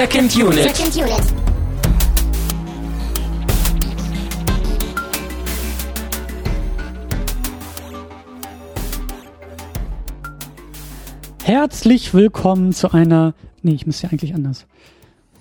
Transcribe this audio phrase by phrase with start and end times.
[0.00, 0.74] Second Unit.
[0.74, 1.34] Second Unit.
[11.44, 13.34] Herzlich willkommen zu einer.
[13.60, 14.66] Nee, ich müsste ja eigentlich anders.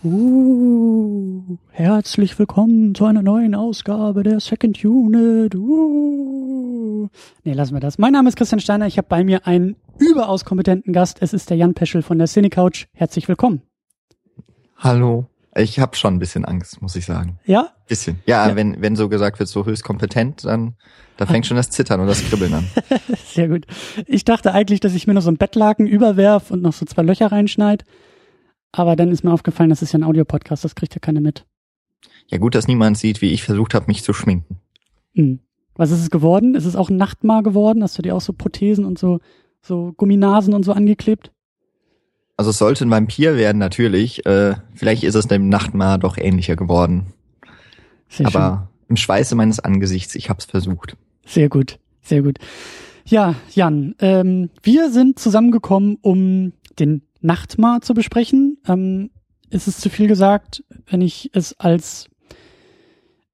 [0.04, 1.42] Uh,
[1.72, 5.56] herzlich willkommen zu einer neuen Ausgabe der Second Unit.
[5.56, 7.08] Uh.
[7.46, 7.98] Nee, lassen wir das.
[7.98, 8.88] Mein Name ist Christian Steiner.
[8.88, 11.22] Ich habe bei mir einen überaus kompetenten Gast.
[11.22, 12.88] Es ist der Jan Peschel von der Cinecouch.
[12.92, 13.62] Herzlich willkommen.
[14.80, 15.28] Hallo.
[15.56, 17.40] Ich habe schon ein bisschen Angst, muss ich sagen.
[17.46, 17.70] Ja?
[17.88, 18.20] Bisschen.
[18.26, 18.56] Ja, Ja.
[18.56, 20.76] wenn wenn so gesagt wird, so höchst kompetent, dann
[21.18, 22.66] da fängt schon das Zittern und das Kribbeln an.
[23.26, 23.66] Sehr gut.
[24.06, 27.02] Ich dachte eigentlich, dass ich mir noch so ein Bettlaken überwerf und noch so zwei
[27.02, 27.84] Löcher reinschneid.
[28.72, 31.46] Aber dann ist mir aufgefallen, das ist ja ein Audiopodcast, das kriegt ja keiner mit.
[32.28, 34.62] Ja, gut, dass niemand sieht, wie ich versucht habe, mich zu schminken.
[35.16, 35.40] Hm.
[35.76, 36.56] Was ist es geworden?
[36.56, 37.84] Ist es auch ein Nachtmar geworden?
[37.84, 39.20] Hast du dir auch so Prothesen und so,
[39.62, 41.32] so Gumminasen und so angeklebt?
[42.40, 44.26] Also es sollte ein Vampir werden, natürlich.
[44.26, 47.08] Äh, vielleicht ist es dem Nachtmar doch ähnlicher geworden.
[48.08, 50.92] Sehr Aber im Schweiße meines Angesichts, ich hab's versucht.
[50.92, 51.00] schön.
[51.26, 52.38] Sehr gut, sehr gut.
[53.04, 58.58] Ja, Jan, ähm, wir sind zusammengekommen, um den Nachtmar zu besprechen.
[58.66, 59.10] Ähm,
[59.50, 62.08] ist es zu viel gesagt, wenn ich es als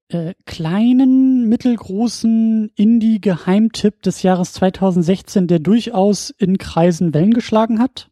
[0.08, 8.10] äh, kleinen, mittelgroßen Indie-Geheimtipp des Jahres 2016, der durchaus in Kreisen Wellen geschlagen hat,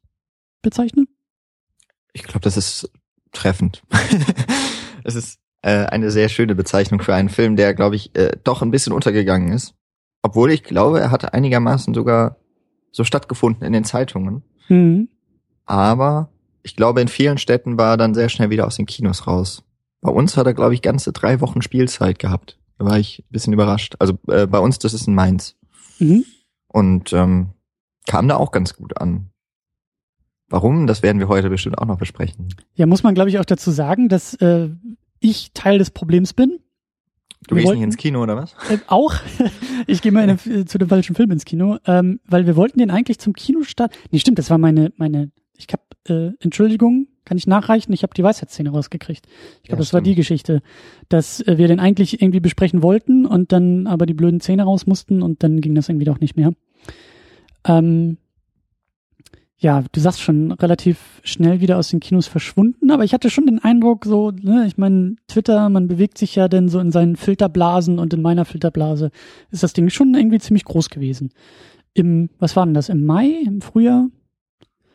[0.65, 1.07] bezeichne?
[2.13, 2.91] Ich glaube, das ist
[3.33, 3.83] treffend.
[5.05, 8.63] Es ist äh, eine sehr schöne Bezeichnung für einen Film, der, glaube ich, äh, doch
[8.63, 9.75] ein bisschen untergegangen ist.
[10.23, 12.39] Obwohl ich glaube, er hatte einigermaßen sogar
[12.91, 14.43] so stattgefunden in den Zeitungen.
[14.69, 15.09] Mhm.
[15.67, 16.31] Aber
[16.63, 19.63] ich glaube, in vielen Städten war er dann sehr schnell wieder aus den Kinos raus.
[20.01, 22.59] Bei uns hat er, glaube ich, ganze drei Wochen Spielzeit gehabt.
[22.79, 23.97] Da war ich ein bisschen überrascht.
[23.99, 25.57] Also äh, bei uns, das ist in Mainz.
[25.99, 26.25] Mhm.
[26.69, 27.51] Und ähm,
[28.07, 29.31] kam da auch ganz gut an.
[30.55, 30.87] Warum?
[30.87, 32.47] Das werden wir heute bestimmt auch noch besprechen.
[32.77, 34.69] Ja, muss man, glaube ich, auch dazu sagen, dass äh,
[35.19, 36.61] ich Teil des Problems bin.
[37.49, 38.55] Du Wir gehst wollten- nicht ins Kino, oder was?
[38.71, 39.15] Äh, auch.
[39.89, 42.79] ich gehe mal in den, zu dem falschen Film ins Kino, ähm, weil wir wollten
[42.79, 43.93] den eigentlich zum Kinostart.
[44.13, 48.15] Nee, stimmt, das war meine, meine, ich hab, äh, Entschuldigung, kann ich nachreichen, ich habe
[48.15, 49.27] die Weisheitsszene rausgekriegt.
[49.63, 50.17] Ich glaube, Ja, das war die stimmt.
[50.19, 50.63] Geschichte,
[51.09, 54.87] dass äh, wir den eigentlich irgendwie besprechen wollten und dann aber die blöden Zähne raus
[54.87, 56.53] mussten und dann ging das irgendwie doch nicht mehr.
[57.67, 58.19] Ähm,
[59.59, 63.47] ja, du sagst schon relativ schnell wieder aus den Kinos verschwunden, aber ich hatte schon
[63.47, 67.17] den Eindruck, so, ne, ich meine, Twitter, man bewegt sich ja denn so in seinen
[67.17, 69.11] Filterblasen und in meiner Filterblase
[69.51, 71.31] ist das Ding schon irgendwie ziemlich groß gewesen.
[71.95, 74.09] Im, was war denn das, im Mai, im Frühjahr?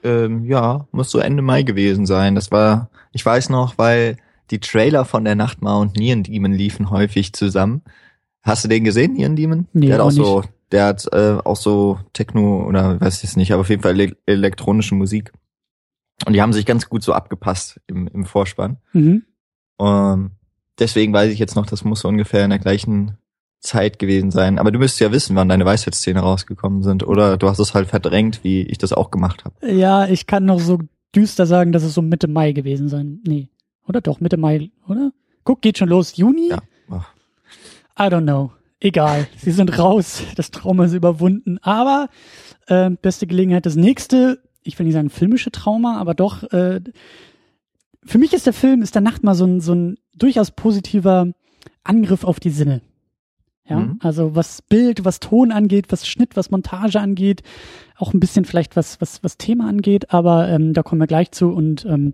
[0.04, 2.36] Ähm, ja, muss so Ende Mai gewesen sein.
[2.36, 4.18] Das war, ich weiß noch, weil
[4.52, 7.82] die Trailer von der Nachtmar und Neon Demon liefen häufig zusammen.
[8.42, 9.68] Hast du den gesehen, Neon Demon?
[9.74, 13.32] Nee, der hat auch auch so, der hat äh, auch so Techno oder weiß ich
[13.32, 15.32] es nicht, aber auf jeden Fall ele elektronische Musik.
[16.26, 18.78] Und die haben sich ganz gut so abgepasst im, im Vorspann.
[18.94, 19.24] Mhm.
[19.80, 20.32] Ähm,
[20.78, 23.18] deswegen weiß ich jetzt noch, das muss so ungefähr in der gleichen
[23.60, 24.60] Zeit gewesen sein.
[24.60, 27.06] Aber du müsstest ja wissen, wann deine Weisheitsszene rausgekommen sind.
[27.06, 29.72] Oder du hast es halt verdrängt, wie ich das auch gemacht habe.
[29.72, 30.80] Ja, ich kann noch so
[31.16, 33.22] düster sagen, dass es so Mitte Mai gewesen sein.
[33.26, 33.50] Nee.
[33.88, 35.12] Oder doch, Mitte Mai, oder?
[35.44, 36.16] Guck, geht schon los.
[36.16, 36.50] Juni?
[36.50, 36.60] Ja.
[36.92, 37.14] Ach.
[38.00, 38.52] I don't know.
[38.80, 39.28] Egal.
[39.38, 40.24] Sie sind raus.
[40.36, 41.58] Das Trauma ist überwunden.
[41.62, 42.10] Aber
[42.68, 46.82] äh, beste Gelegenheit, das nächste, ich will nicht sagen filmische Trauma, aber doch, äh,
[48.06, 51.28] für mich ist der Film, ist der Nacht mal so ein, so ein durchaus positiver
[51.84, 52.82] Angriff auf die Sinne.
[53.68, 54.00] Ja, Mhm.
[54.02, 57.44] also was Bild, was Ton angeht, was Schnitt, was Montage angeht,
[57.98, 61.32] auch ein bisschen vielleicht was, was, was Thema angeht, aber ähm, da kommen wir gleich
[61.32, 62.14] zu und ähm,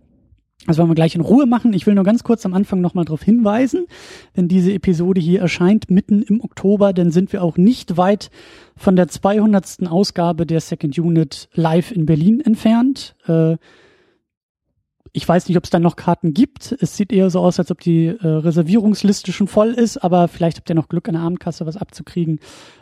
[0.65, 1.73] das wollen wir gleich in Ruhe machen.
[1.73, 3.85] Ich will nur ganz kurz am Anfang nochmal darauf hinweisen,
[4.33, 8.31] wenn diese Episode hier erscheint, mitten im Oktober, dann sind wir auch nicht weit
[8.75, 9.87] von der 200.
[9.87, 13.15] Ausgabe der Second Unit live in Berlin entfernt.
[13.27, 13.57] Äh,
[15.15, 16.75] ich weiß nicht, ob es dann noch Karten gibt.
[16.81, 20.57] Es sieht eher so aus, als ob die äh, Reservierungsliste schon voll ist, aber vielleicht
[20.57, 22.40] habt ihr noch Glück, an der Abendkasse was abzukriegen.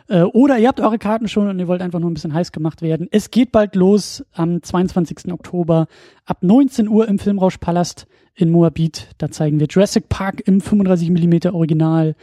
[0.08, 2.50] Äh, oder ihr habt eure Karten schon und ihr wollt einfach nur ein bisschen heiß
[2.50, 3.06] gemacht werden.
[3.12, 5.32] Es geht bald los am 22.
[5.32, 5.86] Oktober
[6.26, 9.10] ab 19 Uhr im Filmrauschpalast in Moabit.
[9.18, 12.16] Da zeigen wir Jurassic Park im 35 mm Original.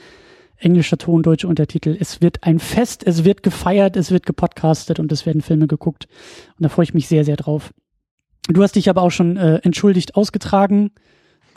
[0.57, 1.95] Englischer Ton, deutsche Untertitel.
[1.97, 6.07] Es wird ein Fest, es wird gefeiert, es wird gepodcastet und es werden Filme geguckt.
[6.59, 7.71] Und da freue ich mich sehr, sehr drauf.
[8.47, 10.91] Du hast dich aber auch schon äh, entschuldigt ausgetragen.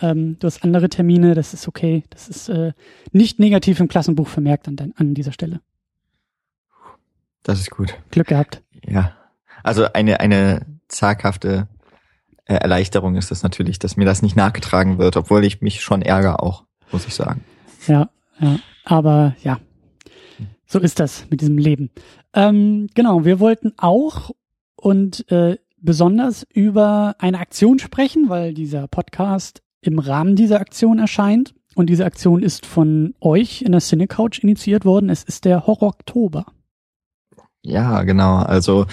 [0.01, 2.05] Ähm, du hast andere Termine, das ist okay.
[2.11, 2.73] Das ist äh,
[3.13, 5.61] nicht negativ im Klassenbuch vermerkt an, dein, an dieser Stelle.
[7.43, 7.95] Das ist gut.
[8.11, 8.63] Glück gehabt.
[8.87, 9.13] Ja.
[9.63, 11.69] Also eine, eine zaghafte
[12.47, 16.03] äh, Erleichterung ist das natürlich, dass mir das nicht nachgetragen wird, obwohl ich mich schon
[16.03, 17.45] ärgere auch, muss ich sagen.
[17.87, 18.59] Ja, ja.
[18.85, 19.61] Aber ja,
[20.67, 21.91] so ist das mit diesem Leben.
[22.35, 24.31] Ähm, genau, wir wollten auch
[24.77, 31.55] und äh, besonders über eine Aktion sprechen, weil dieser Podcast im Rahmen dieser Aktion erscheint.
[31.77, 35.11] Und diese Aktion ist von euch in der Cinecouch initiiert worden.
[35.11, 36.47] Es ist der Horror Oktober.
[37.63, 38.37] Ja, genau.
[38.37, 38.87] Also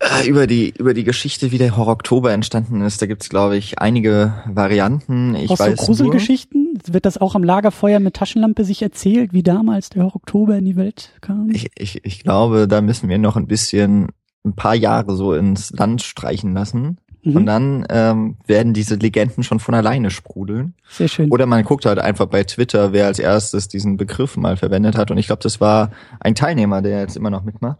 [0.00, 3.56] äh, über die über die Geschichte, wie der Horror Oktober entstanden ist, da gibt's glaube
[3.56, 5.36] ich einige Varianten.
[5.36, 9.42] Ich Aus weiß so Gruselgeschichten wird das auch am Lagerfeuer mit Taschenlampe sich erzählt, wie
[9.42, 11.50] damals der Horror Oktober in die Welt kam.
[11.50, 14.08] Ich, ich, ich glaube, da müssen wir noch ein bisschen
[14.44, 16.98] ein paar Jahre so ins Land streichen lassen.
[17.22, 17.36] Mhm.
[17.36, 20.74] Und dann ähm, werden diese Legenden schon von alleine sprudeln.
[20.88, 21.30] Sehr schön.
[21.30, 25.10] Oder man guckt halt einfach bei Twitter, wer als erstes diesen Begriff mal verwendet hat.
[25.10, 27.78] Und ich glaube, das war ein Teilnehmer, der jetzt immer noch mitmacht.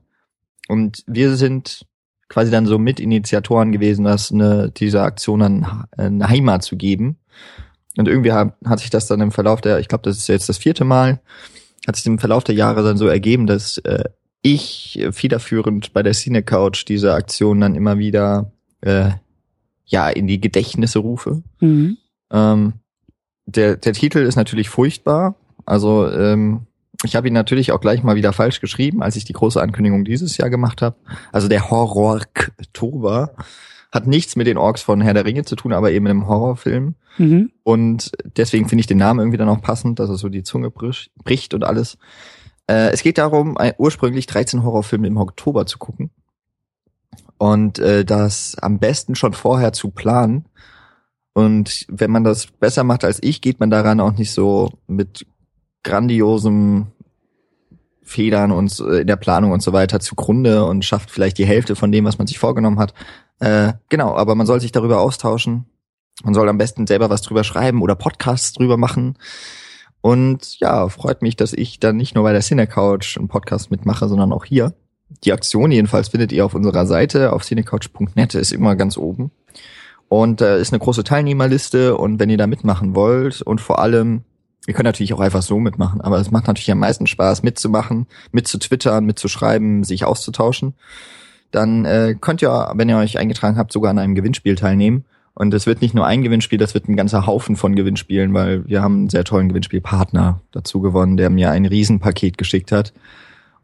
[0.69, 1.87] Und wir sind
[2.29, 7.19] quasi dann so Mitinitiatoren gewesen, das eine, dieser Aktion dann eine Heimat zu geben.
[7.99, 10.49] Und irgendwie hat, hat sich das dann im Verlauf der, ich glaube, das ist jetzt
[10.49, 11.21] das vierte Mal,
[11.87, 14.05] hat sich im Verlauf der Jahre dann so ergeben, dass äh,
[14.43, 19.11] ich federführend bei der Cine Couch diese Aktion dann immer wieder äh,
[19.87, 21.43] ja in die Gedächtnisse rufe.
[21.61, 21.97] Mhm.
[22.31, 22.73] Ähm,
[23.47, 25.37] der, der Titel ist natürlich furchtbar.
[25.65, 26.67] Also ähm,
[27.05, 30.05] ich habe ihn natürlich auch gleich mal wieder falsch geschrieben, als ich die große Ankündigung
[30.05, 30.97] dieses Jahr gemacht habe.
[31.33, 33.35] Also der Horror-Oktober
[33.91, 36.95] hat nichts mit den Orks von Herr der Ringe zu tun, aber eben einem Horrorfilm.
[37.19, 37.51] Mhm.
[37.63, 40.71] Und deswegen finde ich den Namen irgendwie dann auch passend, dass er so die Zunge
[40.71, 41.99] bricht und alles.
[42.67, 46.11] Äh, es geht darum, ein, ursprünglich 13 Horrorfilme im Oktober zu gucken.
[47.39, 50.47] Und äh, das am besten schon vorher zu planen.
[51.33, 55.27] Und wenn man das besser macht als ich, geht man daran auch nicht so mit
[55.83, 56.89] grandiosem
[58.03, 61.75] Federn und äh, in der Planung und so weiter zugrunde und schafft vielleicht die Hälfte
[61.75, 62.95] von dem, was man sich vorgenommen hat.
[63.41, 65.67] Äh, genau, aber man soll sich darüber austauschen.
[66.23, 69.17] Man soll am besten selber was drüber schreiben oder Podcasts drüber machen.
[70.03, 73.71] Und ja, freut mich, dass ich dann nicht nur bei der Cine Couch einen Podcast
[73.71, 74.75] mitmache, sondern auch hier.
[75.25, 79.31] Die Aktion jedenfalls findet ihr auf unserer Seite auf cinecouch.net, ist immer ganz oben.
[80.09, 83.79] Und da äh, ist eine große Teilnehmerliste und wenn ihr da mitmachen wollt und vor
[83.79, 84.23] allem,
[84.67, 88.07] ihr könnt natürlich auch einfach so mitmachen, aber es macht natürlich am meisten Spaß mitzumachen,
[88.33, 90.75] mitzutwittern, mitzuschreiben, sich auszutauschen.
[91.53, 95.05] Dann äh, könnt ihr, wenn ihr euch eingetragen habt, sogar an einem Gewinnspiel teilnehmen.
[95.35, 98.69] Und es wird nicht nur ein Gewinnspiel, das wird ein ganzer Haufen von Gewinnspielen, weil
[98.69, 102.93] wir haben einen sehr tollen Gewinnspielpartner dazu gewonnen, der mir ein Riesenpaket geschickt hat.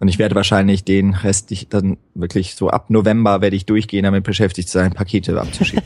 [0.00, 4.04] Und ich werde wahrscheinlich den Rest ich dann wirklich so ab November werde ich durchgehen,
[4.04, 5.82] damit beschäftigt sein, Pakete abzuschicken.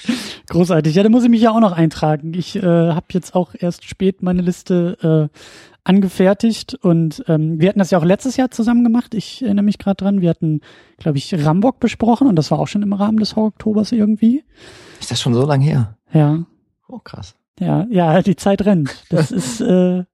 [0.48, 0.94] Großartig.
[0.94, 2.32] Ja, da muss ich mich ja auch noch eintragen.
[2.32, 5.38] Ich äh, habe jetzt auch erst spät meine Liste äh,
[5.84, 9.14] angefertigt und ähm, wir hatten das ja auch letztes Jahr zusammen gemacht.
[9.14, 10.20] Ich erinnere mich gerade dran.
[10.20, 10.60] Wir hatten,
[10.98, 14.42] glaube ich, Rambock besprochen und das war auch schon im Rahmen des Oktobers irgendwie.
[15.00, 15.96] Ist das schon so lang her?
[16.12, 16.44] Ja.
[16.88, 17.34] Oh, krass.
[17.58, 19.04] Ja, ja, die Zeit rennt.
[19.10, 20.04] Das ist äh,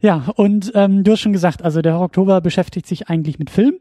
[0.00, 3.78] ja und ähm, du hast schon gesagt, also der Oktober beschäftigt sich eigentlich mit Film.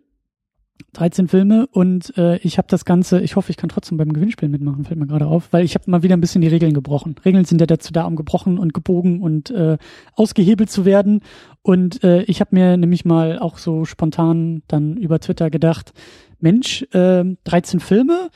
[0.94, 4.50] 13 Filme und äh, ich habe das Ganze, ich hoffe, ich kann trotzdem beim Gewinnspiel
[4.50, 7.16] mitmachen, fällt mir gerade auf, weil ich habe mal wieder ein bisschen die Regeln gebrochen.
[7.26, 9.78] Regeln sind ja dazu da, um gebrochen und gebogen und äh,
[10.14, 11.22] ausgehebelt zu werden.
[11.62, 15.94] Und äh, ich habe mir nämlich mal auch so spontan dann über Twitter gedacht,
[16.40, 18.30] Mensch, äh, 13 Filme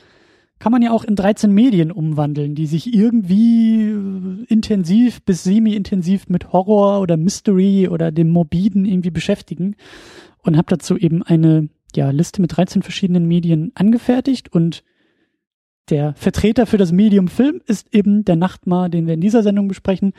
[0.62, 6.28] kann man ja auch in 13 Medien umwandeln, die sich irgendwie äh, intensiv bis semi-intensiv
[6.28, 9.74] mit Horror oder Mystery oder dem Morbiden irgendwie beschäftigen.
[10.38, 14.84] Und habe dazu eben eine ja, Liste mit 13 verschiedenen Medien angefertigt und
[15.90, 19.66] der Vertreter für das Medium Film ist eben der Nachtmar, den wir in dieser Sendung
[19.66, 20.12] besprechen.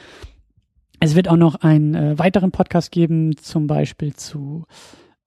[1.00, 4.66] Es wird auch noch einen äh, weiteren Podcast geben, zum Beispiel zu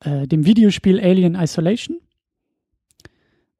[0.01, 2.01] äh, dem Videospiel Alien Isolation.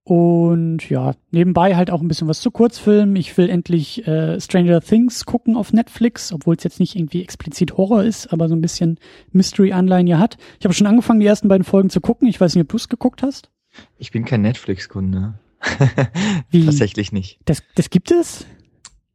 [0.09, 3.17] Und ja, nebenbei halt auch ein bisschen was zu Kurzfilmen.
[3.17, 7.77] Ich will endlich äh, Stranger Things gucken auf Netflix, obwohl es jetzt nicht irgendwie explizit
[7.77, 9.01] Horror ist, aber so ein bisschen
[9.33, 10.37] Mystery-Anleihen ja hat.
[10.61, 12.29] Ich habe schon angefangen, die ersten beiden Folgen zu gucken.
[12.29, 13.51] Ich weiß nicht, ob du es geguckt hast.
[13.99, 15.41] Ich bin kein Netflix-Kunde.
[16.53, 17.41] Tatsächlich nicht.
[17.45, 18.47] Das, das gibt es?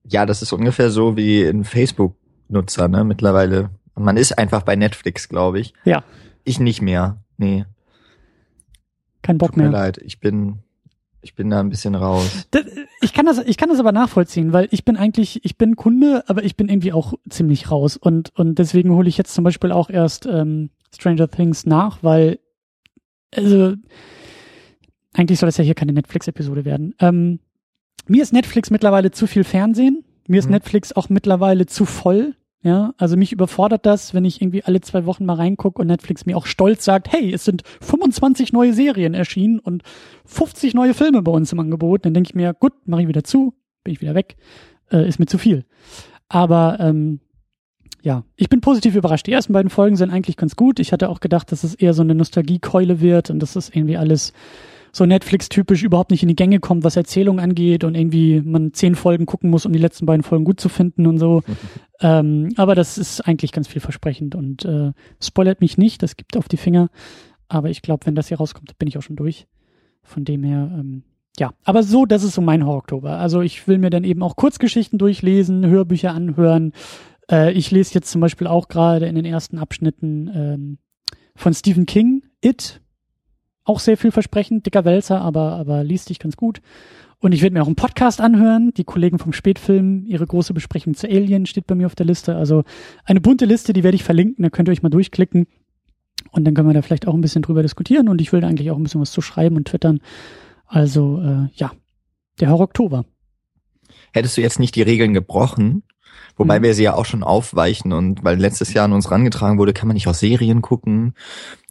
[0.04, 3.70] Ja, das ist ungefähr so wie ein Facebook-Nutzer, ne, mittlerweile.
[3.96, 5.74] Man ist einfach bei Netflix, glaube ich.
[5.86, 6.04] Ja.
[6.44, 7.24] Ich nicht mehr.
[7.38, 7.64] Nee.
[9.22, 9.72] Kein Bock Tut mir mehr.
[9.72, 10.00] leid.
[10.00, 10.60] Ich bin,
[11.22, 12.48] ich bin da ein bisschen raus.
[12.52, 12.66] Das,
[13.02, 16.24] ich kann das, ich kann das aber nachvollziehen, weil ich bin eigentlich, ich bin Kunde,
[16.28, 19.72] aber ich bin irgendwie auch ziemlich raus und und deswegen hole ich jetzt zum Beispiel
[19.72, 22.40] auch erst ähm, Stranger Things nach, weil
[23.36, 23.76] also
[25.14, 26.96] eigentlich soll das ja hier keine Netflix-Episode werden.
[27.00, 27.40] Ähm,
[28.08, 30.04] mir ist Netflix mittlerweile zu viel Fernsehen.
[30.28, 30.54] Mir ist Mhm.
[30.54, 32.36] Netflix auch mittlerweile zu voll.
[32.64, 36.28] Ja, also mich überfordert das, wenn ich irgendwie alle zwei Wochen mal reingucke und Netflix
[36.28, 39.82] mir auch stolz sagt, hey, es sind 25 neue Serien erschienen und
[40.26, 42.06] 50 neue Filme bei uns im Angebot.
[42.06, 44.36] Dann denke ich mir, gut, mache ich wieder zu, bin ich wieder weg,
[44.92, 45.66] äh, ist mir zu viel.
[46.30, 47.20] Aber ähm,
[48.04, 49.26] ja, ich bin positiv überrascht.
[49.26, 50.80] Die ersten beiden Folgen sind eigentlich ganz gut.
[50.80, 53.98] Ich hatte auch gedacht, dass es eher so eine Nostalgiekeule wird und dass es irgendwie
[53.98, 54.34] alles
[54.92, 58.96] so Netflix-typisch überhaupt nicht in die Gänge kommt, was Erzählung angeht und irgendwie man zehn
[58.96, 61.44] Folgen gucken muss, um die letzten beiden Folgen gut zu finden und so.
[62.02, 66.48] ähm, aber das ist eigentlich ganz vielversprechend und äh, spoilert mich nicht, das gibt auf
[66.48, 66.90] die Finger.
[67.48, 69.48] Aber ich glaube, wenn das hier rauskommt, bin ich auch schon durch.
[70.04, 71.04] Von dem her, ähm,
[71.38, 71.54] ja.
[71.64, 73.18] Aber so, das ist so mein Horror-Oktober.
[73.18, 76.74] Also ich will mir dann eben auch Kurzgeschichten durchlesen, Hörbücher anhören.
[77.30, 80.78] Äh, ich lese jetzt zum Beispiel auch gerade in den ersten Abschnitten ähm,
[81.36, 82.81] von Stephen King, It.
[83.64, 86.62] Auch sehr vielversprechend, dicker Wälzer, aber, aber liest sich ganz gut.
[87.20, 88.74] Und ich werde mir auch einen Podcast anhören.
[88.76, 92.36] Die Kollegen vom Spätfilm, ihre große Besprechung zu Alien steht bei mir auf der Liste.
[92.36, 92.64] Also
[93.06, 95.46] eine bunte Liste, die werde ich verlinken, da könnt ihr euch mal durchklicken.
[96.32, 98.48] Und dann können wir da vielleicht auch ein bisschen drüber diskutieren und ich will da
[98.48, 100.00] eigentlich auch ein bisschen was zu schreiben und twittern.
[100.66, 101.72] Also äh, ja,
[102.40, 103.06] der Horror Oktober.
[104.14, 105.84] Hättest du jetzt nicht die Regeln gebrochen,
[106.38, 106.64] wobei mhm.
[106.64, 109.88] wir sie ja auch schon aufweichen und weil letztes Jahr an uns rangetragen wurde, kann
[109.88, 111.14] man nicht auch Serien gucken.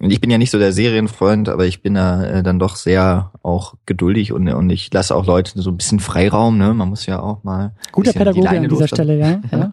[0.00, 2.76] Und ich bin ja nicht so der Serienfreund, aber ich bin da äh, dann doch
[2.76, 6.74] sehr auch geduldig und, und ich lasse auch Leute so ein bisschen Freiraum, ne?
[6.74, 7.74] Man muss ja auch mal.
[7.92, 9.40] Guter Pädagoge die an dieser Stelle, ja.
[9.50, 9.72] ja.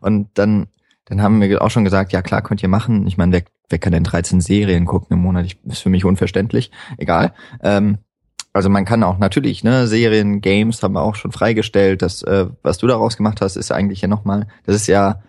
[0.00, 0.68] und dann
[1.06, 3.06] dann haben wir auch schon gesagt, ja klar, könnt ihr machen.
[3.06, 5.46] Ich meine, wer, wer kann denn 13 Serien gucken im Monat?
[5.46, 6.72] Ich, ist für mich unverständlich.
[6.98, 7.32] Egal.
[7.62, 7.98] Ähm,
[8.56, 12.00] also man kann auch natürlich, ne, Serien, Games haben wir auch schon freigestellt.
[12.00, 15.22] Das, äh, was du daraus gemacht hast, ist eigentlich ja nochmal, das ist ja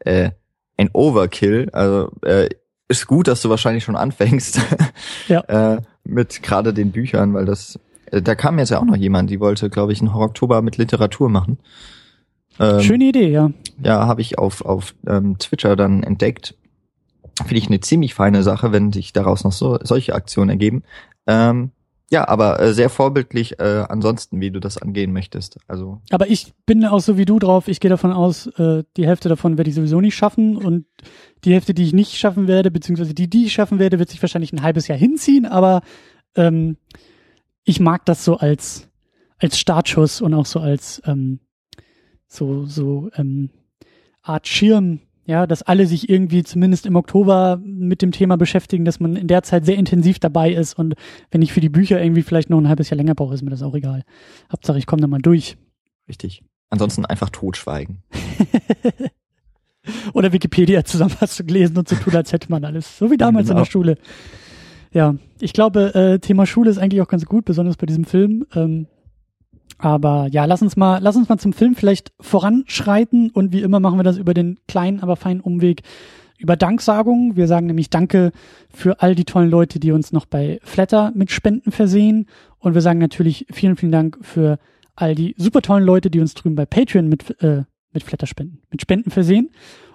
[0.00, 0.30] äh,
[0.76, 1.70] ein Overkill.
[1.72, 2.50] Also äh,
[2.88, 4.60] ist gut, dass du wahrscheinlich schon anfängst
[5.28, 5.40] ja.
[5.40, 9.30] äh, mit gerade den Büchern, weil das, äh, da kam jetzt ja auch noch jemand,
[9.30, 11.58] die wollte, glaube ich, einen Horror Oktober mit Literatur machen.
[12.60, 13.50] Ähm, Schöne Idee, ja.
[13.82, 16.54] Ja, habe ich auf, auf ähm, Twitter dann entdeckt.
[17.38, 20.82] Finde ich eine ziemlich feine Sache, wenn sich daraus noch so solche Aktionen ergeben.
[21.26, 21.72] Ähm,
[22.10, 25.58] ja, aber äh, sehr vorbildlich äh, ansonsten, wie du das angehen möchtest.
[25.66, 26.00] Also.
[26.10, 27.66] Aber ich bin auch so wie du drauf.
[27.66, 30.86] Ich gehe davon aus, äh, die Hälfte davon werde ich sowieso nicht schaffen und
[31.44, 34.22] die Hälfte, die ich nicht schaffen werde, beziehungsweise die, die ich schaffen werde, wird sich
[34.22, 35.46] wahrscheinlich ein halbes Jahr hinziehen.
[35.46, 35.82] Aber
[36.36, 36.76] ähm,
[37.64, 38.88] ich mag das so als
[39.38, 41.40] als Startschuss und auch so als ähm,
[42.26, 43.50] so, so ähm,
[44.22, 49.00] Art Schirm, ja, dass alle sich irgendwie zumindest im Oktober mit dem Thema beschäftigen, dass
[49.00, 50.94] man in der Zeit sehr intensiv dabei ist und
[51.30, 53.50] wenn ich für die Bücher irgendwie vielleicht noch ein halbes Jahr länger brauche, ist mir
[53.50, 54.02] das auch egal.
[54.52, 55.56] Hauptsache, ich komme da mal durch.
[56.08, 56.42] Richtig.
[56.70, 58.02] Ansonsten einfach totschweigen.
[60.14, 62.98] Oder Wikipedia-Zusammenfassung lesen und so tun, als hätte man alles.
[62.98, 63.60] So wie damals genau.
[63.60, 63.70] in der genau.
[63.70, 63.98] Schule.
[64.92, 68.46] Ja, ich glaube, äh, Thema Schule ist eigentlich auch ganz gut, besonders bei diesem Film.
[68.54, 68.86] Ähm,
[69.78, 73.80] aber ja, lass uns mal, lass uns mal zum Film vielleicht voranschreiten und wie immer
[73.80, 75.82] machen wir das über den kleinen, aber feinen Umweg
[76.38, 77.36] über Danksagung.
[77.36, 78.32] Wir sagen nämlich Danke
[78.72, 82.26] für all die tollen Leute, die uns noch bei Flatter mit Spenden versehen.
[82.58, 84.58] Und wir sagen natürlich vielen, vielen Dank für
[84.94, 88.60] all die super tollen Leute, die uns drüben bei Patreon mit, äh, mit Flatter spenden,
[88.70, 89.50] mit Spenden versehen.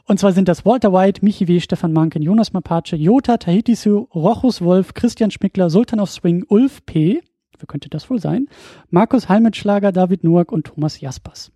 [0.05, 4.61] Und zwar sind das Walter White, Michi W., Stefan Manken, Jonas Mapace, Jota, Tahitisu, Rochus
[4.61, 7.21] Wolf, Christian Schmickler, Sultan of Swing, Ulf P.,
[7.59, 8.47] wer könnte das wohl sein?
[8.89, 11.51] Markus Halmitschlager, David Noack und Thomas Jaspers.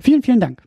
[0.00, 0.62] Vielen, vielen Dank.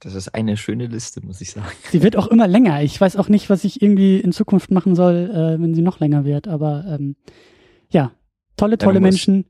[0.00, 1.66] Das ist eine schöne Liste, muss ich sagen.
[1.90, 2.82] Sie wird auch immer länger.
[2.82, 6.00] Ich weiß auch nicht, was ich irgendwie in Zukunft machen soll, äh, wenn sie noch
[6.00, 6.48] länger wird.
[6.48, 7.16] Aber ähm,
[7.88, 8.12] ja,
[8.56, 9.46] tolle, tolle ja, Menschen.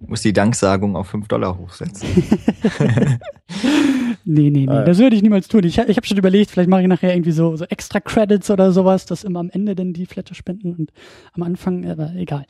[0.00, 2.08] Muss die Danksagung auf fünf Dollar hochsetzen.
[4.28, 4.68] nee, nee, nee.
[4.68, 5.64] Ah, Das würde ich niemals tun.
[5.64, 8.72] Ich, ich habe schon überlegt, vielleicht mache ich nachher irgendwie so, so extra Credits oder
[8.72, 10.92] sowas, dass immer am Ende dann die Flatter spenden und
[11.32, 12.44] am Anfang, aber egal.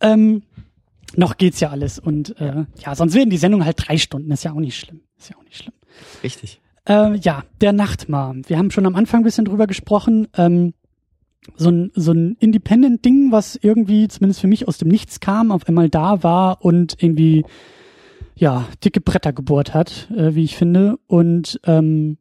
[0.00, 0.42] Ähm,
[1.16, 1.98] noch geht's ja alles.
[1.98, 4.30] Und äh, ja, sonst werden die Sendung halt drei Stunden.
[4.30, 5.00] Ist ja auch nicht schlimm.
[5.18, 5.74] Ist ja auch nicht schlimm.
[6.22, 6.60] Richtig.
[6.88, 8.34] Äh, ja, der Nachtmar.
[8.46, 10.28] Wir haben schon am Anfang ein bisschen drüber gesprochen.
[10.36, 10.74] Ähm,
[11.56, 15.68] so ein, so ein Independent-Ding, was irgendwie zumindest für mich aus dem Nichts kam, auf
[15.68, 17.44] einmal da war und irgendwie
[18.34, 20.98] ja dicke Bretter gebohrt hat, äh, wie ich finde.
[21.06, 22.18] Und ähm,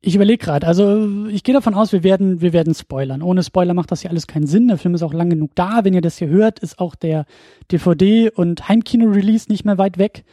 [0.00, 3.22] ich überlege gerade, also ich gehe davon aus, wir werden, wir werden spoilern.
[3.22, 4.68] Ohne Spoiler macht das ja alles keinen Sinn.
[4.68, 5.84] Der Film ist auch lang genug da.
[5.84, 7.26] Wenn ihr das hier hört, ist auch der
[7.72, 10.24] DVD- und Heimkino-Release nicht mehr weit weg.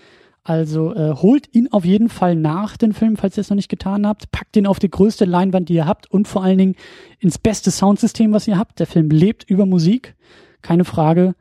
[0.44, 3.70] Also äh, holt ihn auf jeden Fall nach, den Film, falls ihr es noch nicht
[3.70, 4.30] getan habt.
[4.32, 6.76] Packt ihn auf die größte Leinwand, die ihr habt und vor allen Dingen
[7.20, 8.80] ins beste Soundsystem, was ihr habt.
[8.80, 10.16] Der Film lebt über Musik,
[10.62, 11.34] keine Frage.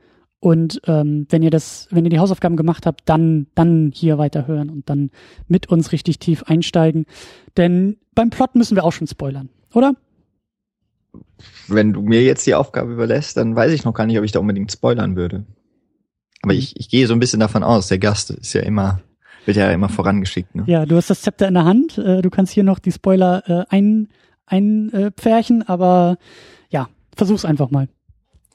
[0.43, 4.71] Und ähm, wenn ihr das, wenn ihr die Hausaufgaben gemacht habt, dann, dann hier weiterhören
[4.71, 5.13] und dann
[5.47, 7.07] mit uns richtig tief einsteigen.
[7.57, 9.95] Denn beim Plot müssen wir auch schon spoilern, oder?
[11.69, 14.33] Wenn du mir jetzt die Aufgabe überlässt, dann weiß ich noch gar nicht, ob ich
[14.33, 15.47] da unbedingt spoilern würde.
[16.43, 19.01] Aber ich, ich gehe so ein bisschen davon aus, der Gast ist ja immer,
[19.45, 20.57] wird ja immer vorangeschickt.
[20.57, 20.65] Ne?
[20.67, 21.99] Ja, du hast das Zepter in der Hand.
[21.99, 24.09] Äh, du kannst hier noch die Spoiler äh, ein,
[24.47, 26.19] einpferchen, aber
[26.69, 27.87] ja, versuch's einfach mal.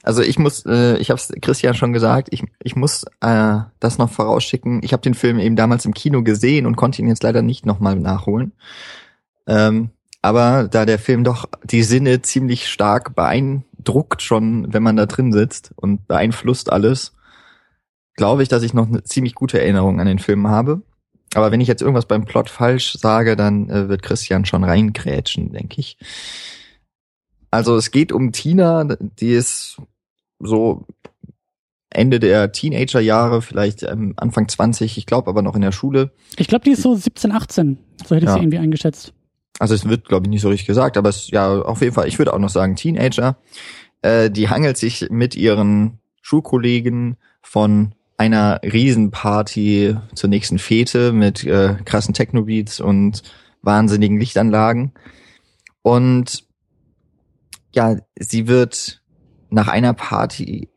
[0.08, 3.98] Also ich muss, äh, ich habe es Christian schon gesagt, ich, ich muss äh, das
[3.98, 4.80] noch vorausschicken.
[4.82, 7.66] Ich habe den Film eben damals im Kino gesehen und konnte ihn jetzt leider nicht
[7.66, 8.54] nochmal nachholen.
[9.48, 9.90] Ähm,
[10.22, 15.08] aber da der Film doch die Sinne ziemlich stark beein druckt schon, wenn man da
[15.08, 17.12] drin sitzt und beeinflusst alles,
[18.16, 20.84] glaube ich, dass ich noch eine ziemlich gute Erinnerung an den Film habe.
[21.34, 25.52] Aber wenn ich jetzt irgendwas beim Plot falsch sage, dann äh, wird Christian schon reingrätschen,
[25.52, 25.98] denke ich.
[27.52, 29.82] Also es geht um Tina, die ist
[30.40, 30.86] so
[31.90, 36.12] Ende der Teenagerjahre, vielleicht ähm, Anfang 20, ich glaube aber noch in der Schule.
[36.38, 37.78] Ich glaube, die ist so 17, 18.
[38.06, 38.34] So hätte ich Ja.
[38.36, 39.14] sie irgendwie eingeschätzt.
[39.60, 42.08] Also es wird, glaube ich, nicht so richtig gesagt, aber es ja auf jeden Fall,
[42.08, 43.38] ich würde auch noch sagen, Teenager.
[44.02, 51.76] Äh, die hangelt sich mit ihren Schulkollegen von einer Riesenparty zur nächsten Fete mit äh,
[51.86, 53.24] krassen Technobeats und
[53.62, 54.92] wahnsinnigen Lichtanlagen.
[55.82, 56.44] Und
[57.74, 59.02] ja, sie wird
[59.50, 60.70] nach einer Party,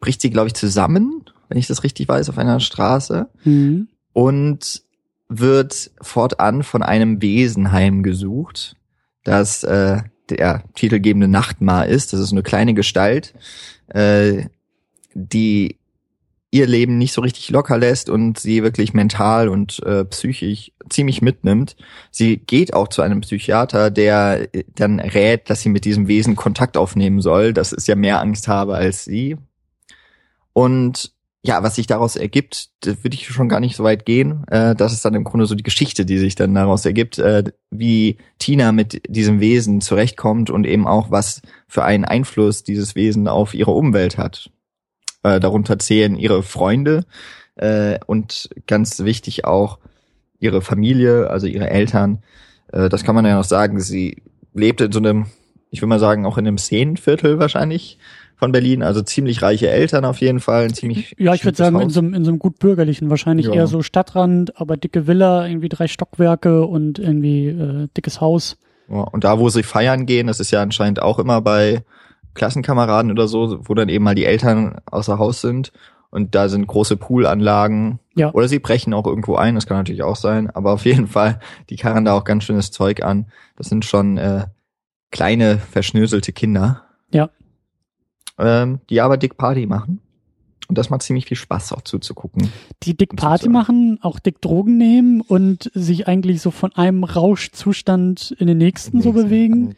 [0.00, 3.88] bricht sie, glaube ich, zusammen, wenn ich das richtig weiß, auf einer Straße Mhm.
[4.12, 4.82] und
[5.28, 8.76] wird fortan von einem Wesen heimgesucht,
[9.24, 12.12] das äh, der titelgebende Nachtmar ist.
[12.12, 13.34] Das ist eine kleine Gestalt,
[13.88, 14.44] äh,
[15.14, 15.76] die
[16.50, 21.20] ihr Leben nicht so richtig locker lässt und sie wirklich mental und äh, psychisch ziemlich
[21.20, 21.76] mitnimmt.
[22.10, 26.36] Sie geht auch zu einem Psychiater, der äh, dann rät, dass sie mit diesem Wesen
[26.36, 29.36] Kontakt aufnehmen soll, dass es ja mehr Angst habe als sie.
[30.52, 31.12] Und
[31.46, 34.44] ja, was sich daraus ergibt, das würde ich schon gar nicht so weit gehen.
[34.48, 37.44] Äh, das ist dann im Grunde so die Geschichte, die sich dann daraus ergibt, äh,
[37.70, 43.28] wie Tina mit diesem Wesen zurechtkommt und eben auch, was für einen Einfluss dieses Wesen
[43.28, 44.50] auf ihre Umwelt hat.
[45.26, 47.04] Äh, darunter zählen ihre Freunde
[47.56, 49.78] äh, und ganz wichtig auch
[50.38, 52.18] ihre Familie, also ihre Eltern.
[52.72, 53.80] Äh, das kann man ja noch sagen.
[53.80, 54.22] Sie
[54.54, 55.26] lebte in so einem,
[55.70, 57.98] ich würde mal sagen, auch in einem Szenenviertel wahrscheinlich
[58.36, 58.82] von Berlin.
[58.82, 60.70] Also ziemlich reiche Eltern auf jeden Fall.
[60.74, 63.54] Ziemlich Ja, ich würde sagen, in so, einem- in so einem gut bürgerlichen, wahrscheinlich Ja.
[63.54, 68.58] eher so Stadtrand, aber dicke Villa, irgendwie drei Stockwerke und irgendwie äh, dickes Haus.
[68.88, 71.82] Ja, und da, wo sie feiern gehen, das ist ja anscheinend auch immer bei
[72.36, 75.72] Klassenkameraden oder so, wo dann eben mal die Eltern außer Haus sind.
[76.10, 77.98] Und da sind große Poolanlagen.
[78.14, 78.32] Ja.
[78.32, 80.48] Oder sie brechen auch irgendwo ein, das kann natürlich auch sein.
[80.50, 83.26] Aber auf jeden Fall, die karren da auch ganz schönes Zeug an.
[83.56, 84.46] Das sind schon äh,
[85.10, 86.84] kleine, verschnöselte Kinder.
[87.12, 87.30] Ja.
[88.38, 90.00] Ähm, die aber dick Party machen.
[90.68, 92.50] Und das macht ziemlich viel Spaß auch zuzugucken.
[92.82, 98.34] Die dick Party machen, auch dick Drogen nehmen und sich eigentlich so von einem Rauschzustand
[98.38, 99.76] in den nächsten so bewegen.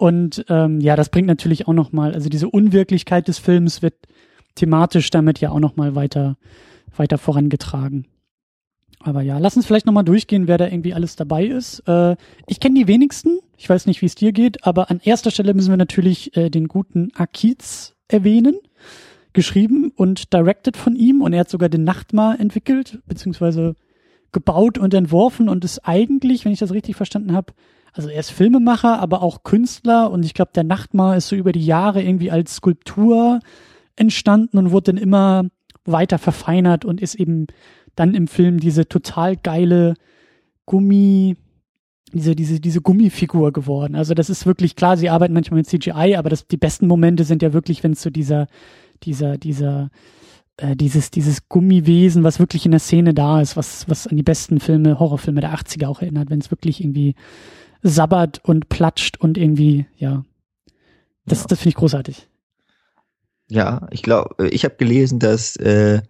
[0.00, 3.96] Und ähm, ja, das bringt natürlich auch noch mal, also diese Unwirklichkeit des Films wird
[4.54, 6.38] thematisch damit ja auch noch mal weiter
[6.96, 8.06] weiter vorangetragen.
[9.00, 11.80] Aber ja, lass uns vielleicht noch mal durchgehen, wer da irgendwie alles dabei ist.
[11.86, 13.40] Äh, ich kenne die wenigsten.
[13.58, 16.48] Ich weiß nicht, wie es dir geht, aber an erster Stelle müssen wir natürlich äh,
[16.48, 18.56] den guten Akiz erwähnen.
[19.34, 23.74] Geschrieben und directed von ihm und er hat sogar den Nachtmar entwickelt, beziehungsweise
[24.32, 27.52] gebaut und entworfen und ist eigentlich, wenn ich das richtig verstanden habe,
[28.00, 31.52] also er ist Filmemacher, aber auch Künstler und ich glaube, der Nachtmar ist so über
[31.52, 33.40] die Jahre irgendwie als Skulptur
[33.94, 35.44] entstanden und wurde dann immer
[35.84, 37.46] weiter verfeinert und ist eben
[37.96, 39.96] dann im Film diese total geile
[40.64, 41.36] Gummi,
[42.14, 43.94] diese, diese, diese Gummifigur geworden.
[43.94, 47.24] Also das ist wirklich klar, sie arbeiten manchmal mit CGI, aber das, die besten Momente
[47.24, 48.46] sind ja wirklich, wenn es so dieser,
[49.02, 49.90] dieser, dieser,
[50.56, 54.22] äh, dieses, dieses Gummiwesen, was wirklich in der Szene da ist, was, was an die
[54.22, 57.14] besten Filme, Horrorfilme der 80er auch erinnert, wenn es wirklich irgendwie
[57.82, 60.24] sabbert und platscht und irgendwie, ja.
[61.26, 61.46] Das, Ja.
[61.48, 62.28] das finde ich großartig.
[63.48, 66.02] Ja, ich glaube, ich habe gelesen, dass äh,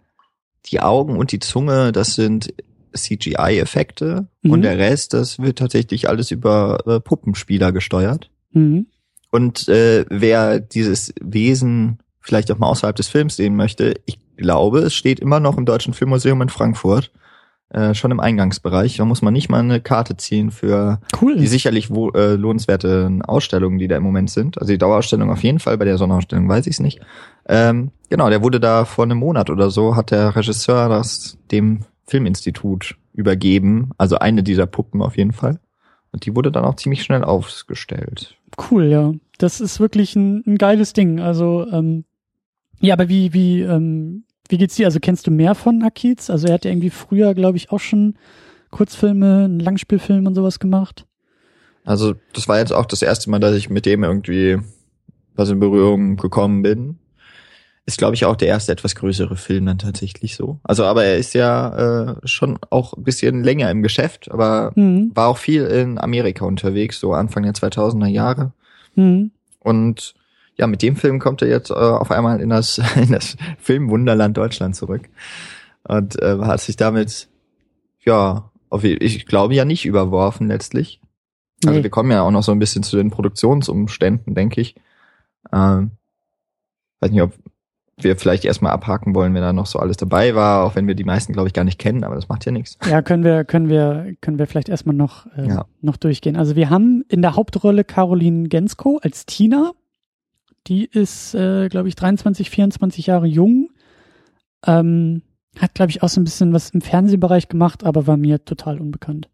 [0.67, 2.53] die Augen und die Zunge, das sind
[2.93, 4.51] CGI-Effekte Mhm.
[4.51, 8.29] und der Rest, das wird tatsächlich alles über äh, Puppenspieler gesteuert.
[8.51, 8.87] Mhm.
[9.31, 14.79] Und äh, wer dieses Wesen vielleicht auch mal außerhalb des Films sehen möchte, ich glaube,
[14.79, 17.11] es steht immer noch im Deutschen Filmmuseum in Frankfurt,
[17.73, 18.97] äh, schon im Eingangsbereich.
[18.97, 21.37] Da muss man nicht mal eine Karte ziehen für Cool.
[21.37, 24.59] die sicherlich wo, äh, lohnenswerten Ausstellungen, die da im Moment sind.
[24.59, 26.99] Also die Dauerausstellung auf jeden Fall, bei der Sonderausstellung weiß ich es nicht.
[27.47, 31.81] Ähm, genau, der wurde da vor einem Monat oder so, hat der Regisseur das dem
[32.07, 33.91] Filminstitut übergeben.
[33.97, 35.59] Also eine dieser Puppen auf jeden Fall.
[36.11, 38.35] Und die wurde dann auch ziemlich schnell aufgestellt.
[38.69, 39.13] Cool, ja.
[39.37, 41.21] Das ist wirklich ein, ein geiles Ding.
[41.21, 42.03] Also, ähm,
[42.81, 44.85] ja, aber wie, wie, ähm, wie geht's dir?
[44.87, 46.29] Also kennst du mehr von Akiz?
[46.29, 48.15] Also er hat ja irgendwie früher, glaube ich, auch schon
[48.69, 51.05] Kurzfilme, einen Langspielfilm und sowas gemacht.
[51.83, 54.57] Also das war jetzt auch das erste Mal, dass ich mit dem irgendwie
[55.35, 56.97] was in Berührung gekommen bin.
[57.87, 60.59] Ist, glaube ich, auch der erste etwas größere Film dann tatsächlich so.
[60.63, 65.11] Also, aber er ist ja äh, schon auch ein bisschen länger im Geschäft, aber Mhm.
[65.15, 68.53] war auch viel in Amerika unterwegs, so Anfang der 2000er Jahre.
[68.95, 69.31] Mhm.
[69.59, 70.13] Und
[70.61, 74.37] ja, mit dem Film kommt er jetzt äh, auf einmal in das, in das Filmwunderland
[74.37, 75.09] Deutschland zurück.
[75.83, 77.27] Und äh, hat sich damit,
[78.05, 81.01] ja, auf, ich glaube ja nicht überworfen letztlich.
[81.65, 81.83] Also Nee.
[81.83, 84.75] wir kommen ja auch noch so ein bisschen zu den Produktionsumständen, denke ich.
[85.51, 85.91] Ähm,
[87.01, 87.33] weiß nicht, ob
[87.97, 90.95] wir vielleicht erstmal abhaken wollen, wenn da noch so alles dabei war, auch wenn wir
[90.95, 92.77] die meisten, glaube ich, gar nicht kennen, aber das macht ja nichts.
[92.89, 95.65] Ja, können wir, können wir, können wir vielleicht erstmal noch, äh, Ja.
[95.81, 96.35] noch durchgehen.
[96.35, 99.71] Also wir haben in der Hauptrolle Caroline Gensko als Tina.
[100.67, 103.69] Die ist, äh, glaube ich, 23, 24 Jahre jung.
[104.65, 105.23] Ähm,
[105.59, 108.79] hat, glaube ich, auch so ein bisschen was im Fernsehbereich gemacht, aber war mir total
[108.79, 109.29] unbekannt.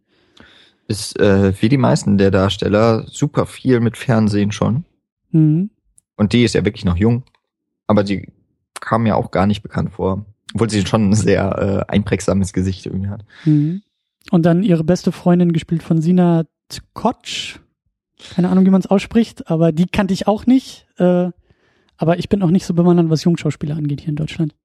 [0.87, 4.85] Ist äh, wie die meisten der Darsteller super viel mit Fernsehen schon.
[5.31, 5.69] Mhm.
[6.15, 7.23] Und die ist ja wirklich noch jung,
[7.85, 8.31] aber die
[8.79, 10.25] kam mir auch gar nicht bekannt vor.
[10.53, 13.25] Obwohl sie schon ein sehr äh, einprägsames Gesicht irgendwie hat.
[13.45, 13.81] Mhm.
[14.31, 17.59] Und dann ihre beste Freundin gespielt von Sina Tkotsch.
[18.33, 20.87] Keine Ahnung, wie man es ausspricht, aber die kannte ich auch nicht.
[20.97, 21.29] Äh,
[21.97, 24.55] aber ich bin auch nicht so bewandert, was Jungschauspieler angeht hier in Deutschland.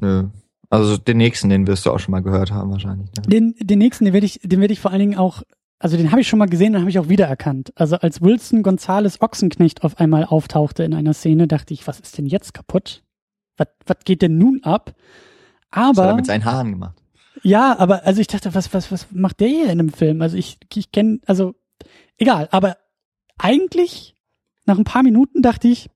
[0.00, 0.24] Nö.
[0.68, 3.08] Also den nächsten, den wirst du auch schon mal gehört haben wahrscheinlich.
[3.16, 3.22] Ne?
[3.28, 5.42] Den, den nächsten, den werde ich, den werde ich vor allen Dingen auch,
[5.78, 7.72] also den habe ich schon mal gesehen, den habe ich auch wiedererkannt.
[7.76, 12.18] Also als Wilson Gonzales Ochsenknecht auf einmal auftauchte in einer Szene, dachte ich, was ist
[12.18, 13.04] denn jetzt kaputt?
[13.56, 14.94] Was, was geht denn nun ab?
[15.70, 17.00] Das hat er Aber mit seinen Haaren gemacht.
[17.42, 20.20] ja, aber also ich dachte, was, was, was macht der hier in einem Film?
[20.20, 21.54] Also ich, ich kenne, also
[22.18, 22.76] egal, aber
[23.38, 24.14] eigentlich
[24.64, 25.88] nach ein paar Minuten dachte ich,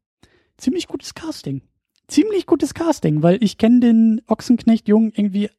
[0.56, 1.62] ziemlich gutes Casting.
[2.08, 5.50] Ziemlich gutes Casting, weil ich kenne den Ochsenknecht Jungen irgendwie,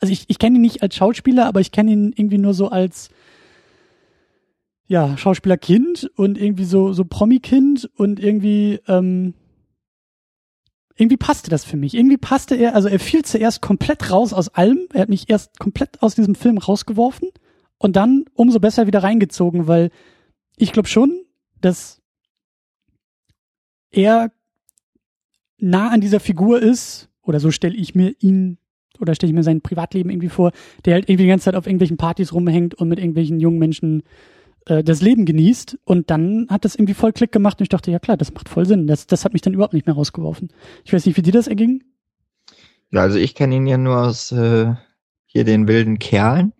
[0.00, 2.68] also ich, ich kenne ihn nicht als Schauspieler, aber ich kenne ihn irgendwie nur so
[2.68, 3.10] als
[4.86, 9.34] ja, Schauspielerkind und irgendwie so, so Promi-Kind und irgendwie, ähm,
[10.96, 11.94] irgendwie passte das für mich.
[11.94, 14.88] Irgendwie passte er, also er fiel zuerst komplett raus aus allem.
[14.92, 17.28] Er hat mich erst komplett aus diesem Film rausgeworfen
[17.78, 19.90] und dann umso besser wieder reingezogen, weil
[20.56, 21.22] ich glaube schon,
[21.60, 22.00] dass
[23.90, 24.32] er
[25.58, 28.58] nah an dieser Figur ist, oder so stelle ich mir ihn
[29.00, 30.52] oder stelle ich mir sein Privatleben irgendwie vor,
[30.84, 34.02] der halt irgendwie die ganze Zeit auf irgendwelchen Partys rumhängt und mit irgendwelchen jungen Menschen
[34.66, 35.78] äh, das Leben genießt.
[35.84, 38.48] Und dann hat das irgendwie voll Klick gemacht und ich dachte, ja klar, das macht
[38.48, 38.86] voll Sinn.
[38.86, 40.48] Das, das hat mich dann überhaupt nicht mehr rausgeworfen.
[40.84, 41.84] Ich weiß nicht, wie dir das erging.
[42.90, 44.74] Ja, also ich kenne ihn ja nur aus äh,
[45.26, 46.52] hier den wilden Kerlen.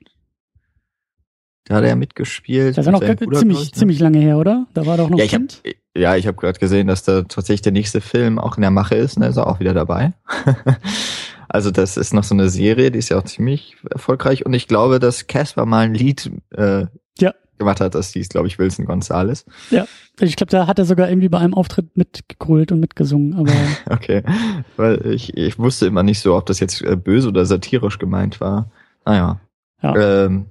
[1.69, 2.77] Da hat er mitgespielt.
[2.79, 3.73] Das ist ja noch Bruder, ziemlich, ich, ne?
[3.73, 4.67] ziemlich lange her, oder?
[4.75, 5.63] Da war doch noch Ja, ich Kind.
[5.97, 8.95] ja, ich habe gerade gesehen, dass da tatsächlich der nächste Film auch in der Mache
[8.95, 10.13] ist, ne, ist er auch wieder dabei.
[11.49, 14.67] also das ist noch so eine Serie, die ist ja auch ziemlich erfolgreich und ich
[14.69, 16.87] glaube, dass Casper mal ein Lied äh,
[17.19, 17.35] Ja.
[17.59, 19.45] gemacht hat, das hieß, glaube ich, Wilson Gonzales.
[20.21, 23.53] Ich glaube, da hat er sogar irgendwie bei einem Auftritt mitgegrölt und mitgesungen, aber
[23.95, 24.23] Okay,
[24.77, 28.41] weil ich, ich wusste immer nicht so, ob das jetzt äh, böse oder satirisch gemeint
[28.41, 28.71] war.
[29.05, 29.41] Naja.
[29.83, 30.25] Ja.
[30.25, 30.47] Ähm,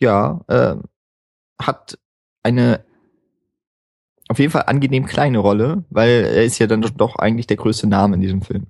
[0.00, 0.84] ja, ähm,
[1.60, 1.98] hat
[2.42, 2.84] eine
[4.28, 7.86] auf jeden Fall angenehm kleine Rolle, weil er ist ja dann doch eigentlich der größte
[7.86, 8.66] Name in diesem Film.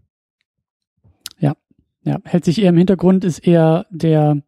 [2.02, 4.40] ja, hält sich eher im Hintergrund, ist eher der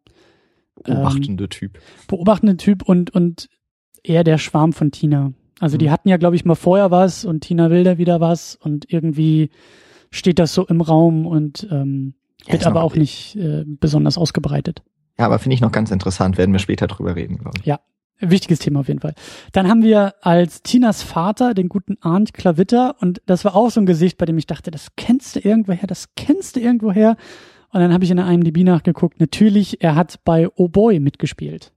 [0.83, 1.79] Beobachtende Typ.
[2.07, 3.47] beobachtende Typ und, und
[4.03, 5.33] eher der Schwarm von Tina.
[5.59, 5.91] Also die Mhm.
[5.91, 9.51] hatten ja, glaube ich, mal vorher was und Tina will da wieder was und irgendwie
[10.09, 12.15] steht das so im Raum und ähm,
[12.47, 14.81] Ja, wird ist aber auch nicht äh, besonders ausgebreitet.
[15.17, 17.73] Ja, aber finde ich noch ganz interessant, werden wir später drüber reden, glaube ich.
[18.19, 19.15] Wichtiges Thema auf jeden Fall.
[19.51, 23.81] Dann haben wir als Tinas Vater den guten Arndt Klavitter und das war auch so
[23.81, 27.17] ein Gesicht, bei dem ich dachte, das kennst du irgendwoher, das kennst du irgendwoher.
[27.71, 29.19] Und dann habe ich in der IMDb nachgeguckt.
[29.19, 31.73] Natürlich, er hat bei Oh Boy mitgespielt.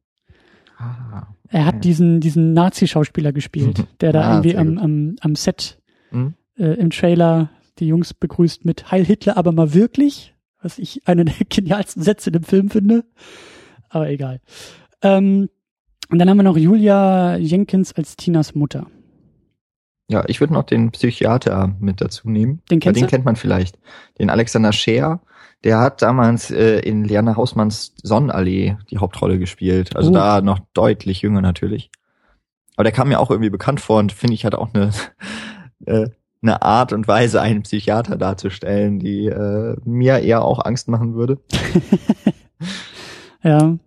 [0.79, 1.81] Ah, Er hat Okay.
[1.83, 6.35] diesen, diesen Nazi-Schauspieler gespielt, der da Ah, irgendwie am, am, am Set hm?
[6.59, 11.27] äh, im Trailer die Jungs begrüßt mit Heil Hitler, aber mal wirklich, was ich einen
[11.27, 13.05] der genialsten Sätze in dem Film finde.
[13.89, 14.41] Aber egal.
[15.03, 15.49] Ähm,
[16.11, 18.87] und dann haben wir noch Julia Jenkins als Tinas Mutter.
[20.09, 22.63] Ja, ich würde noch den Psychiater mit dazu nehmen.
[22.71, 23.11] Den Weil kennst den du?
[23.11, 23.79] kennt man vielleicht.
[24.19, 25.21] Den Alexander Scheer.
[25.65, 29.97] Der hat damals äh, in Liana Hausmanns Sonnenallee die Hauptrolle gespielt.
[29.97, 30.15] Also Oh.
[30.15, 31.91] da noch deutlich jünger natürlich.
[32.77, 34.91] Aber der kam mir auch irgendwie bekannt vor und finde ich hat auch eine,
[35.87, 36.09] äh,
[36.43, 41.39] eine Art und Weise, einen Psychiater darzustellen, die äh, mir eher auch Angst machen würde.
[43.43, 43.79] Ja.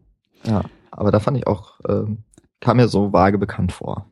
[0.45, 2.19] Ja, aber da fand ich auch, ähm,
[2.61, 4.09] kam mir so vage bekannt vor.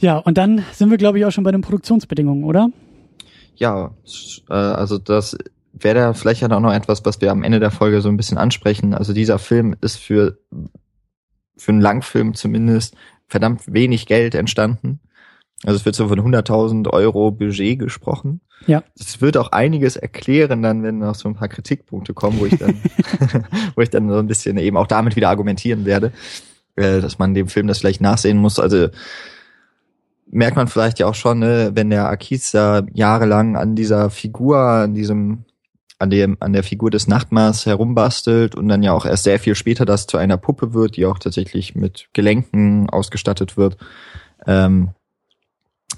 [0.00, 2.70] Ja, und dann sind wir, glaube ich, auch schon bei den Produktionsbedingungen, oder?
[3.56, 3.90] Ja,
[4.48, 5.36] äh, also das
[5.72, 8.16] wäre da vielleicht ja auch noch etwas, was wir am Ende der Folge so ein
[8.16, 8.94] bisschen ansprechen.
[8.94, 10.38] Also dieser Film ist für,
[11.56, 15.00] für einen Langfilm zumindest verdammt wenig Geld entstanden.
[15.64, 18.40] Also es wird so von 100.000 Euro Budget gesprochen.
[18.66, 18.84] Ja.
[18.96, 22.58] Das wird auch einiges erklären dann, wenn noch so ein paar Kritikpunkte kommen, wo ich
[22.58, 22.80] dann,
[23.74, 26.12] wo ich dann so ein bisschen eben auch damit wieder argumentieren werde,
[26.76, 28.58] äh, dass man dem Film das vielleicht nachsehen muss.
[28.58, 28.88] Also
[30.30, 34.58] merkt man vielleicht ja auch schon, ne, wenn der Akis da jahrelang an dieser Figur,
[34.58, 35.44] an diesem
[36.00, 39.56] an dem an der Figur des Nachtmars herumbastelt und dann ja auch erst sehr viel
[39.56, 43.78] später das zu einer Puppe wird, die auch tatsächlich mit Gelenken ausgestattet wird.
[44.46, 44.90] Ähm,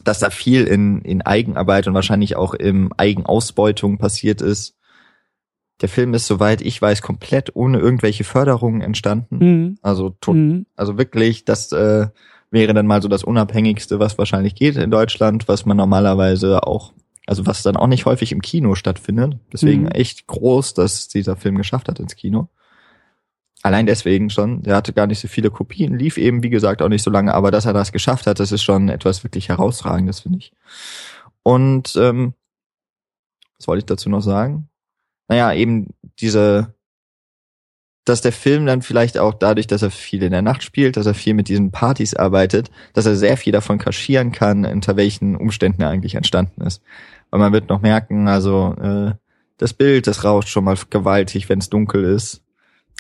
[0.05, 4.77] dass da viel in, in Eigenarbeit und wahrscheinlich auch im Eigenausbeutung passiert ist.
[5.81, 9.39] Der Film ist, soweit ich weiß, komplett ohne irgendwelche Förderungen entstanden.
[9.39, 9.79] Mhm.
[9.83, 10.67] Also, mhm.
[10.77, 12.09] also wirklich, das äh,
[12.51, 16.93] wäre dann mal so das Unabhängigste, was wahrscheinlich geht in Deutschland, was man normalerweise auch,
[17.27, 19.39] also was dann auch nicht häufig im Kino stattfindet.
[19.53, 19.93] Deswegen mhm.
[19.93, 22.49] echt groß, dass dieser Film geschafft hat ins Kino.
[23.63, 26.89] Allein deswegen schon, der hatte gar nicht so viele Kopien, lief eben, wie gesagt, auch
[26.89, 30.21] nicht so lange, aber dass er das geschafft hat, das ist schon etwas wirklich herausragendes,
[30.21, 30.53] finde ich.
[31.43, 32.35] Und ähm,
[33.59, 34.69] was wollte ich dazu noch sagen?
[35.29, 35.89] Naja, eben
[36.21, 36.75] diese,
[38.05, 41.07] dass der Film dann vielleicht auch dadurch, dass er viel in der Nacht spielt, dass
[41.07, 45.37] er viel mit diesen Partys arbeitet, dass er sehr viel davon kaschieren kann, unter welchen
[45.37, 46.83] Umständen er eigentlich entstanden ist.
[47.29, 49.13] Weil man wird noch merken, also äh,
[49.59, 52.43] das Bild, das rauscht schon mal gewaltig, wenn es dunkel ist.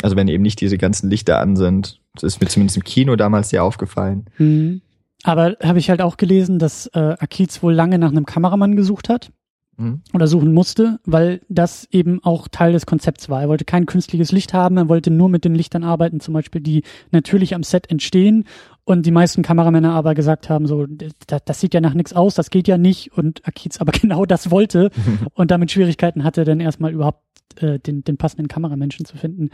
[0.02, 2.00] Also wenn eben nicht diese ganzen Lichter an sind.
[2.14, 4.26] Das ist mir zumindest im Kino damals sehr aufgefallen.
[4.38, 4.80] Mhm.
[5.22, 9.08] Aber habe ich halt auch gelesen, dass äh, Akiz wohl lange nach einem Kameramann gesucht
[9.08, 9.32] hat
[9.80, 10.02] mhm.
[10.12, 13.42] oder suchen musste, weil das eben auch Teil des Konzepts war.
[13.42, 16.60] Er wollte kein künstliches Licht haben, er wollte nur mit den Lichtern arbeiten, zum Beispiel,
[16.60, 18.44] die natürlich am Set entstehen
[18.84, 22.34] und die meisten Kameramänner aber gesagt haben, so, das, das sieht ja nach nichts aus,
[22.34, 24.90] das geht ja nicht und Akiz aber genau das wollte
[25.34, 27.22] und damit Schwierigkeiten hatte, dann erstmal überhaupt
[27.56, 29.50] äh, den, den passenden Kameramenschen zu finden,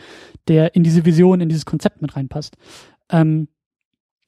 [0.48, 2.56] der in diese Vision, in dieses Konzept mit reinpasst.
[3.10, 3.48] Ähm,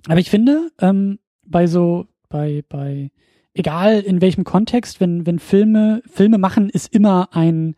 [0.06, 3.10] aber ich finde, ähm, bei so, bei, bei,
[3.54, 7.74] egal in welchem Kontext, wenn, wenn Filme, Filme machen, ist immer ein,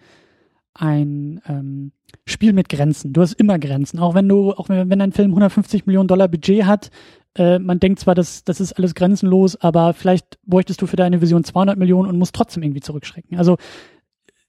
[0.74, 1.92] ein ähm,
[2.26, 3.12] Spiel mit Grenzen.
[3.12, 3.98] Du hast immer Grenzen.
[3.98, 6.90] Auch wenn du, auch wenn, wenn ein Film 150 Millionen Dollar Budget hat,
[7.36, 11.20] äh, man denkt zwar, das, das ist alles grenzenlos, aber vielleicht bräuchtest du für deine
[11.20, 13.38] Vision 200 Millionen und musst trotzdem irgendwie zurückschrecken.
[13.38, 13.56] Also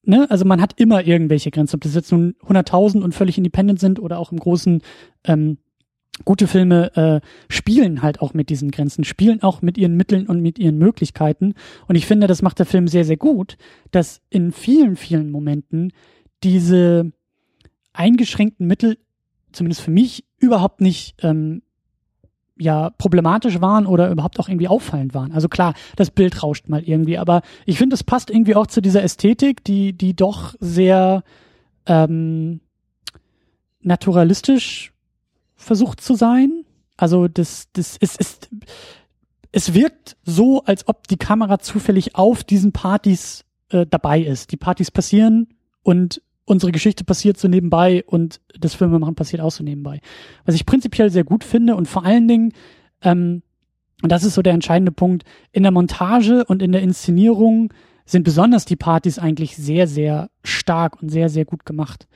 [0.04, 3.80] ne, also man hat immer irgendwelche Grenzen, ob das jetzt nun 100.000 und völlig independent
[3.80, 4.82] sind oder auch im großen
[5.26, 5.58] ähm,
[6.26, 10.42] gute Filme äh, spielen halt auch mit diesen Grenzen, spielen auch mit ihren Mitteln und
[10.42, 11.56] mit ihren Möglichkeiten.
[11.88, 13.58] Und ich finde, das macht der Film sehr, sehr gut,
[13.92, 15.92] dass in vielen, vielen Momenten
[16.44, 17.12] diese
[17.94, 18.98] eingeschränkten Mittel,
[19.52, 21.62] zumindest für mich, überhaupt nicht ähm,
[22.62, 25.32] ja problematisch waren oder überhaupt auch irgendwie auffallend waren.
[25.32, 28.82] Also klar, das Bild rauscht mal irgendwie, aber ich finde, es passt irgendwie auch zu
[28.82, 31.24] dieser Ästhetik, die die doch sehr
[31.86, 32.62] ähm,
[33.82, 34.94] naturalistisch
[35.56, 36.66] versucht zu sein.
[36.98, 38.50] Also das das ist ist
[39.52, 44.52] es wirkt so, als ob die Kamera zufällig auf diesen Partys äh, dabei ist.
[44.52, 45.50] Die Partys passieren
[45.84, 46.22] und
[46.52, 50.02] unsere Geschichte passiert so nebenbei und das Filmemachen passiert auch so nebenbei.
[50.46, 52.54] Was ich prinzipiell sehr gut finde und vor allen Dingen,
[53.02, 53.42] ähm,
[54.04, 57.74] und das ist so der entscheidende Punkt, in der Montage und in der Inszenierung
[58.06, 62.08] sind besonders die Partys eigentlich sehr, sehr stark und sehr, sehr gut gemacht.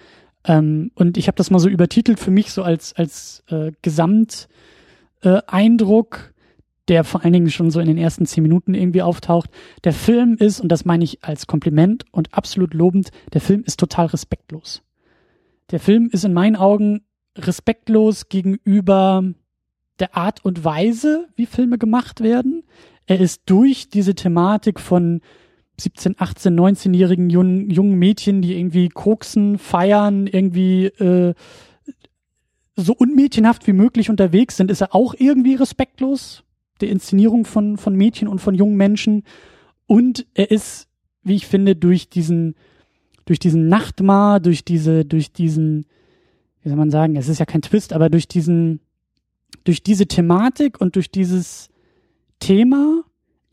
[0.43, 6.33] Ähm, und ich habe das mal so übertitelt für mich so als, als äh, Gesamteindruck.
[6.87, 9.49] Der vor allen Dingen schon so in den ersten zehn Minuten irgendwie auftaucht.
[9.83, 13.79] Der Film ist, und das meine ich als Kompliment und absolut lobend, der Film ist
[13.79, 14.83] total respektlos.
[15.71, 17.01] Der Film ist in meinen Augen
[17.37, 19.23] respektlos gegenüber
[19.99, 22.63] der Art und Weise, wie Filme gemacht werden.
[23.07, 25.21] Er ist durch diese Thematik von
[25.77, 31.33] 17, 18, 19-jährigen jungen, jungen Mädchen, die irgendwie koksen, feiern, irgendwie äh,
[32.75, 36.43] so unmädchenhaft wie möglich unterwegs sind, ist er auch irgendwie respektlos
[36.81, 39.23] der Inszenierung von, von Mädchen und von jungen Menschen.
[39.87, 40.87] Und er ist,
[41.23, 42.55] wie ich finde, durch diesen,
[43.25, 45.85] durch diesen Nachtmar, durch diese, durch diesen,
[46.61, 48.79] wie soll man sagen, es ist ja kein Twist, aber durch diesen,
[49.63, 51.69] durch diese Thematik und durch dieses
[52.39, 53.03] Thema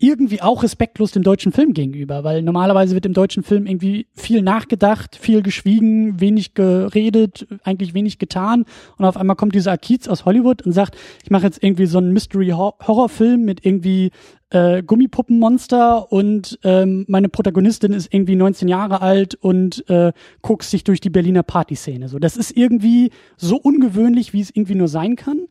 [0.02, 4.42] irgendwie auch respektlos dem deutschen Film gegenüber, weil normalerweise wird im deutschen Film irgendwie viel
[4.42, 8.64] nachgedacht, viel geschwiegen, wenig geredet, eigentlich wenig getan
[8.98, 11.98] und auf einmal kommt dieser Akiz aus Hollywood und sagt, ich mache jetzt irgendwie so
[11.98, 14.10] einen Mystery-Horror-Film mit irgendwie
[14.50, 20.12] äh, Gummipuppenmonster und ähm, meine Protagonistin ist irgendwie 19 Jahre alt und äh,
[20.42, 22.08] guckt sich durch die Berliner Partyszene.
[22.08, 25.46] So, das ist irgendwie so ungewöhnlich, wie es irgendwie nur sein kann.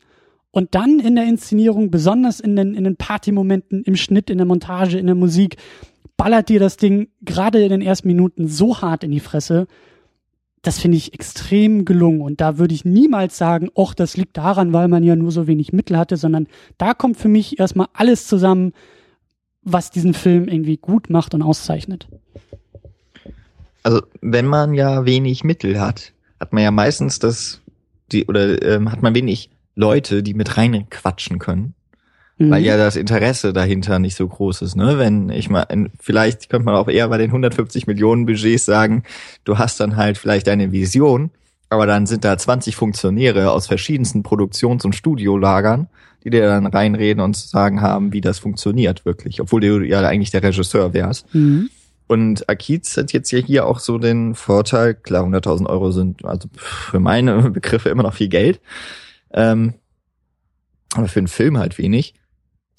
[0.52, 4.46] Und dann in der Inszenierung, besonders in den, in den Partymomenten, im Schnitt, in der
[4.46, 5.56] Montage, in der Musik,
[6.18, 9.68] ballert dir das Ding gerade in den ersten Minuten so hart in die Fresse.
[10.62, 12.22] Das finde ich extrem gelungen.
[12.22, 15.48] Und da würde ich niemals sagen, ach, das liegt daran, weil man ja nur so
[15.48, 18.74] wenig Mittel hatte, sondern da kommt für mich erstmal alles zusammen,
[19.64, 22.08] was diesen Film irgendwie gut macht und auszeichnet.
[23.84, 27.62] Also, wenn man ja wenig Mittel hat, hat man ja meistens das,
[28.12, 31.74] die, oder ähm, hat man wenig Leute, die mit reinquatschen können.
[32.42, 32.52] mhm.
[32.52, 34.76] weil ja das Interesse dahinter nicht so groß ist.
[34.76, 34.98] Ne?
[34.98, 35.66] Wenn ich mal,
[36.00, 39.04] vielleicht könnte man auch eher bei den 150 Millionen Budgets sagen,
[39.44, 41.32] du hast dann halt vielleicht eine Vision,
[41.70, 45.88] aber dann sind da 20 Funktionäre aus verschiedensten Produktions- und Studiolagern,
[46.24, 50.32] die dir dann reinreden und sagen haben, wie das funktioniert wirklich, obwohl du ja eigentlich
[50.32, 51.34] der Regisseur wärst.
[51.34, 51.70] Mhm.
[52.08, 56.50] Und Akiz hat jetzt ja hier auch so den Vorteil, klar, 100.000 Euro sind also
[56.58, 58.60] für meine Begriffe immer noch viel Geld,
[59.34, 59.76] ähm,
[60.94, 62.16] aber für einen Film halt wenig.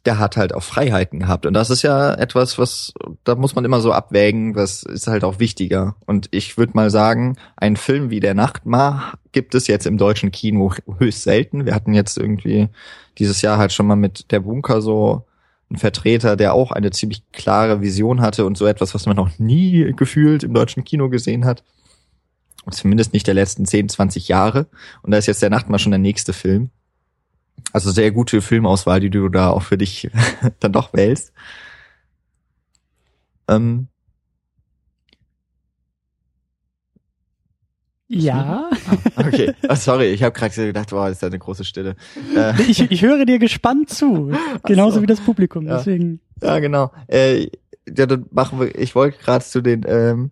[0.05, 1.47] Der hat halt auch Freiheiten gehabt.
[1.47, 5.23] Und das ist ja etwas, was, da muss man immer so abwägen, was ist halt
[5.23, 5.95] auch wichtiger.
[6.07, 10.33] Und ich würde mal sagen, ein Film wie Der Nachtmar gibt es jetzt im deutschen
[10.33, 11.67] Kino höchst selten.
[11.67, 12.69] Wir hatten jetzt irgendwie
[13.19, 15.25] dieses Jahr halt schon mal mit Der Bunker so
[15.71, 19.39] ein Vertreter, der auch eine ziemlich klare Vision hatte und so etwas, was man noch
[19.39, 21.63] nie gefühlt im deutschen Kino gesehen hat.
[22.71, 24.67] Zumindest nicht der letzten 10, 20 Jahre.
[25.03, 26.71] Und da ist jetzt der Nachtmar schon der nächste Film.
[27.73, 30.11] Also sehr gute Filmauswahl, die du da auch für dich
[30.61, 31.33] dann doch wählst.
[33.49, 33.89] Ähm,
[38.15, 38.69] Ja.
[38.71, 39.55] Ah, okay.
[39.71, 41.97] Oh, sorry, ich habe gerade gedacht, wow, ist da eine große Stille.
[42.37, 42.61] Äh.
[42.63, 44.33] Ich, ich höre dir gespannt zu.
[44.65, 45.03] Genauso so.
[45.03, 45.67] wie das Publikum.
[45.67, 45.79] Ja.
[45.79, 46.21] Deswegen.
[46.43, 46.93] Ja, genau.
[47.07, 47.49] Äh,
[47.89, 50.31] ja, dann machen wir, ich wollte gerade zu den, ähm,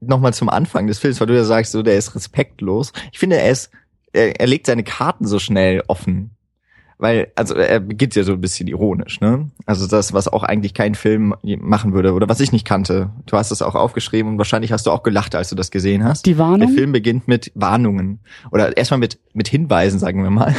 [0.00, 2.92] nochmal zum Anfang des Films, weil du ja sagst, so, der ist respektlos.
[3.12, 3.70] Ich finde, er ist,
[4.12, 6.36] er, er legt seine Karten so schnell offen
[6.98, 9.50] weil, also er beginnt ja so ein bisschen ironisch, ne?
[9.66, 13.10] Also das, was auch eigentlich kein Film machen würde oder was ich nicht kannte.
[13.26, 16.04] Du hast es auch aufgeschrieben und wahrscheinlich hast du auch gelacht, als du das gesehen
[16.04, 16.24] hast.
[16.24, 16.60] Die Warnung?
[16.60, 20.54] Der Film beginnt mit Warnungen oder erstmal mit mit Hinweisen, sagen wir mal.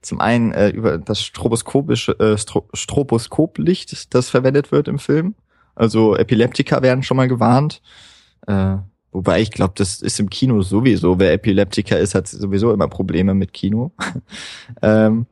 [0.00, 5.36] Zum einen äh, über das stroboskopische äh, Stro Stroboskoplicht, das verwendet wird im Film.
[5.76, 7.80] Also Epileptiker werden schon mal gewarnt.
[8.46, 8.78] Äh,
[9.16, 11.18] Wobei ich glaube, das ist im Kino sowieso.
[11.18, 13.92] Wer Epileptiker ist, hat sowieso immer Probleme mit Kino.
[14.82, 15.24] ähm,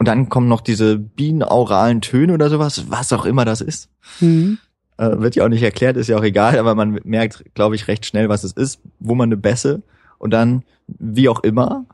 [0.00, 3.88] und dann kommen noch diese binauralen Töne oder sowas, was auch immer das ist.
[4.18, 4.58] Mhm.
[4.96, 7.86] Äh, wird ja auch nicht erklärt, ist ja auch egal, aber man merkt, glaube ich,
[7.86, 9.82] recht schnell, was es ist, wo man eine Bässe
[10.18, 11.86] und dann, wie auch immer,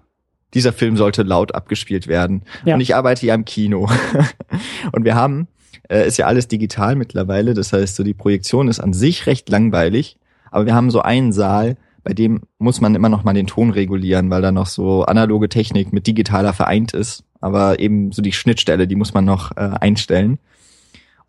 [0.54, 2.40] dieser Film sollte laut abgespielt werden.
[2.64, 2.76] Ja.
[2.76, 3.90] Und ich arbeite ja im Kino.
[4.92, 5.46] und wir haben,
[5.90, 9.50] äh, ist ja alles digital mittlerweile, das heißt, so die Projektion ist an sich recht
[9.50, 10.16] langweilig,
[10.50, 13.70] aber wir haben so einen Saal, bei dem muss man immer noch mal den Ton
[13.70, 18.32] regulieren, weil da noch so analoge Technik mit digitaler vereint ist aber eben so die
[18.32, 20.38] Schnittstelle, die muss man noch äh, einstellen.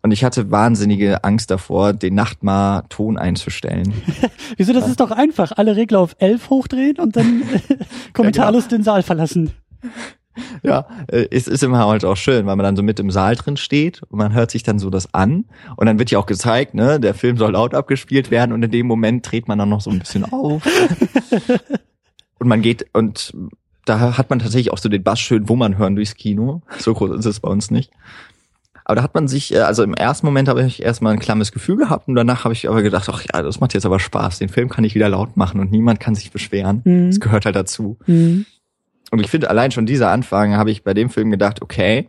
[0.02, 3.92] Und ich hatte wahnsinnige Angst davor, den Nachtmar Ton einzustellen.
[4.56, 5.52] Wieso, das ist doch einfach.
[5.52, 7.42] Alle Regler auf 11 hochdrehen und dann
[8.14, 8.78] kommentarlos ja, genau.
[8.78, 9.52] den Saal verlassen.
[10.62, 13.34] Ja, äh, es ist immer halt auch schön, weil man dann so mit im Saal
[13.36, 15.44] drin steht und man hört sich dann so das an
[15.76, 18.70] und dann wird ja auch gezeigt, ne, der Film soll laut abgespielt werden und in
[18.70, 20.62] dem Moment dreht man dann noch so ein bisschen auf.
[22.38, 23.34] und man geht und
[23.84, 26.62] da hat man tatsächlich auch so den Bass schön Wummern hören durchs Kino.
[26.78, 27.90] So groß ist es bei uns nicht.
[28.84, 31.52] Aber da hat man sich, äh, also im ersten Moment habe ich erstmal ein klammes
[31.52, 34.38] Gefühl gehabt und danach habe ich aber gedacht, ach ja, das macht jetzt aber Spaß.
[34.38, 36.82] Den Film kann ich wieder laut machen und niemand kann sich beschweren.
[36.84, 37.06] Mhm.
[37.06, 37.98] Das gehört halt dazu.
[38.06, 38.46] Mhm.
[39.10, 42.08] Und ich finde, allein schon dieser Anfang habe ich bei dem Film gedacht, okay,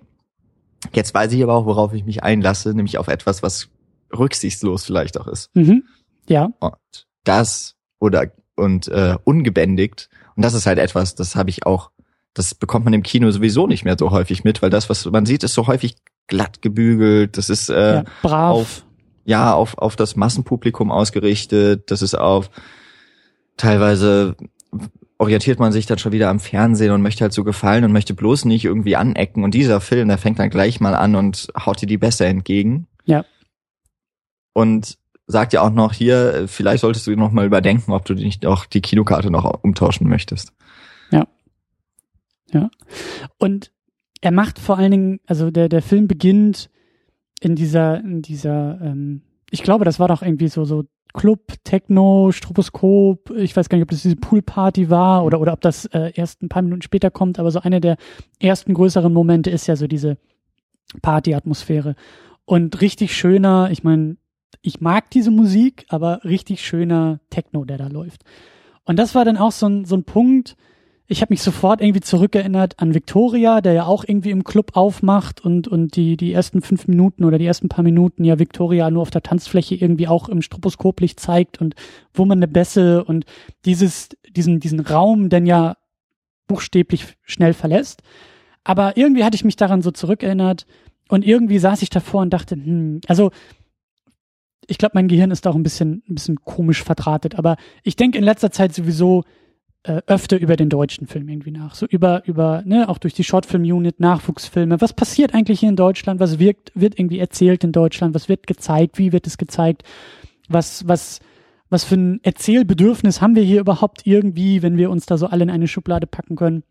[0.93, 3.69] jetzt weiß ich aber auch, worauf ich mich einlasse, nämlich auf etwas, was
[4.15, 5.49] rücksichtslos vielleicht auch ist.
[5.55, 5.83] Mhm.
[6.27, 6.49] Ja.
[6.59, 11.91] Und das oder und äh, ungebändigt und das ist halt etwas, das habe ich auch,
[12.33, 15.25] das bekommt man im Kino sowieso nicht mehr so häufig mit, weil das, was man
[15.25, 18.55] sieht, ist so häufig glatt gebügelt, das ist äh, ja, brav.
[18.55, 18.85] auf
[19.23, 22.49] ja auf auf das Massenpublikum ausgerichtet, das ist auf
[23.57, 24.35] teilweise
[25.21, 28.15] orientiert man sich dann schon wieder am Fernsehen und möchte halt so gefallen und möchte
[28.15, 29.43] bloß nicht irgendwie anecken.
[29.43, 32.87] Und dieser Film, der fängt dann gleich mal an und haut dir die besser entgegen.
[33.05, 33.23] Ja.
[34.53, 38.47] Und sagt ja auch noch hier, vielleicht solltest du noch mal überdenken, ob du nicht
[38.47, 40.53] auch die Kinokarte noch umtauschen möchtest.
[41.11, 41.27] Ja.
[42.51, 42.71] Ja.
[43.37, 43.71] Und
[44.21, 46.71] er macht vor allen Dingen, also der, der Film beginnt
[47.41, 52.31] in dieser, in dieser, ähm, ich glaube, das war doch irgendwie so, so Club, Techno,
[52.31, 56.11] Stroboskop, ich weiß gar nicht, ob das diese Poolparty war oder, oder ob das äh,
[56.15, 57.97] erst ein paar Minuten später kommt, aber so eine der
[58.39, 60.17] ersten größeren Momente ist ja so diese
[61.01, 61.95] Party-Atmosphäre.
[62.45, 64.17] Und richtig schöner, ich meine,
[64.61, 68.23] ich mag diese Musik, aber richtig schöner Techno, der da läuft.
[68.83, 70.55] Und das war dann auch so ein, so ein Punkt,
[71.11, 75.43] ich habe mich sofort irgendwie zurückerinnert an Victoria, der ja auch irgendwie im Club aufmacht
[75.43, 79.01] und, und die, die ersten fünf Minuten oder die ersten paar Minuten ja Victoria nur
[79.01, 81.75] auf der Tanzfläche irgendwie auch im Stroboskoplicht zeigt und
[82.13, 83.25] wo man eine Bässe und
[83.65, 85.75] dieses, diesen, diesen Raum denn ja
[86.47, 88.03] buchstäblich schnell verlässt.
[88.63, 90.65] Aber irgendwie hatte ich mich daran so zurückerinnert
[91.09, 93.31] und irgendwie saß ich davor und dachte, hm, also
[94.65, 98.17] ich glaube, mein Gehirn ist auch ein bisschen, ein bisschen komisch verdrahtet, aber ich denke
[98.17, 99.25] in letzter Zeit sowieso
[99.83, 101.75] äh, öfter über den deutschen Film irgendwie nach.
[101.75, 104.79] So über, über, ne, auch durch die Shortfilm-Unit, Nachwuchsfilme.
[104.79, 106.19] Was passiert eigentlich hier in Deutschland?
[106.19, 108.13] Was wirkt, wird irgendwie erzählt in Deutschland?
[108.13, 108.97] Was wird gezeigt?
[108.97, 109.83] Wie wird es gezeigt?
[110.47, 111.19] Was, was,
[111.69, 115.43] was für ein Erzählbedürfnis haben wir hier überhaupt irgendwie, wenn wir uns da so alle
[115.43, 116.63] in eine Schublade packen können?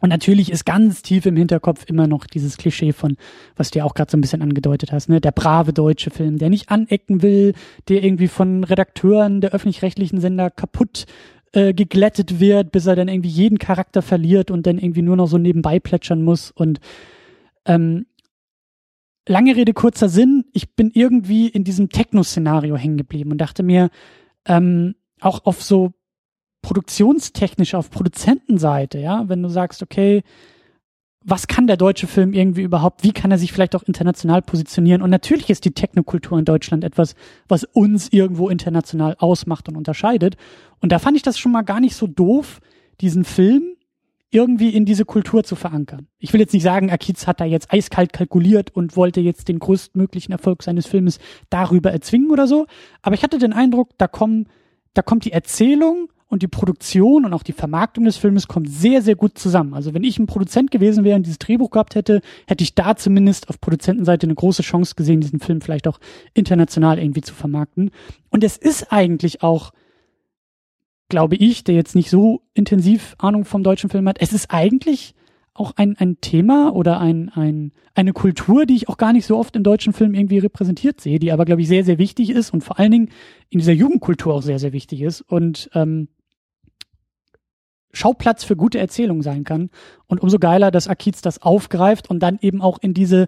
[0.00, 3.16] Und natürlich ist ganz tief im Hinterkopf immer noch dieses Klischee von,
[3.56, 6.38] was du ja auch gerade so ein bisschen angedeutet hast, ne, der brave deutsche Film,
[6.38, 7.52] der nicht anecken will,
[7.88, 11.04] der irgendwie von Redakteuren der öffentlich-rechtlichen Sender kaputt
[11.52, 15.26] äh, geglättet wird, bis er dann irgendwie jeden Charakter verliert und dann irgendwie nur noch
[15.26, 16.50] so nebenbei plätschern muss.
[16.50, 16.80] Und
[17.64, 18.06] ähm,
[19.26, 23.90] lange Rede, kurzer Sinn, ich bin irgendwie in diesem Techno-Szenario hängen geblieben und dachte mir,
[24.46, 25.92] ähm, auch auf so
[26.62, 30.22] produktionstechnisch, auf Produzentenseite, ja, wenn du sagst, okay,
[31.22, 35.02] was kann der deutsche Film irgendwie überhaupt, wie kann er sich vielleicht auch international positionieren?
[35.02, 37.14] Und natürlich ist die Technokultur in Deutschland etwas,
[37.46, 40.36] was uns irgendwo international ausmacht und unterscheidet.
[40.80, 42.60] Und da fand ich das schon mal gar nicht so doof,
[43.00, 43.76] diesen Film
[44.30, 46.06] irgendwie in diese Kultur zu verankern.
[46.18, 49.58] Ich will jetzt nicht sagen, Akiz hat da jetzt eiskalt kalkuliert und wollte jetzt den
[49.58, 51.18] größtmöglichen Erfolg seines Filmes
[51.50, 52.66] darüber erzwingen oder so,
[53.02, 54.46] aber ich hatte den Eindruck, da kommen,
[54.94, 59.02] da kommt die Erzählung und die Produktion und auch die Vermarktung des Filmes kommt sehr,
[59.02, 59.74] sehr gut zusammen.
[59.74, 62.94] Also wenn ich ein Produzent gewesen wäre und dieses Drehbuch gehabt hätte, hätte ich da
[62.94, 65.98] zumindest auf Produzentenseite eine große Chance gesehen, diesen Film vielleicht auch
[66.32, 67.90] international irgendwie zu vermarkten.
[68.30, 69.72] Und es ist eigentlich auch,
[71.08, 75.16] glaube ich, der jetzt nicht so intensiv Ahnung vom deutschen Film hat, es ist eigentlich
[75.52, 79.36] auch ein, ein Thema oder ein, ein, eine Kultur, die ich auch gar nicht so
[79.36, 82.54] oft in deutschen Filmen irgendwie repräsentiert sehe, die aber, glaube ich, sehr, sehr wichtig ist
[82.54, 83.08] und vor allen Dingen
[83.48, 85.22] in dieser Jugendkultur auch sehr, sehr wichtig ist.
[85.22, 86.06] Und ähm,
[87.92, 89.70] Schauplatz für gute Erzählungen sein kann.
[90.06, 93.26] Und umso geiler, dass Akiz das aufgreift und dann eben auch in diese,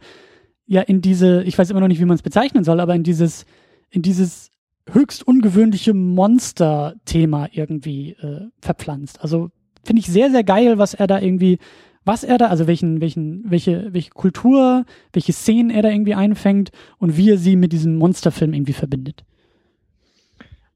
[0.66, 3.02] ja, in diese, ich weiß immer noch nicht, wie man es bezeichnen soll, aber in
[3.02, 3.44] dieses,
[3.90, 4.50] in dieses
[4.90, 9.20] höchst ungewöhnliche Monster-Thema irgendwie äh, verpflanzt.
[9.22, 9.50] Also
[9.84, 11.58] finde ich sehr, sehr geil, was er da irgendwie,
[12.04, 16.70] was er da, also welchen, welchen, welche, welche Kultur, welche Szenen er da irgendwie einfängt
[16.98, 19.24] und wie er sie mit diesem Monsterfilm irgendwie verbindet.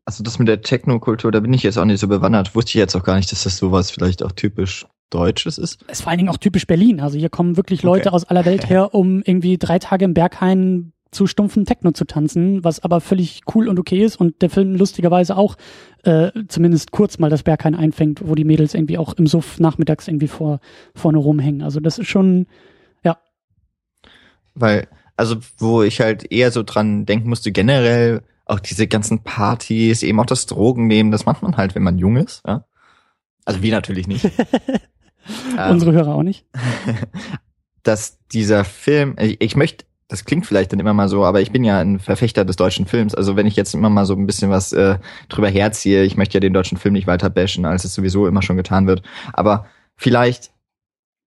[0.07, 2.55] Also das mit der Technokultur, da bin ich jetzt auch nicht so bewandert.
[2.55, 5.83] Wusste ich jetzt auch gar nicht, dass das sowas vielleicht auch typisch Deutsches ist.
[5.87, 7.01] Es ist vor allen Dingen auch typisch Berlin.
[7.01, 8.15] Also hier kommen wirklich Leute okay.
[8.15, 12.63] aus aller Welt her, um irgendwie drei Tage im Berghain zu stumpfen Techno zu tanzen,
[12.63, 15.57] was aber völlig cool und okay ist und der Film lustigerweise auch
[16.05, 20.09] äh, zumindest kurz mal das Berghain einfängt, wo die Mädels irgendwie auch im Suff nachmittags
[20.09, 20.61] irgendwie vor
[20.95, 21.63] vorne rumhängen.
[21.63, 22.47] Also das ist schon,
[23.03, 23.19] ja.
[24.55, 30.03] Weil, also wo ich halt eher so dran denken musste, generell auch diese ganzen Partys,
[30.03, 32.42] eben auch das Drogennehmen, das macht man halt, wenn man jung ist.
[32.47, 32.64] Ja?
[33.44, 34.30] Also wir natürlich nicht.
[35.70, 36.47] Unsere Hörer auch nicht.
[37.82, 41.51] dass dieser Film, ich, ich möchte, das klingt vielleicht dann immer mal so, aber ich
[41.51, 43.14] bin ja ein Verfechter des deutschen Films.
[43.14, 46.34] Also wenn ich jetzt immer mal so ein bisschen was äh, drüber herziehe, ich möchte
[46.34, 49.03] ja den deutschen Film nicht weiter bashen, als es sowieso immer schon getan wird.
[49.32, 49.66] Aber
[49.97, 50.53] vielleicht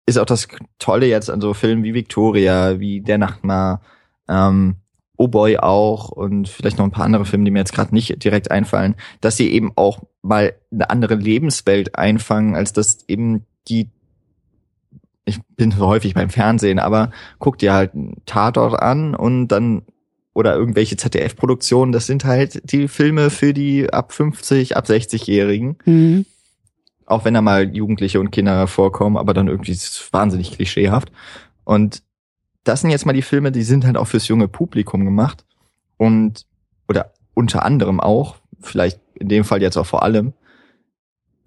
[0.06, 0.48] ist auch das
[0.80, 3.82] Tolle jetzt an so Filmen wie Victoria, wie Der Nachtmar,
[4.30, 4.78] ähm,
[5.22, 8.24] Oh Boy auch und vielleicht noch ein paar andere Filme, die mir jetzt gerade nicht
[8.24, 13.90] direkt einfallen, dass sie eben auch mal eine andere Lebenswelt einfangen, als das eben die
[15.26, 19.84] ich bin so häufig beim Fernsehen, aber guck dir halt einen Tatort an und dann
[20.34, 25.78] oder irgendwelche ZDF-Produktionen, das sind halt die Filme für die ab 50, ab 60-Jährigen.
[25.84, 26.26] Mhm.
[27.06, 31.12] Auch wenn da mal Jugendliche und Kinder vorkommen, aber dann irgendwie ist es wahnsinnig klischeehaft.
[31.66, 32.04] Und
[32.70, 35.44] das sind jetzt mal die Filme, die sind halt auch fürs junge Publikum gemacht
[35.98, 36.46] und
[36.88, 40.34] oder unter anderem auch, vielleicht in dem Fall jetzt auch vor allem.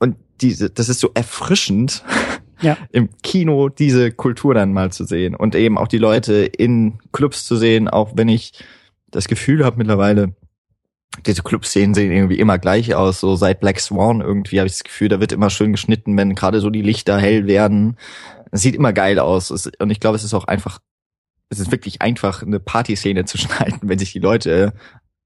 [0.00, 2.02] Und diese, das ist so erfrischend,
[2.60, 2.76] ja.
[2.90, 7.46] im Kino diese Kultur dann mal zu sehen und eben auch die Leute in Clubs
[7.46, 8.52] zu sehen, auch wenn ich
[9.12, 10.34] das Gefühl habe mittlerweile,
[11.24, 13.20] diese Clubszenen sehen irgendwie immer gleich aus.
[13.20, 16.34] So seit Black Swan irgendwie habe ich das Gefühl, da wird immer schön geschnitten, wenn
[16.34, 17.96] gerade so die Lichter hell werden.
[18.50, 19.52] Es sieht immer geil aus.
[19.78, 20.80] Und ich glaube, es ist auch einfach
[21.52, 24.72] es ist wirklich einfach, eine Partyszene zu schneiden, wenn sich die Leute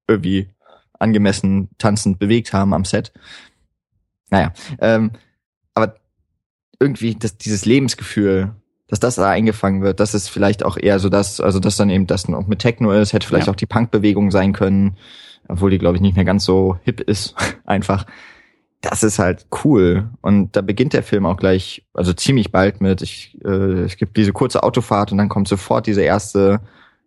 [0.09, 0.49] irgendwie
[0.99, 3.13] angemessen tanzend bewegt haben am Set.
[4.31, 5.13] Naja, ähm,
[5.75, 5.97] aber
[6.81, 8.55] irgendwie das, dieses Lebensgefühl,
[8.89, 11.91] dass das da eingefangen wird, das ist vielleicht auch eher so das, also das dann
[11.91, 13.53] eben das noch mit Techno ist, hätte vielleicht ja.
[13.53, 14.97] auch die Punkbewegung sein können,
[15.49, 18.07] obwohl die glaube ich nicht mehr ganz so hip ist, einfach
[18.89, 20.09] das ist halt cool.
[20.21, 24.17] Und da beginnt der Film auch gleich, also ziemlich bald mit, ich, äh, es gibt
[24.17, 26.61] diese kurze Autofahrt und dann kommt sofort diese erste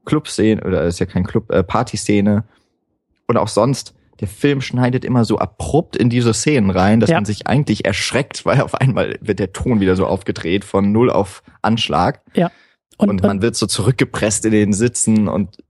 [0.06, 2.44] Clubszene, oder ist ja kein Club, äh, Partyszene.
[3.28, 7.18] Und auch sonst, der Film schneidet immer so abrupt in diese Szenen rein, dass ja.
[7.18, 11.10] man sich eigentlich erschreckt, weil auf einmal wird der Ton wieder so aufgedreht von null
[11.10, 12.22] auf Anschlag.
[12.34, 12.52] Ja.
[12.98, 15.64] Und, und man wird so zurückgepresst in den Sitzen und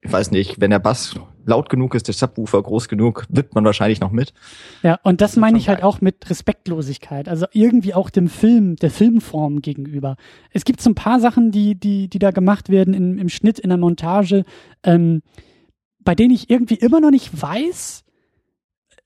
[0.00, 1.16] ich weiß nicht, wenn der Bass
[1.46, 4.34] laut genug ist, der Subwoofer groß genug, wippt man wahrscheinlich noch mit.
[4.82, 7.28] Ja, und das meine ich halt auch mit Respektlosigkeit.
[7.28, 10.16] Also irgendwie auch dem Film, der Filmform gegenüber.
[10.50, 13.58] Es gibt so ein paar Sachen, die, die, die da gemacht werden im, im Schnitt,
[13.58, 14.44] in der Montage,
[14.82, 15.22] ähm,
[16.00, 18.04] bei denen ich irgendwie immer noch nicht weiß,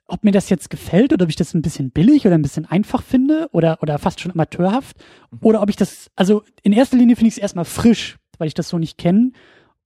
[0.06, 2.66] ob mir das jetzt gefällt oder ob ich das ein bisschen billig oder ein bisschen
[2.66, 4.96] einfach finde oder, oder fast schon amateurhaft
[5.30, 5.38] mhm.
[5.42, 8.54] oder ob ich das, also in erster Linie finde ich es erstmal frisch, weil ich
[8.54, 9.32] das so nicht kenne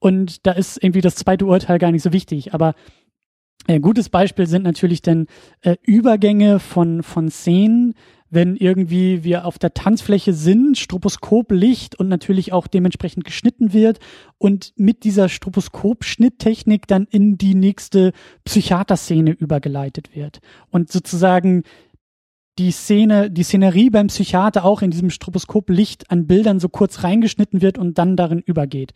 [0.05, 2.75] und da ist irgendwie das zweite Urteil gar nicht so wichtig, aber
[3.67, 5.29] ein gutes Beispiel sind natürlich dann
[5.63, 7.95] äh, Übergänge von, von Szenen,
[8.29, 13.99] wenn irgendwie wir auf der Tanzfläche sind, Stroboskoplicht und natürlich auch dementsprechend geschnitten wird
[14.37, 18.13] und mit dieser Stroboskop-Schnitttechnik dann in die nächste
[18.45, 20.41] Psychiaterszene übergeleitet wird
[20.71, 21.63] und sozusagen
[22.59, 27.63] die Szene, die Szenerie beim Psychiater auch in diesem Stroboskoplicht an Bildern so kurz reingeschnitten
[27.63, 28.93] wird und dann darin übergeht.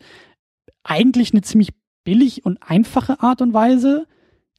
[0.83, 1.69] Eigentlich eine ziemlich
[2.03, 4.05] billig und einfache Art und Weise,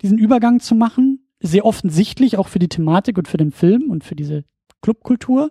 [0.02, 1.26] diesen Übergang zu machen.
[1.40, 4.44] Sehr offensichtlich, auch für die Thematik und für den Film und für diese
[4.82, 5.50] Clubkultur.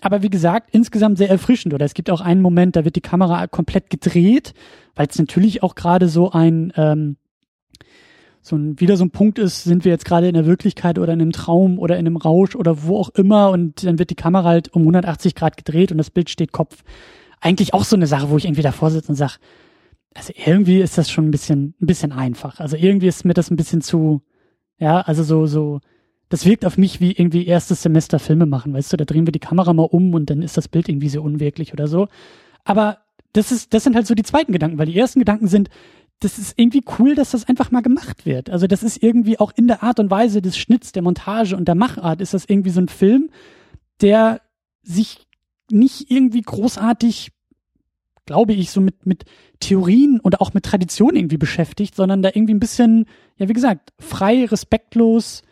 [0.00, 1.74] Aber wie gesagt, insgesamt sehr erfrischend.
[1.74, 4.54] Oder es gibt auch einen Moment, da wird die Kamera komplett gedreht,
[4.94, 7.16] weil es natürlich auch gerade so ein, ähm,
[8.40, 11.12] so ein, wieder so ein Punkt ist, sind wir jetzt gerade in der Wirklichkeit oder
[11.12, 14.14] in einem Traum oder in einem Rausch oder wo auch immer und dann wird die
[14.14, 16.84] Kamera halt um 180 Grad gedreht und das Bild steht Kopf.
[17.40, 19.34] Eigentlich auch so eine Sache, wo ich irgendwie davor sitze und sage,
[20.14, 22.60] also irgendwie ist das schon ein bisschen, ein bisschen einfach.
[22.60, 24.22] Also irgendwie ist mir das ein bisschen zu,
[24.78, 25.80] ja, also so, so,
[26.28, 29.32] das wirkt auf mich wie irgendwie erstes Semester Filme machen, weißt du, da drehen wir
[29.32, 32.08] die Kamera mal um und dann ist das Bild irgendwie so unwirklich oder so.
[32.64, 32.98] Aber
[33.32, 35.70] das ist, das sind halt so die zweiten Gedanken, weil die ersten Gedanken sind,
[36.20, 38.50] das ist irgendwie cool, dass das einfach mal gemacht wird.
[38.50, 41.68] Also das ist irgendwie auch in der Art und Weise des Schnitts, der Montage und
[41.68, 43.30] der Machart ist das irgendwie so ein Film,
[44.00, 44.40] der
[44.82, 45.28] sich
[45.70, 47.30] nicht irgendwie großartig,
[48.28, 49.24] glaube ich, so mit, mit
[49.58, 53.06] Theorien und auch mit Tradition irgendwie beschäftigt, sondern da irgendwie ein bisschen,
[53.38, 55.42] ja, wie gesagt, frei, respektlos,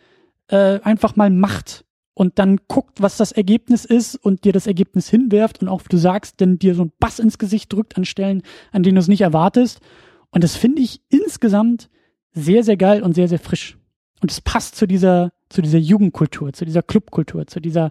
[0.49, 5.09] äh, einfach mal macht und dann guckt, was das Ergebnis ist und dir das Ergebnis
[5.09, 8.05] hinwerft und auch, wie du sagst, denn dir so ein Bass ins Gesicht drückt an
[8.05, 9.81] Stellen, an denen du es nicht erwartest.
[10.29, 11.89] Und das finde ich insgesamt
[12.33, 13.79] sehr, sehr geil und sehr, sehr frisch.
[14.21, 17.89] Und es passt zu dieser, zu dieser Jugendkultur, zu dieser Clubkultur, zu dieser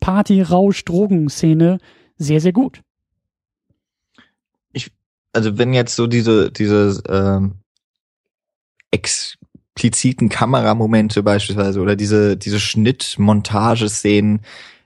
[0.00, 1.78] Party, Rausch, Drogenszene
[2.16, 2.80] sehr, sehr gut.
[5.32, 7.56] Also wenn jetzt so diese, diese ähm,
[8.90, 9.38] ex
[9.74, 14.42] expliziten Kameramomente beispielsweise oder diese, diese Schnitt-Montageszenen,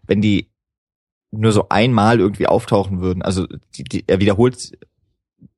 [0.07, 0.49] wenn die
[1.33, 3.23] nur so einmal irgendwie auftauchen würden.
[3.23, 4.79] Also die, die, er wiederholt,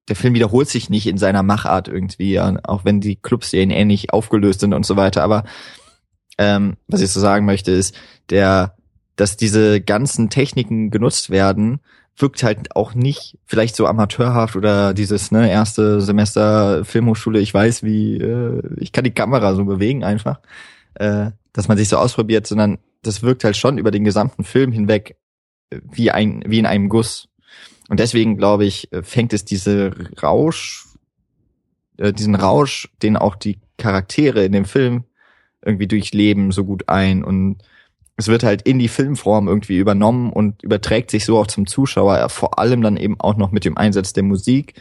[0.08, 4.12] der Film wiederholt sich nicht in seiner Machart irgendwie, ja, auch wenn die Clubszenen ähnlich
[4.12, 5.22] aufgelöst sind und so weiter.
[5.22, 5.44] Aber
[6.38, 7.94] ähm, was ich so sagen möchte, ist,
[8.30, 8.76] der,
[9.16, 11.80] dass diese ganzen Techniken genutzt werden,
[12.20, 17.82] wirkt halt auch nicht vielleicht so amateurhaft oder dieses ne erste Semester Filmhochschule, ich weiß,
[17.82, 20.40] wie äh, ich kann die Kamera so bewegen einfach,
[20.94, 24.72] äh, dass man sich so ausprobiert, sondern das wirkt halt schon über den gesamten Film
[24.72, 25.16] hinweg
[25.70, 27.28] äh, wie ein wie in einem Guss.
[27.88, 29.92] Und deswegen glaube ich, äh, fängt es diese
[30.22, 30.88] Rausch
[31.98, 35.04] äh, diesen Rausch, den auch die Charaktere in dem Film
[35.64, 37.58] irgendwie durchleben, so gut ein und
[38.18, 42.28] es wird halt in die Filmform irgendwie übernommen und überträgt sich so auch zum Zuschauer,
[42.28, 44.74] vor allem dann eben auch noch mit dem Einsatz der Musik,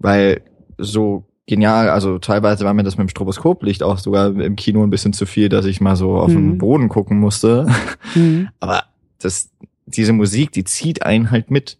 [0.00, 0.42] weil
[0.76, 4.90] so genial, also teilweise war mir das mit dem Stroboskoplicht auch sogar im Kino ein
[4.90, 6.34] bisschen zu viel, dass ich mal so auf mhm.
[6.34, 7.68] den Boden gucken musste.
[8.16, 8.48] Mhm.
[8.60, 8.84] Aber
[9.20, 9.50] das,
[9.86, 11.78] diese Musik, die zieht einen halt mit.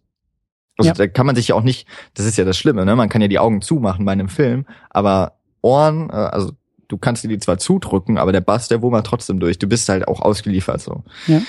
[0.77, 0.95] Also ja.
[0.95, 2.95] da kann man sich ja auch nicht, das ist ja das Schlimme, ne?
[2.95, 6.53] Man kann ja die Augen zumachen bei einem Film, aber Ohren, äh, also
[6.93, 9.59] du kannst dir die zwar zudrücken, aber der Bass, der wummert trotzdem durch.
[9.59, 11.03] Du bist halt auch ausgeliefert so.
[11.27, 11.41] Ja.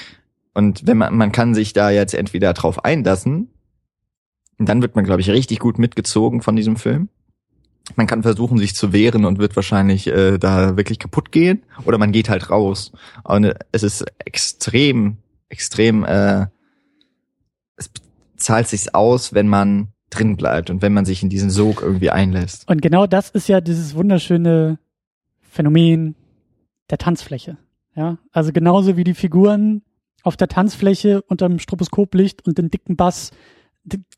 [0.53, 3.49] Und wenn man, man kann sich da jetzt entweder drauf einlassen,
[4.57, 7.09] dann wird man, glaube ich, richtig gut mitgezogen von diesem Film.
[7.97, 11.63] Man kann versuchen, sich zu wehren und wird wahrscheinlich äh, da wirklich kaputt gehen.
[11.83, 12.93] Oder man geht halt raus.
[13.25, 15.17] Und es ist extrem,
[15.49, 16.45] extrem, äh,
[17.75, 17.89] es
[18.37, 22.11] zahlt sich aus, wenn man drin bleibt und wenn man sich in diesen Sog irgendwie
[22.11, 22.69] einlässt.
[22.69, 24.77] Und genau das ist ja dieses wunderschöne
[25.53, 26.15] Phänomen
[26.89, 27.57] der Tanzfläche.
[27.95, 29.83] Ja, also genauso wie die Figuren
[30.23, 33.31] auf der Tanzfläche unter dem Stroboskoplicht und dem dicken Bass.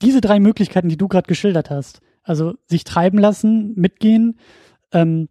[0.02, 2.00] Diese drei Möglichkeiten, die du gerade geschildert hast.
[2.24, 4.40] Also sich treiben lassen, mitgehen,
[4.94, 5.28] ähm,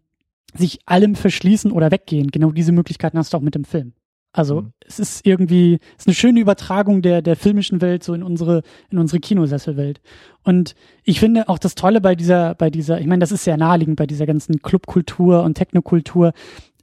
[0.53, 2.29] sich allem verschließen oder weggehen.
[2.29, 3.93] Genau diese Möglichkeiten hast du auch mit dem Film.
[4.35, 4.73] Also mhm.
[4.85, 8.63] es ist irgendwie, es ist eine schöne Übertragung der, der filmischen Welt so in unsere,
[8.89, 10.01] in unsere Kinosesselwelt.
[10.43, 13.55] Und ich finde auch das Tolle bei dieser, bei dieser, ich meine, das ist sehr
[13.55, 16.33] naheliegend bei dieser ganzen Clubkultur und Technokultur.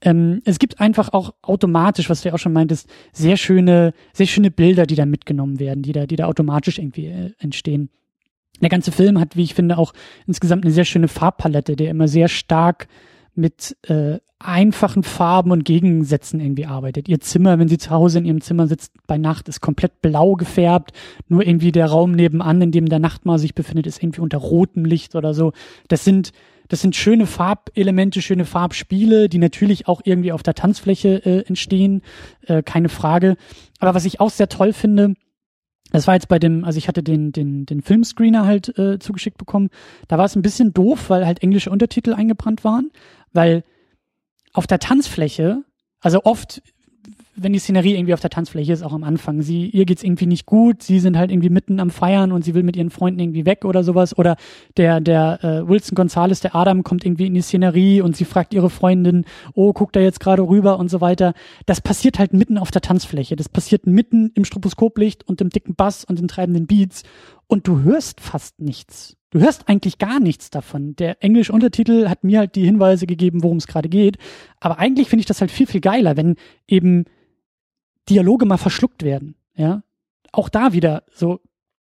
[0.01, 4.27] Ähm, es gibt einfach auch automatisch, was du ja auch schon meintest, sehr schöne, sehr
[4.27, 7.91] schöne Bilder, die da mitgenommen werden, die da, die da automatisch irgendwie äh, entstehen.
[8.63, 9.93] Der ganze Film hat, wie ich finde, auch
[10.27, 12.89] insgesamt eine sehr schöne Farbpalette, der immer sehr stark
[13.35, 17.09] mit äh, einfachen Farben und Gegensätzen irgendwie arbeitet.
[17.09, 20.35] Ihr Zimmer, wenn sie zu Hause in ihrem Zimmer sitzt, bei Nacht ist komplett blau
[20.35, 20.93] gefärbt.
[21.29, 24.85] Nur irgendwie der Raum nebenan, in dem der Nachtmahl sich befindet, ist irgendwie unter rotem
[24.85, 25.53] Licht oder so.
[25.89, 26.33] Das sind
[26.69, 32.01] das sind schöne Farbelemente, schöne Farbspiele, die natürlich auch irgendwie auf der Tanzfläche äh, entstehen,
[32.47, 33.37] äh, keine Frage.
[33.79, 35.15] Aber was ich auch sehr toll finde,
[35.91, 39.37] das war jetzt bei dem, also ich hatte den, den, den Filmscreener halt äh, zugeschickt
[39.37, 39.69] bekommen.
[40.09, 42.91] Da war es ein bisschen doof, weil halt englische Untertitel eingebrannt waren,
[43.33, 43.65] weil
[44.53, 45.65] auf der Tanzfläche,
[46.01, 46.63] also oft
[47.35, 49.41] wenn die Szenerie irgendwie auf der Tanzfläche ist, auch am Anfang.
[49.41, 52.55] Sie, ihr geht's irgendwie nicht gut, sie sind halt irgendwie mitten am Feiern und sie
[52.55, 54.17] will mit ihren Freunden irgendwie weg oder sowas.
[54.17, 54.37] Oder
[54.77, 58.53] der, der äh, Wilson Gonzales, der Adam, kommt irgendwie in die Szenerie und sie fragt
[58.53, 59.25] ihre Freundin,
[59.55, 61.33] oh, guckt er jetzt gerade rüber und so weiter.
[61.65, 63.35] Das passiert halt mitten auf der Tanzfläche.
[63.35, 67.03] Das passiert mitten im Stroboskoplicht und im dicken Bass und den treibenden Beats.
[67.47, 69.17] Und du hörst fast nichts.
[69.33, 70.95] Du hörst eigentlich gar nichts davon.
[70.97, 74.19] Der englische Untertitel hat mir halt die Hinweise gegeben, worum es gerade geht.
[74.61, 76.37] Aber eigentlich finde ich das halt viel, viel geiler, wenn
[76.69, 77.07] eben
[78.11, 79.35] Dialoge mal verschluckt werden.
[79.57, 79.83] Ja,
[80.33, 81.41] auch da wieder so.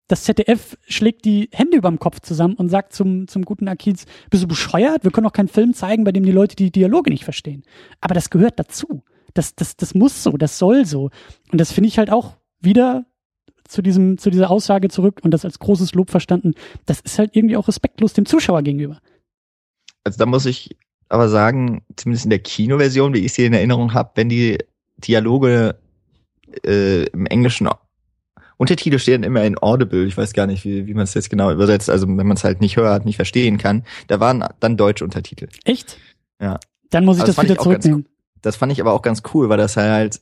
[0.09, 4.43] Das ZDF schlägt die Hände überm Kopf zusammen und sagt zum, zum guten Akiz, bist
[4.43, 5.05] du bescheuert?
[5.05, 7.63] Wir können auch keinen Film zeigen, bei dem die Leute die Dialoge nicht verstehen.
[8.01, 9.03] Aber das gehört dazu.
[9.33, 11.11] Das, das, das muss so, das soll so.
[11.51, 13.05] Und das finde ich halt auch wieder
[13.67, 16.53] zu diesem, zu dieser Aussage zurück und das als großes Lob verstanden.
[16.85, 18.99] Das ist halt irgendwie auch respektlos dem Zuschauer gegenüber.
[20.03, 20.77] Also da muss ich
[21.09, 24.57] aber sagen, zumindest in der Kinoversion, wie ich sie in Erinnerung habe, wenn die
[24.97, 25.75] Dialoge
[26.65, 27.69] äh, im Englischen
[28.57, 30.05] Untertitel stehen immer in Audible.
[30.05, 31.89] Ich weiß gar nicht, wie, wie man es jetzt genau übersetzt.
[31.89, 33.85] Also wenn man es halt nicht hört, nicht verstehen kann.
[34.07, 35.47] Da waren dann deutsche Untertitel.
[35.63, 35.97] Echt?
[36.41, 36.59] Ja.
[36.89, 38.03] Dann muss ich also das, das wieder ich zurücknehmen.
[38.03, 40.21] Ganz, das fand ich aber auch ganz cool, weil das halt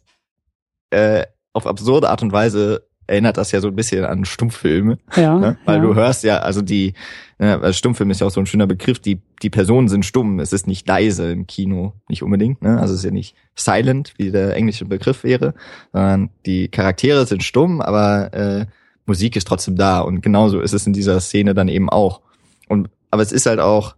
[0.90, 4.98] äh, auf absurde Art und Weise erinnert das ja so ein bisschen an Stummfilme.
[5.16, 5.38] Ja.
[5.38, 5.58] Ne?
[5.66, 5.82] Weil ja.
[5.82, 6.94] du hörst ja, also die,
[7.40, 10.54] ne, Stummfilm ist ja auch so ein schöner Begriff, die, die Personen sind stumm, es
[10.54, 12.80] ist nicht leise im Kino, nicht unbedingt, ne?
[12.80, 15.54] Also es ist ja nicht silent, wie der englische Begriff wäre,
[15.92, 18.66] sondern die Charaktere sind stumm, aber äh,
[19.06, 20.00] Musik ist trotzdem da.
[20.00, 22.22] Und genauso ist es in dieser Szene dann eben auch.
[22.68, 23.96] Und aber es ist halt auch,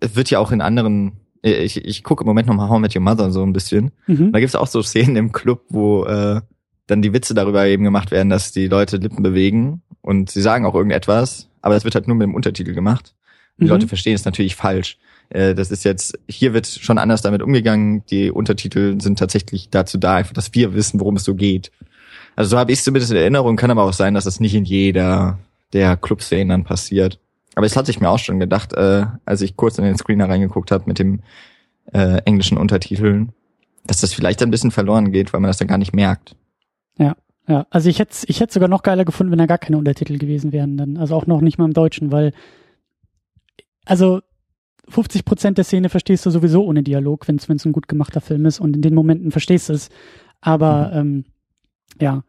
[0.00, 2.80] es wird ja auch in anderen ich, ich gucke im Moment noch mal How I
[2.80, 3.92] Met Your Mother so ein bisschen.
[4.06, 4.32] Mhm.
[4.32, 6.40] Da gibt's auch so Szenen im Club, wo äh,
[6.86, 10.66] dann die Witze darüber eben gemacht werden, dass die Leute Lippen bewegen und sie sagen
[10.66, 13.14] auch irgendetwas, aber das wird halt nur mit dem Untertitel gemacht.
[13.58, 13.70] Die mhm.
[13.70, 14.98] Leute verstehen es natürlich falsch.
[15.30, 18.04] Äh, das ist jetzt, hier wird schon anders damit umgegangen.
[18.10, 21.70] Die Untertitel sind tatsächlich dazu da, einfach, dass wir wissen, worum es so geht.
[22.36, 24.54] Also so habe ich es zumindest in Erinnerung, kann aber auch sein, dass das nicht
[24.54, 25.38] in jeder
[25.72, 27.18] der Clubszenen dann passiert.
[27.54, 30.28] Aber das hatte ich mir auch schon gedacht, äh, als ich kurz in den Screener
[30.28, 31.20] reingeguckt habe mit dem
[31.92, 33.32] äh, englischen Untertiteln,
[33.86, 36.34] dass das vielleicht ein bisschen verloren geht, weil man das dann gar nicht merkt.
[36.98, 37.16] Ja,
[37.46, 37.66] ja.
[37.70, 40.52] Also ich hätte ich hätte sogar noch geiler gefunden, wenn da gar keine Untertitel gewesen
[40.52, 40.96] wären, dann.
[40.96, 42.32] Also auch noch nicht mal im Deutschen, weil
[43.84, 44.20] also
[44.88, 48.44] 50 Prozent der Szene verstehst du sowieso ohne Dialog, wenn es ein gut gemachter Film
[48.46, 49.88] ist und in den Momenten verstehst du es.
[50.40, 50.98] Aber mhm.
[50.98, 51.24] ähm,
[52.00, 52.24] ja.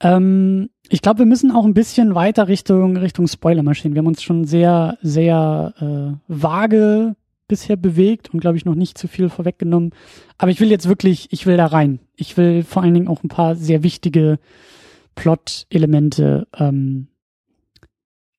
[0.00, 3.94] Ähm, ich glaube, wir müssen auch ein bisschen weiter Richtung Richtung Spoilermaschinen.
[3.94, 7.16] Wir haben uns schon sehr, sehr äh, vage
[7.48, 9.90] bisher bewegt und glaube ich noch nicht zu viel vorweggenommen.
[10.36, 11.98] Aber ich will jetzt wirklich, ich will da rein.
[12.18, 14.38] Ich will vor allen Dingen auch ein paar sehr wichtige
[15.14, 17.08] Plot-Elemente ähm,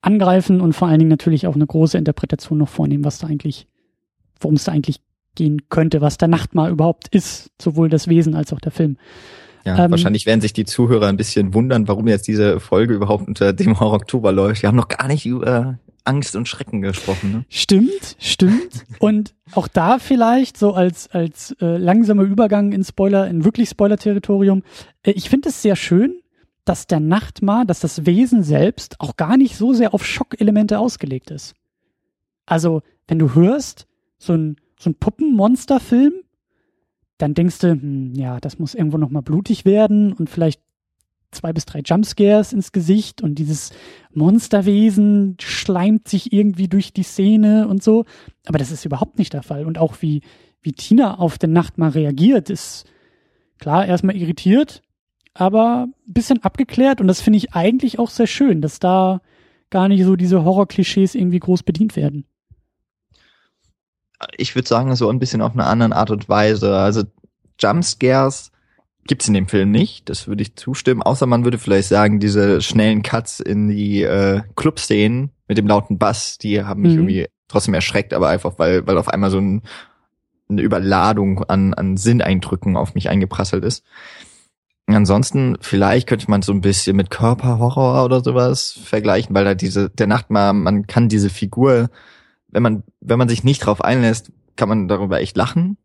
[0.01, 3.67] angreifen und vor allen Dingen natürlich auch eine große Interpretation noch vornehmen, was da eigentlich,
[4.39, 5.01] worum es da eigentlich
[5.35, 8.97] gehen könnte, was der Nachtmahl überhaupt ist, sowohl das Wesen als auch der Film.
[9.65, 13.27] Ja, ähm, wahrscheinlich werden sich die Zuhörer ein bisschen wundern, warum jetzt diese Folge überhaupt
[13.27, 14.61] unter dem Horror Oktober läuft.
[14.61, 17.31] Wir haben noch gar nicht über Angst und Schrecken gesprochen.
[17.31, 17.45] Ne?
[17.49, 18.85] Stimmt, stimmt.
[18.99, 24.63] Und auch da vielleicht so als als äh, langsamer Übergang in Spoiler, in wirklich Spoiler-Territorium.
[25.03, 26.19] Äh, ich finde es sehr schön,
[26.65, 31.31] dass der Nachtmar, dass das Wesen selbst auch gar nicht so sehr auf Schockelemente ausgelegt
[31.31, 31.53] ist.
[32.45, 33.87] Also wenn du hörst
[34.17, 36.13] so ein so ein Puppenmonsterfilm,
[37.17, 40.61] dann denkst du, hm, ja, das muss irgendwo noch mal blutig werden und vielleicht
[41.31, 43.71] zwei bis drei Jumpscares ins Gesicht und dieses
[44.13, 48.05] Monsterwesen schleimt sich irgendwie durch die Szene und so.
[48.45, 49.65] Aber das ist überhaupt nicht der Fall.
[49.65, 50.21] Und auch wie,
[50.61, 52.85] wie Tina auf den Nachtmar reagiert, ist
[53.59, 54.81] klar erstmal irritiert,
[55.33, 57.01] aber ein bisschen abgeklärt.
[57.01, 59.21] Und das finde ich eigentlich auch sehr schön, dass da
[59.69, 62.25] gar nicht so diese Horror-Klischees irgendwie groß bedient werden.
[64.35, 66.75] Ich würde sagen, so ein bisschen auf eine andere Art und Weise.
[66.75, 67.03] Also
[67.59, 68.51] Jumpscares
[69.09, 70.07] gibt's in dem Film nicht.
[70.07, 71.01] Das würde ich zustimmen.
[71.01, 75.97] Außer man würde vielleicht sagen, diese schnellen Cuts in die äh, Club-Szenen mit dem lauten
[75.97, 76.99] Bass, die haben mich mhm.
[76.99, 79.63] irgendwie trotzdem erschreckt, aber einfach, weil, weil auf einmal so ein,
[80.47, 83.83] eine Überladung an, an Sinneindrücken auf mich eingeprasselt ist.
[84.85, 89.89] Ansonsten, vielleicht könnte man so ein bisschen mit Körperhorror oder sowas vergleichen, weil da diese,
[89.89, 91.89] der Nachtmar, man kann diese Figur,
[92.47, 95.77] wenn man, wenn man sich nicht drauf einlässt, kann man darüber echt lachen,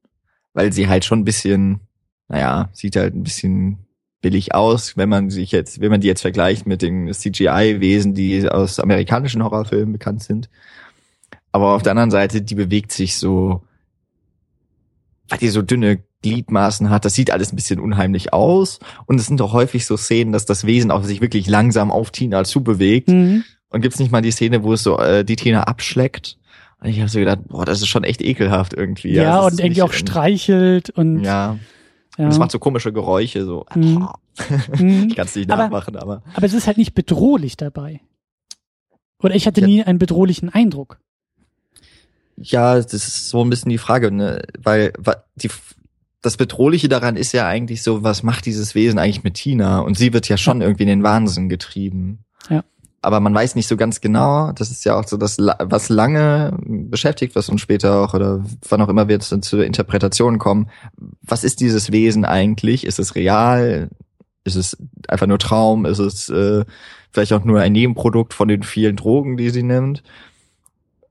[0.52, 1.80] weil sie halt schon ein bisschen,
[2.28, 3.78] naja, sieht halt ein bisschen
[4.20, 8.48] billig aus, wenn man sich jetzt, wenn man die jetzt vergleicht mit den CGI-Wesen, die
[8.48, 10.48] aus amerikanischen Horrorfilmen bekannt sind.
[11.52, 13.62] Aber auf der anderen Seite, die bewegt sich so,
[15.28, 17.04] weil die so dünne Gliedmaßen hat.
[17.04, 18.80] Das sieht alles ein bisschen unheimlich aus.
[19.04, 22.10] Und es sind doch häufig so Szenen, dass das Wesen auch sich wirklich langsam auf
[22.10, 23.08] Tina zubewegt.
[23.08, 23.44] Mhm.
[23.68, 26.38] Und gibt's nicht mal die Szene, wo es so äh, die Tina abschleckt?
[26.80, 29.12] Und ich habe so gedacht, boah, das ist schon echt ekelhaft irgendwie.
[29.12, 31.58] Ja, ja und irgendwie auch streichelt und ja.
[32.16, 32.26] Ja.
[32.26, 33.66] Und es macht so komische Geräusche, so.
[33.74, 34.08] Mhm.
[35.08, 36.22] ich kann es nicht nachmachen, aber, aber.
[36.34, 38.00] Aber es ist halt nicht bedrohlich dabei.
[39.22, 39.66] Oder ich hatte ja.
[39.66, 40.98] nie einen bedrohlichen Eindruck.
[42.36, 44.42] Ja, das ist so ein bisschen die Frage, ne?
[44.62, 44.92] weil
[45.36, 45.50] die,
[46.20, 49.80] das Bedrohliche daran ist ja eigentlich so, was macht dieses Wesen eigentlich mit Tina?
[49.80, 52.24] Und sie wird ja schon irgendwie in den Wahnsinn getrieben.
[52.50, 52.64] Ja.
[53.04, 54.52] Aber man weiß nicht so ganz genau.
[54.52, 58.80] Das ist ja auch so das, was lange beschäftigt, was uns später auch oder wann
[58.80, 60.70] auch immer wir jetzt zu Interpretationen kommen.
[61.22, 62.86] Was ist dieses Wesen eigentlich?
[62.86, 63.90] Ist es real?
[64.44, 64.76] Ist es
[65.08, 65.86] einfach nur Traum?
[65.86, 66.64] Ist es äh,
[67.10, 70.02] vielleicht auch nur ein Nebenprodukt von den vielen Drogen, die sie nimmt?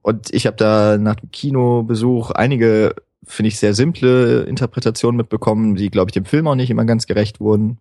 [0.02, 2.94] Und ich habe da nach dem Kinobesuch einige
[3.26, 7.06] finde ich, sehr simple Interpretationen mitbekommen, die, glaube ich, dem Film auch nicht immer ganz
[7.06, 7.78] gerecht wurden.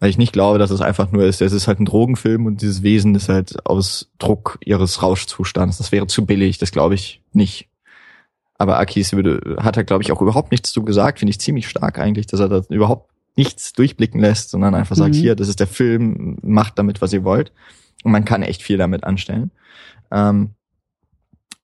[0.00, 2.62] Weil ich nicht glaube, dass es einfach nur ist, es ist halt ein Drogenfilm und
[2.62, 5.78] dieses Wesen ist halt aus Druck ihres Rauschzustands.
[5.78, 7.68] Das wäre zu billig, das glaube ich nicht.
[8.54, 11.68] Aber Akis würde, hat er, glaube ich, auch überhaupt nichts zu gesagt, finde ich ziemlich
[11.68, 15.00] stark eigentlich, dass er da überhaupt nichts durchblicken lässt, sondern einfach mhm.
[15.00, 17.52] sagt, hier, das ist der Film, macht damit, was ihr wollt.
[18.02, 19.50] Und man kann echt viel damit anstellen.
[20.10, 20.54] Ähm,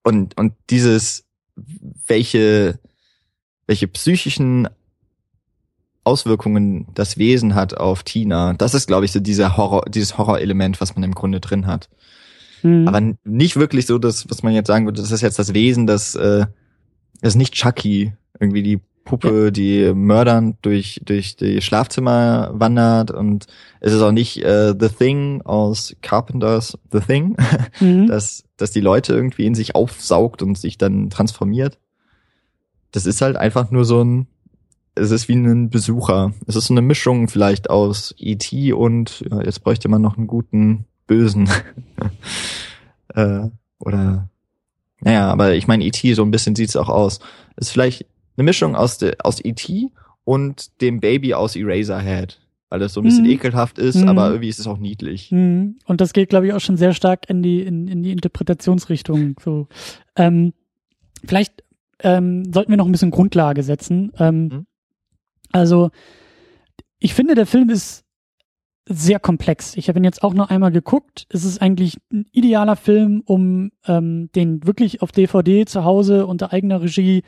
[0.03, 1.25] und, und dieses,
[2.07, 2.79] welche,
[3.67, 4.69] welche psychischen
[6.07, 8.55] Auswirkungen das Wesen hat auf Tina.
[8.55, 11.89] Das ist, glaube ich, so dieser Horror, dieses Horrorelement, was man im Grunde drin hat.
[12.63, 12.89] Mhm.
[12.89, 15.87] Aber nicht wirklich so, dass, was man jetzt sagen würde, das ist jetzt das Wesen,
[15.87, 16.47] das, äh,
[17.21, 19.51] das ist nicht Chucky, irgendwie die Puppe, ja.
[19.51, 23.47] die mördernd durch, durch die Schlafzimmer wandert und
[23.81, 27.37] es ist auch nicht äh, The Thing aus Carpenters The Thing,
[27.81, 28.07] mhm.
[28.07, 31.79] dass, dass die Leute irgendwie in sich aufsaugt und sich dann transformiert
[32.97, 34.27] das ist halt einfach nur so ein,
[34.97, 36.33] es ist wie ein Besucher.
[36.47, 38.73] Es ist so eine Mischung vielleicht aus E.T.
[38.73, 41.49] und ja, jetzt bräuchte man noch einen guten Bösen.
[43.15, 44.29] äh, oder
[45.01, 46.15] naja, aber ich meine, E.T.
[46.15, 47.21] so ein bisschen sieht's auch aus.
[47.57, 49.91] Ist vielleicht eine Mischung aus, de, aus E.T.
[50.25, 52.41] und dem Baby aus Eraserhead.
[52.69, 53.31] Weil das so ein bisschen mhm.
[53.31, 54.09] ekelhaft ist, mhm.
[54.09, 55.31] aber irgendwie ist es auch niedlich.
[55.31, 55.77] Mhm.
[55.85, 59.37] Und das geht, glaube ich, auch schon sehr stark in die, in, in die Interpretationsrichtung.
[59.41, 59.69] So.
[60.17, 60.53] Ähm,
[61.25, 61.63] vielleicht
[62.01, 64.13] ähm, sollten wir noch ein bisschen Grundlage setzen.
[64.19, 64.67] Ähm, mhm.
[65.53, 65.91] Also,
[66.99, 68.05] ich finde, der Film ist
[68.89, 69.77] sehr komplex.
[69.77, 71.27] Ich habe ihn jetzt auch noch einmal geguckt.
[71.29, 76.53] Es ist eigentlich ein idealer Film, um ähm, den wirklich auf DVD zu Hause unter
[76.53, 77.23] eigener Regie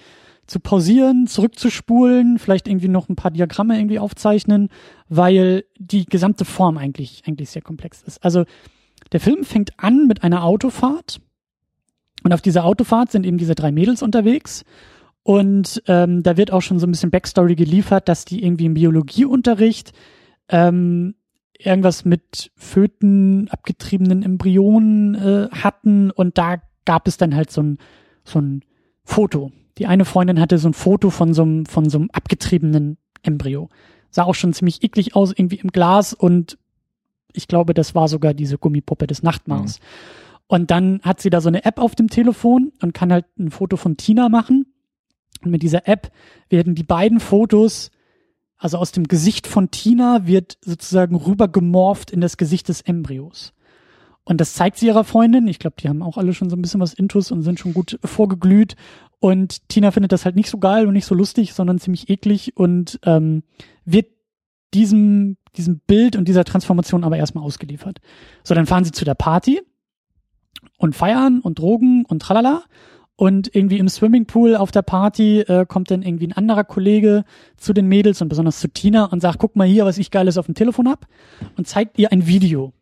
[0.46, 4.68] zu pausieren, zurückzuspulen, vielleicht irgendwie noch ein paar Diagramme irgendwie aufzeichnen,
[5.08, 8.24] weil die gesamte Form eigentlich eigentlich sehr komplex ist.
[8.24, 8.44] Also
[9.12, 11.20] der Film fängt an mit einer Autofahrt
[12.24, 14.64] und auf dieser Autofahrt sind eben diese drei Mädels unterwegs.
[15.28, 18.72] Und ähm, da wird auch schon so ein bisschen Backstory geliefert, dass die irgendwie im
[18.72, 19.92] Biologieunterricht
[20.48, 21.16] ähm,
[21.58, 26.10] irgendwas mit Föten, abgetriebenen Embryonen äh, hatten.
[26.10, 27.78] Und da gab es dann halt so ein,
[28.24, 28.62] so ein
[29.04, 29.52] Foto.
[29.76, 33.68] Die eine Freundin hatte so ein Foto von so einem, von so einem abgetriebenen Embryo.
[34.08, 36.14] Sah auch schon ziemlich eklig aus, irgendwie im Glas.
[36.14, 36.56] Und
[37.34, 39.78] ich glaube, das war sogar diese Gummipuppe des Nachtmars.
[39.78, 39.84] Mhm.
[40.46, 43.50] Und dann hat sie da so eine App auf dem Telefon und kann halt ein
[43.50, 44.64] Foto von Tina machen.
[45.42, 46.10] Und mit dieser App
[46.48, 47.90] werden die beiden Fotos,
[48.56, 53.52] also aus dem Gesicht von Tina, wird sozusagen rübergemorpht in das Gesicht des Embryos.
[54.24, 55.48] Und das zeigt sie ihrer Freundin.
[55.48, 57.72] Ich glaube, die haben auch alle schon so ein bisschen was Intus und sind schon
[57.72, 58.76] gut vorgeglüht.
[59.20, 62.56] Und Tina findet das halt nicht so geil und nicht so lustig, sondern ziemlich eklig
[62.56, 63.42] und ähm,
[63.84, 64.06] wird
[64.74, 68.00] diesem, diesem Bild und dieser Transformation aber erstmal ausgeliefert.
[68.44, 69.62] So, dann fahren sie zu der Party
[70.76, 72.64] und feiern und Drogen und tralala.
[73.20, 77.24] Und irgendwie im Swimmingpool auf der Party äh, kommt dann irgendwie ein anderer Kollege
[77.56, 80.38] zu den Mädels und besonders zu Tina und sagt, guck mal hier, was ich geiles
[80.38, 81.08] auf dem Telefon hab
[81.56, 82.72] und zeigt ihr ein Video.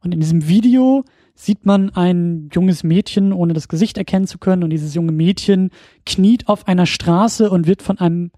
[0.00, 1.04] Und in diesem Video
[1.36, 4.64] sieht man ein junges Mädchen, ohne das Gesicht erkennen zu können.
[4.64, 5.70] Und dieses junge Mädchen
[6.04, 8.32] kniet auf einer Straße und wird von einem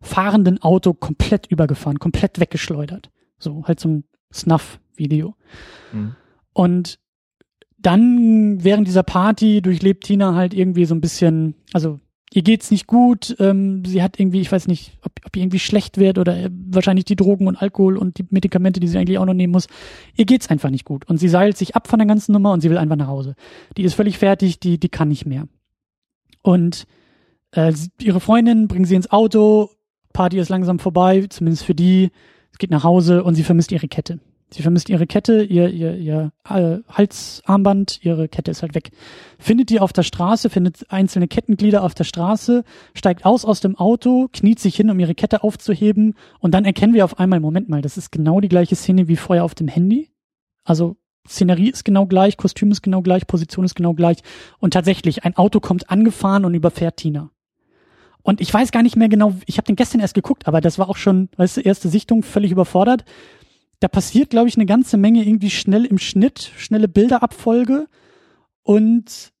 [0.00, 3.10] fahrenden Auto komplett übergefahren, komplett weggeschleudert.
[3.40, 5.34] So halt so ein Snuff-Video.
[5.92, 6.14] Mhm.
[6.52, 7.00] Und
[7.82, 12.00] dann während dieser Party durchlebt Tina halt irgendwie so ein bisschen, also
[12.32, 15.58] ihr geht's nicht gut, ähm, sie hat irgendwie, ich weiß nicht, ob, ob ihr irgendwie
[15.58, 19.18] schlecht wird oder äh, wahrscheinlich die Drogen und Alkohol und die Medikamente, die sie eigentlich
[19.18, 19.66] auch noch nehmen muss.
[20.16, 22.60] Ihr geht's einfach nicht gut und sie seilt sich ab von der ganzen Nummer und
[22.60, 23.34] sie will einfach nach Hause.
[23.76, 25.46] Die ist völlig fertig, die, die kann nicht mehr.
[26.42, 26.86] Und
[27.52, 29.70] äh, ihre Freundin bringen sie ins Auto,
[30.12, 32.10] Party ist langsam vorbei, zumindest für die.
[32.50, 34.20] Es geht nach Hause und sie vermisst ihre Kette.
[34.52, 38.90] Sie vermisst ihre Kette, ihr, ihr, ihr äh, Halsarmband, ihre Kette ist halt weg.
[39.38, 43.76] Findet die auf der Straße, findet einzelne Kettenglieder auf der Straße, steigt aus aus dem
[43.76, 47.70] Auto, kniet sich hin, um ihre Kette aufzuheben und dann erkennen wir auf einmal, Moment
[47.70, 50.10] mal, das ist genau die gleiche Szene wie vorher auf dem Handy.
[50.64, 50.96] Also
[51.26, 54.18] Szenerie ist genau gleich, Kostüm ist genau gleich, Position ist genau gleich
[54.58, 57.30] und tatsächlich, ein Auto kommt angefahren und überfährt Tina.
[58.22, 60.78] Und ich weiß gar nicht mehr genau, ich habe den gestern erst geguckt, aber das
[60.78, 63.04] war auch schon, weißt du, erste Sichtung, völlig überfordert.
[63.82, 67.88] Da passiert, glaube ich, eine ganze Menge irgendwie schnell im Schnitt, schnelle Bilderabfolge.
[68.62, 69.32] Und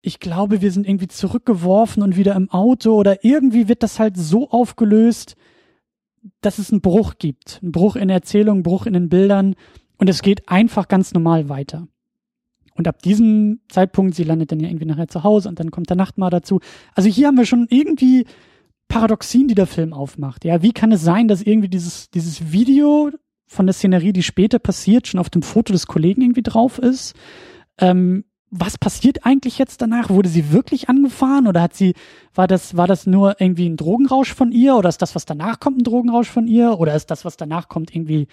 [0.00, 4.16] ich glaube, wir sind irgendwie zurückgeworfen und wieder im Auto oder irgendwie wird das halt
[4.16, 5.36] so aufgelöst,
[6.40, 7.60] dass es einen Bruch gibt.
[7.62, 9.54] Ein Bruch in der Erzählung, Bruch in den Bildern
[9.98, 11.86] und es geht einfach ganz normal weiter.
[12.76, 15.90] Und ab diesem Zeitpunkt, sie landet dann ja irgendwie nachher zu Hause und dann kommt
[15.90, 16.60] der Nachtmahl dazu.
[16.94, 18.24] Also hier haben wir schon irgendwie
[18.88, 20.46] Paradoxien, die der Film aufmacht.
[20.46, 23.10] Ja, wie kann es sein, dass irgendwie dieses, dieses Video
[23.46, 27.14] von der Szenerie, die später passiert, schon auf dem Foto des Kollegen irgendwie drauf ist?
[27.78, 28.24] Ähm,
[28.56, 30.10] was passiert eigentlich jetzt danach?
[30.10, 31.94] Wurde sie wirklich angefahren oder hat sie,
[32.34, 35.58] war das, war das nur irgendwie ein Drogenrausch von ihr oder ist das, was danach
[35.58, 38.28] kommt, ein Drogenrausch von ihr oder ist das, was danach kommt, irgendwie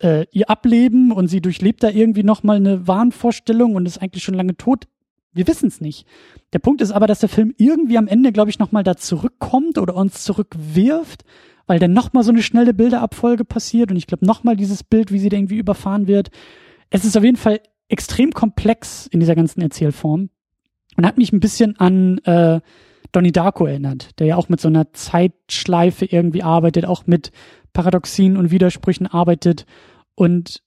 [0.00, 4.34] äh, ihr Ableben und sie durchlebt da irgendwie nochmal eine Wahnvorstellung und ist eigentlich schon
[4.36, 4.86] lange tot.
[5.32, 6.06] Wir wissen es nicht.
[6.52, 9.78] Der Punkt ist aber, dass der Film irgendwie am Ende, glaube ich, nochmal da zurückkommt
[9.78, 11.24] oder uns zurückwirft,
[11.66, 15.18] weil dann nochmal so eine schnelle Bilderabfolge passiert und ich glaube nochmal dieses Bild, wie
[15.18, 16.30] sie da irgendwie überfahren wird.
[16.90, 20.30] Es ist auf jeden Fall extrem komplex in dieser ganzen Erzählform
[20.96, 22.60] und hat mich ein bisschen an äh,
[23.12, 27.30] Donnie Darko erinnert, der ja auch mit so einer Zeitschleife irgendwie arbeitet, auch mit
[27.72, 29.66] Paradoxien und Widersprüchen arbeitet.
[30.14, 30.62] Und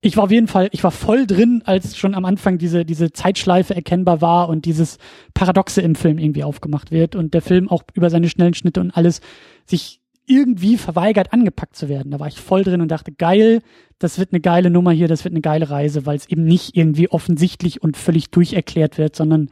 [0.00, 3.12] ich war auf jeden Fall, ich war voll drin, als schon am Anfang diese, diese
[3.12, 4.98] Zeitschleife erkennbar war und dieses
[5.34, 8.90] Paradoxe im Film irgendwie aufgemacht wird und der Film auch über seine schnellen Schnitte und
[8.90, 9.20] alles
[9.64, 12.10] sich irgendwie verweigert, angepackt zu werden.
[12.10, 13.60] Da war ich voll drin und dachte, geil,
[13.98, 16.76] das wird eine geile Nummer hier, das wird eine geile Reise, weil es eben nicht
[16.76, 19.50] irgendwie offensichtlich und völlig durcherklärt wird, sondern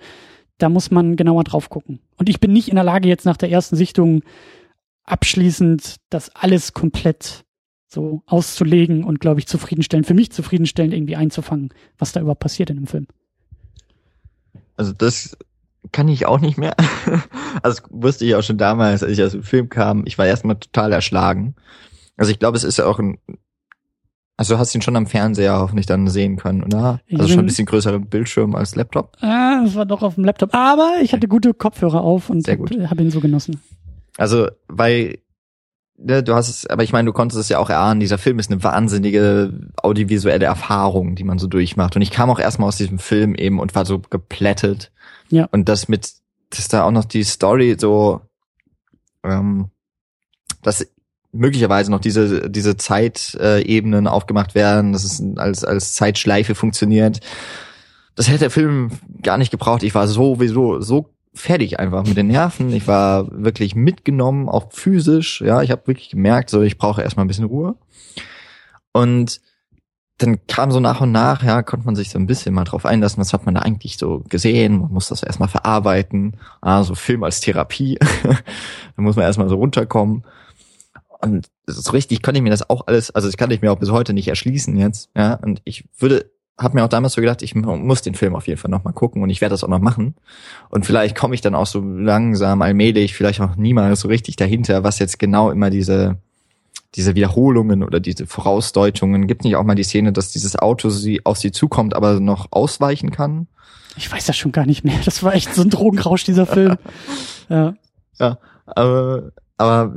[0.59, 2.01] da muss man genauer drauf gucken.
[2.16, 4.22] Und ich bin nicht in der Lage, jetzt nach der ersten Sichtung
[5.05, 7.45] abschließend das alles komplett
[7.95, 12.70] so auszulegen und, glaube ich, zufriedenstellend, für mich zufriedenstellend irgendwie einzufangen, was da überhaupt passiert
[12.70, 13.07] in dem Film.
[14.76, 15.36] Also das
[15.92, 16.74] kann ich auch nicht mehr.
[17.62, 20.03] Also das wusste ich auch schon damals, als ich aus dem Film kam.
[20.07, 21.55] Ich war erstmal total erschlagen.
[22.16, 23.18] Also ich glaube, es ist ja auch ein,
[24.36, 27.01] also du hast ihn schon am Fernseher hoffentlich dann sehen können, oder?
[27.12, 29.16] Also schon ein bisschen größeren Bildschirm als Laptop.
[29.20, 30.53] Ah, das war doch auf dem Laptop.
[30.53, 33.61] Aber ich hatte gute Kopfhörer auf und habe ihn so genossen.
[34.16, 35.18] Also, weil,
[35.97, 38.51] du hast es, aber ich meine, du konntest es ja auch erahnen, dieser Film ist
[38.51, 41.97] eine wahnsinnige audiovisuelle Erfahrung, die man so durchmacht.
[41.97, 44.90] Und ich kam auch erstmal aus diesem Film eben und war so geplättet.
[45.30, 45.49] Ja.
[45.53, 46.12] Und das mit,
[46.51, 48.20] dass da auch noch die Story so,
[49.22, 49.70] ähm,
[50.62, 50.86] dass
[51.32, 57.20] möglicherweise noch diese, diese Zeitebenen aufgemacht werden, dass es als, als Zeitschleife funktioniert.
[58.14, 58.92] Das hätte der Film
[59.22, 59.82] gar nicht gebraucht.
[59.82, 62.72] Ich war sowieso so fertig einfach mit den Nerven.
[62.72, 65.41] Ich war wirklich mitgenommen, auch physisch.
[65.41, 67.76] Ja, ich habe wirklich gemerkt, so ich brauche erstmal ein bisschen Ruhe.
[68.93, 69.41] Und
[70.18, 72.87] dann kam so nach und nach, ja, konnte man sich so ein bisschen mal drauf
[72.87, 76.95] einlassen, was hat man da eigentlich so gesehen, man muss das erstmal verarbeiten, ah, so
[76.95, 80.24] Film als Therapie, da muss man erstmal so runterkommen.
[81.20, 83.78] Und so richtig konnte ich mir das auch alles, also das kann ich mir auch
[83.78, 87.42] bis heute nicht erschließen jetzt, ja, und ich würde, habe mir auch damals so gedacht,
[87.42, 89.68] ich mu- muss den Film auf jeden Fall nochmal gucken und ich werde das auch
[89.68, 90.14] noch machen.
[90.70, 94.84] Und vielleicht komme ich dann auch so langsam, allmählich, vielleicht auch niemals so richtig dahinter,
[94.84, 96.16] was jetzt genau immer diese,
[96.94, 101.26] diese Wiederholungen oder diese Vorausdeutungen, gibt nicht auch mal die Szene, dass dieses Auto sie
[101.26, 103.48] auf sie zukommt, aber noch ausweichen kann?
[103.96, 104.98] Ich weiß das schon gar nicht mehr.
[105.05, 106.76] Das war echt so ein Drogenrausch, dieser Film.
[107.48, 108.38] Ja.
[108.66, 109.94] Aber, aber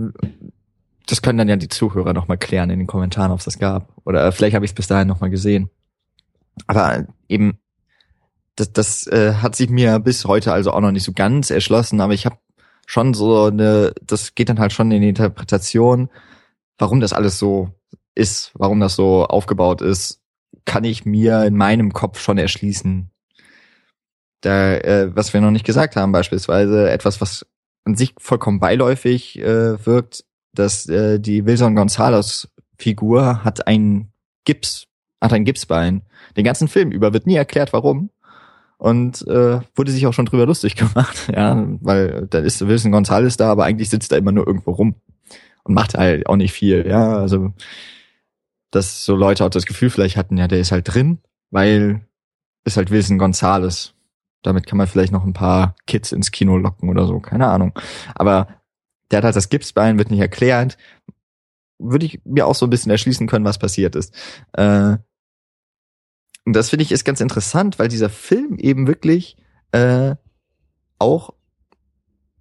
[1.07, 3.57] das können dann ja die Zuhörer noch mal klären in den Kommentaren, ob es das
[3.59, 3.87] gab.
[4.03, 5.69] Oder vielleicht habe ich es bis dahin noch mal gesehen.
[6.65, 7.59] Aber eben,
[8.55, 12.01] das, das äh, hat sich mir bis heute also auch noch nicht so ganz erschlossen,
[12.01, 12.37] aber ich habe
[12.87, 16.09] schon so eine, das geht dann halt schon in die Interpretation,
[16.77, 17.69] warum das alles so
[18.15, 20.21] ist, warum das so aufgebaut ist,
[20.65, 23.11] kann ich mir in meinem Kopf schon erschließen.
[24.41, 27.45] Da, äh, was wir noch nicht gesagt haben, beispielsweise etwas, was
[27.83, 34.11] an sich vollkommen beiläufig äh, wirkt, dass äh, die Wilson Gonzalez Figur hat ein
[34.45, 34.85] Gips,
[35.21, 36.03] hat ein Gipsbein.
[36.37, 38.09] Den ganzen Film über wird nie erklärt, warum.
[38.77, 43.37] und äh, wurde sich auch schon drüber lustig gemacht, ja, weil da ist Wilson Gonzalez
[43.37, 44.95] da, aber eigentlich sitzt er immer nur irgendwo rum
[45.63, 47.53] und macht halt auch nicht viel, ja, also
[48.71, 51.19] dass so Leute auch das Gefühl vielleicht hatten, ja, der ist halt drin,
[51.49, 52.07] weil
[52.67, 53.93] ist halt Wilson Gonzalez.
[54.43, 57.73] Damit kann man vielleicht noch ein paar Kids ins Kino locken oder so, keine Ahnung.
[58.13, 58.47] Aber
[59.09, 60.77] der hat halt das Gipsbein, wird nicht erklärt.
[61.79, 64.13] Würde ich mir auch so ein bisschen erschließen können, was passiert ist.
[64.53, 64.97] Äh,
[66.47, 69.35] und das finde ich ist ganz interessant, weil dieser Film eben wirklich
[69.73, 70.15] äh,
[70.97, 71.33] auch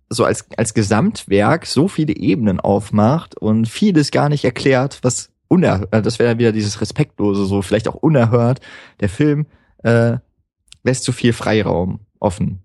[0.09, 5.93] so als, als Gesamtwerk so viele Ebenen aufmacht und vieles gar nicht erklärt, was unerhört,
[5.93, 8.61] äh, das wäre wieder dieses Respektlose, so vielleicht auch unerhört.
[9.01, 9.47] Der Film
[9.83, 10.19] äh,
[10.85, 12.63] lässt zu viel Freiraum offen.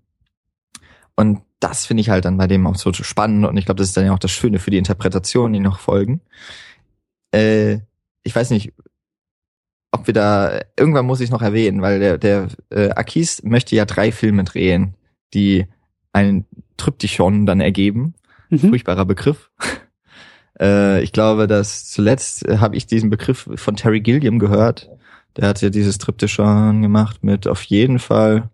[1.16, 3.88] Und das finde ich halt dann bei dem auch so spannend und ich glaube, das
[3.88, 6.20] ist dann ja auch das Schöne für die Interpretation, die noch folgen.
[7.32, 7.80] Äh,
[8.22, 8.72] ich weiß nicht,
[9.92, 13.84] ob wir da, irgendwann muss ich noch erwähnen, weil der, der äh, Akis möchte ja
[13.84, 14.94] drei Filme drehen,
[15.34, 15.66] die
[16.12, 16.46] einen
[16.78, 18.14] Tryptychon dann ergeben.
[18.50, 18.70] Mhm.
[18.70, 19.50] Furchtbarer Begriff.
[20.60, 24.90] Äh, ich glaube, dass zuletzt äh, habe ich diesen Begriff von Terry Gilliam gehört.
[25.34, 28.50] Der hat ja dieses Triptychon gemacht mit auf jeden Fall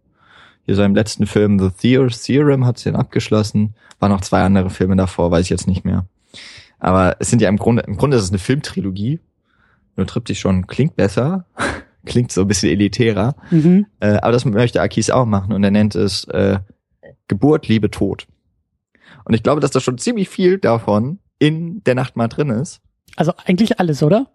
[0.68, 3.74] hier seinem letzten Film The Theorem hat den abgeschlossen.
[4.00, 6.06] War noch zwei andere Filme davor, weiß ich jetzt nicht mehr.
[6.78, 9.18] Aber es sind ja im Grunde, im Grunde ist es eine Filmtrilogie.
[9.98, 11.44] Nur Triptychon klingt besser,
[12.06, 13.34] klingt so ein bisschen elitärer.
[13.50, 13.86] Mhm.
[13.98, 16.60] Äh, aber das möchte Akis auch machen und er nennt es äh,
[17.26, 18.28] Geburt, Liebe, Tod.
[19.24, 22.80] Und ich glaube, dass da schon ziemlich viel davon in der Nacht mal drin ist.
[23.16, 24.30] Also eigentlich alles, oder?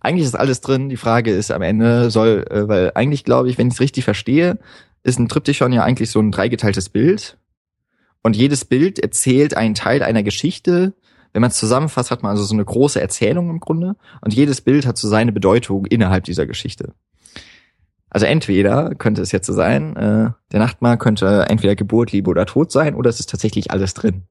[0.00, 0.88] Eigentlich ist alles drin.
[0.88, 4.02] Die Frage ist am Ende soll, äh, weil eigentlich glaube ich, wenn ich es richtig
[4.02, 4.58] verstehe,
[5.04, 7.38] ist ein Triptychon ja eigentlich so ein dreigeteiltes Bild.
[8.24, 10.94] Und jedes Bild erzählt einen Teil einer Geschichte.
[11.34, 13.96] Wenn man es zusammenfasst, hat man also so eine große Erzählung im Grunde.
[14.20, 16.94] Und jedes Bild hat so seine Bedeutung innerhalb dieser Geschichte.
[18.08, 22.46] Also entweder könnte es jetzt so sein, äh, der Nachtmahl könnte entweder Geburt, Liebe oder
[22.46, 24.22] Tod sein, oder es ist tatsächlich alles drin.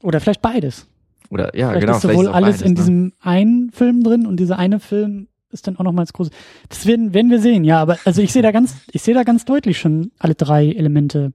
[0.00, 0.86] Oder vielleicht beides.
[1.28, 1.96] Oder ja, vielleicht genau.
[1.96, 2.74] Ist sowohl alles beides, in ne?
[2.76, 6.30] diesem einen Film drin und dieser eine Film ist dann auch noch mal als groß.
[6.68, 7.82] Das werden, werden wir sehen, ja.
[7.82, 11.32] Aber also ich sehe da ganz, ich sehe da ganz deutlich schon alle drei Elemente.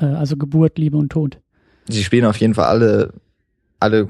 [0.00, 1.38] Äh, also Geburt, Liebe und Tod.
[1.88, 3.12] Sie spielen auf jeden Fall alle,
[3.80, 4.08] alle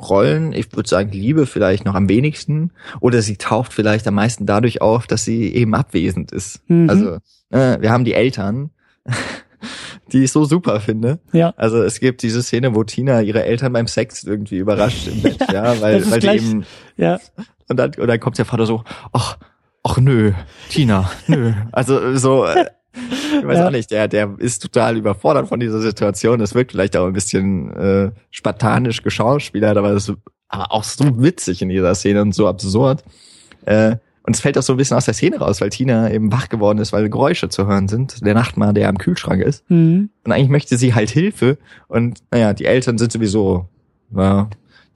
[0.00, 0.52] Rollen.
[0.52, 2.72] Ich würde sagen, Liebe vielleicht noch am wenigsten.
[3.00, 6.60] Oder sie taucht vielleicht am meisten dadurch auf, dass sie eben abwesend ist.
[6.68, 6.90] Mhm.
[6.90, 7.14] Also,
[7.50, 8.70] äh, wir haben die Eltern.
[10.12, 11.18] die ich so super finde.
[11.32, 11.52] Ja.
[11.56, 15.40] Also es gibt diese Szene, wo Tina ihre Eltern beim Sex irgendwie überrascht im Bett,
[15.52, 17.18] ja, ja weil, weil gleich, die eben, ja.
[17.68, 19.38] Und dann, und dann kommt der Vater so, ach,
[19.82, 20.32] ach nö,
[20.68, 21.52] Tina, nö.
[21.72, 22.46] Also so,
[23.38, 23.66] ich weiß ja.
[23.66, 26.38] auch nicht, der, der ist total überfordert von dieser Situation.
[26.38, 30.16] Das wirkt vielleicht auch ein bisschen äh, spartanisch geschauspielert, aber das ist
[30.48, 33.04] aber auch so witzig in dieser Szene und so absurd.
[33.64, 36.32] Äh, und es fällt auch so ein bisschen aus der Szene raus, weil Tina eben
[36.32, 38.24] wach geworden ist, weil Geräusche zu hören sind.
[38.24, 39.68] Der Nachtmar, der am Kühlschrank ist.
[39.70, 40.10] Mhm.
[40.24, 41.58] Und eigentlich möchte sie halt Hilfe.
[41.86, 43.68] Und naja, die Eltern sind sowieso,
[44.16, 44.48] ja,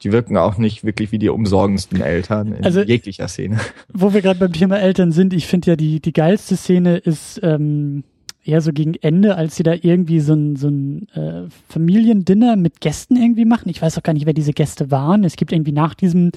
[0.03, 3.59] die wirken auch nicht wirklich wie die umsorgendsten Eltern in also, jeglicher Szene.
[3.93, 7.41] Wo wir gerade beim Thema Eltern sind, ich finde ja die, die geilste Szene ist
[7.43, 8.05] ähm,
[8.45, 12.81] eher so gegen Ende, als sie da irgendwie so ein, so ein äh, Familiendinner mit
[12.81, 13.69] Gästen irgendwie machen.
[13.69, 15.25] Ich weiß auch gar nicht, wer diese Gäste waren.
[15.25, 16.33] Es gibt irgendwie nach diesem,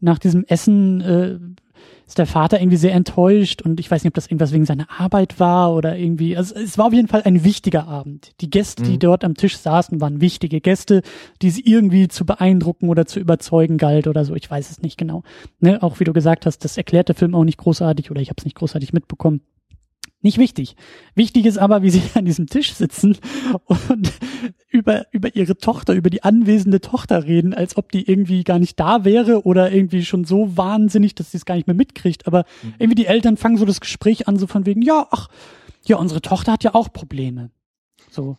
[0.00, 1.38] nach diesem Essen äh,
[2.06, 4.88] ist der Vater irgendwie sehr enttäuscht und ich weiß nicht, ob das irgendwas wegen seiner
[4.90, 6.36] Arbeit war oder irgendwie.
[6.36, 8.32] Also es war auf jeden Fall ein wichtiger Abend.
[8.40, 8.86] Die Gäste, mhm.
[8.86, 11.02] die dort am Tisch saßen, waren wichtige Gäste,
[11.42, 14.34] die sie irgendwie zu beeindrucken oder zu überzeugen galt oder so.
[14.34, 15.22] Ich weiß es nicht genau.
[15.60, 15.82] Ne?
[15.82, 18.36] Auch wie du gesagt hast, das erklärt der Film auch nicht großartig oder ich habe
[18.38, 19.40] es nicht großartig mitbekommen.
[20.24, 20.74] Nicht wichtig.
[21.14, 23.18] Wichtig ist aber, wie sie an diesem Tisch sitzen
[23.66, 24.10] und
[24.70, 28.80] über, über ihre Tochter, über die anwesende Tochter reden, als ob die irgendwie gar nicht
[28.80, 32.26] da wäre oder irgendwie schon so wahnsinnig, dass sie es gar nicht mehr mitkriegt.
[32.26, 32.74] Aber mhm.
[32.78, 35.28] irgendwie die Eltern fangen so das Gespräch an, so von wegen, ja, ach,
[35.84, 37.50] ja, unsere Tochter hat ja auch Probleme.
[38.10, 38.38] So.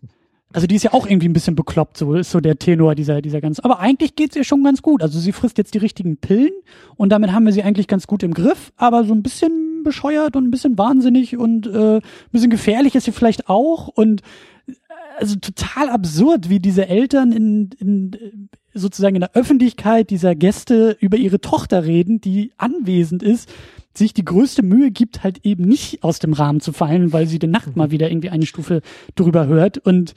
[0.54, 3.22] Also die ist ja auch irgendwie ein bisschen bekloppt, so ist so der Tenor dieser,
[3.22, 3.64] dieser ganzen.
[3.64, 5.04] Aber eigentlich geht's ihr schon ganz gut.
[5.04, 6.54] Also sie frisst jetzt die richtigen Pillen
[6.96, 10.36] und damit haben wir sie eigentlich ganz gut im Griff, aber so ein bisschen bescheuert
[10.36, 13.88] und ein bisschen wahnsinnig und äh, ein bisschen gefährlich ist sie vielleicht auch.
[13.88, 14.22] Und
[14.68, 14.74] äh,
[15.18, 21.16] also total absurd, wie diese Eltern in, in sozusagen in der Öffentlichkeit dieser Gäste über
[21.16, 23.50] ihre Tochter reden, die anwesend ist,
[23.98, 27.40] sich die größte Mühe gibt, halt eben nicht aus dem Rahmen zu fallen, weil sie
[27.40, 28.82] die Nacht mal wieder irgendwie eine Stufe
[29.16, 29.78] drüber hört.
[29.78, 30.14] Und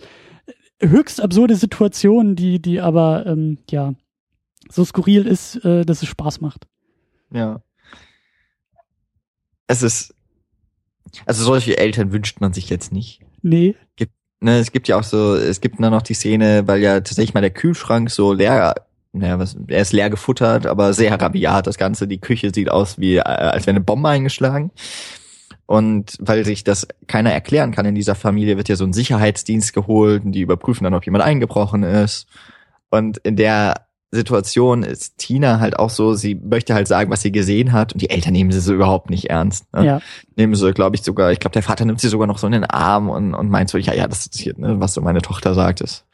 [0.80, 3.94] höchst absurde Situationen, die, die aber ähm, ja
[4.68, 6.66] so skurril ist, äh, dass es Spaß macht.
[7.32, 7.62] Ja
[9.68, 10.14] es ist,
[11.26, 13.20] also solche Eltern wünscht man sich jetzt nicht.
[13.42, 13.76] Nee.
[13.96, 16.94] Gibt, ne, es gibt ja auch so, es gibt dann noch die Szene, weil ja
[16.94, 18.74] tatsächlich mal der Kühlschrank so leer,
[19.12, 22.08] naja, was, er ist leer gefuttert, aber sehr rabiat das Ganze.
[22.08, 24.72] Die Küche sieht aus wie, äh, als wäre eine Bombe eingeschlagen.
[25.66, 29.74] Und weil sich das keiner erklären kann in dieser Familie, wird ja so ein Sicherheitsdienst
[29.74, 32.26] geholt und die überprüfen dann, ob jemand eingebrochen ist.
[32.88, 37.32] Und in der Situation ist Tina halt auch so, sie möchte halt sagen, was sie
[37.32, 39.72] gesehen hat und die Eltern nehmen sie so überhaupt nicht ernst.
[39.74, 39.84] Ne?
[39.84, 40.00] Ja.
[40.36, 42.52] Nehmen sie, glaube ich, sogar, ich glaube, der Vater nimmt sie sogar noch so in
[42.52, 45.20] den Arm und, und meint so, ja, ja, das ist hier, ne, was so meine
[45.20, 46.06] Tochter sagt ist.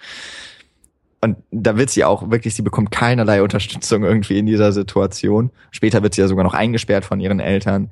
[1.21, 5.51] Und da wird sie auch wirklich, sie bekommt keinerlei Unterstützung irgendwie in dieser Situation.
[5.71, 7.91] Später wird sie ja sogar noch eingesperrt von ihren Eltern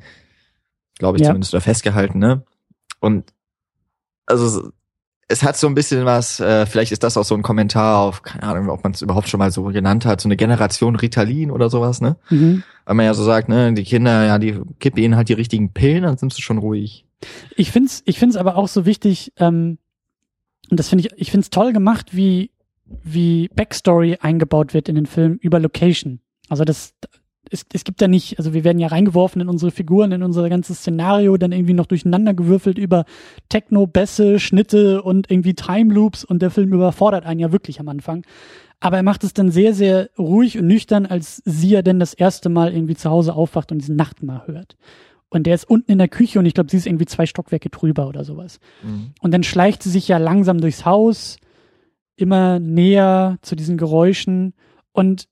[0.98, 1.28] glaube ich Ja.
[1.28, 2.44] zumindest, oder festgehalten, ne?
[3.00, 3.32] Und
[4.26, 4.70] also
[5.32, 8.22] es hat so ein bisschen was, äh, vielleicht ist das auch so ein Kommentar auf,
[8.22, 11.50] keine Ahnung, ob man es überhaupt schon mal so genannt hat, so eine Generation Ritalin
[11.50, 12.16] oder sowas, ne?
[12.28, 12.62] Mhm.
[12.84, 15.72] Weil man ja so sagt, ne, die Kinder, ja, die gib ihnen halt die richtigen
[15.72, 17.06] Pillen, dann sind sie schon ruhig.
[17.56, 19.78] Ich find's, ich find's aber auch so wichtig, ähm,
[20.70, 22.50] und das finde ich, ich find's toll gemacht, wie,
[23.02, 26.20] wie Backstory eingebaut wird in den Film über Location.
[26.50, 26.92] Also das,
[27.52, 30.48] es, es gibt ja nicht, also wir werden ja reingeworfen in unsere Figuren, in unser
[30.48, 33.04] ganzes Szenario, dann irgendwie noch durcheinander gewürfelt über
[33.48, 37.88] Techno, Bässe, Schnitte und irgendwie Time Loops und der Film überfordert einen ja wirklich am
[37.88, 38.24] Anfang.
[38.80, 42.14] Aber er macht es dann sehr, sehr ruhig und nüchtern, als sie ja denn das
[42.14, 44.76] erste Mal irgendwie zu Hause aufwacht und diesen Nachtmar hört.
[45.28, 47.70] Und der ist unten in der Küche und ich glaube, sie ist irgendwie zwei Stockwerke
[47.70, 48.58] drüber oder sowas.
[49.20, 51.36] Und dann schleicht sie sich ja langsam durchs Haus,
[52.16, 54.52] immer näher zu diesen Geräuschen.
[54.92, 55.28] Und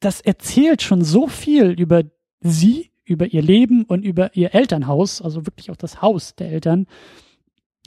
[0.00, 2.02] das erzählt schon so viel über
[2.40, 6.86] sie, über ihr Leben und über ihr Elternhaus, also wirklich auch das Haus der Eltern.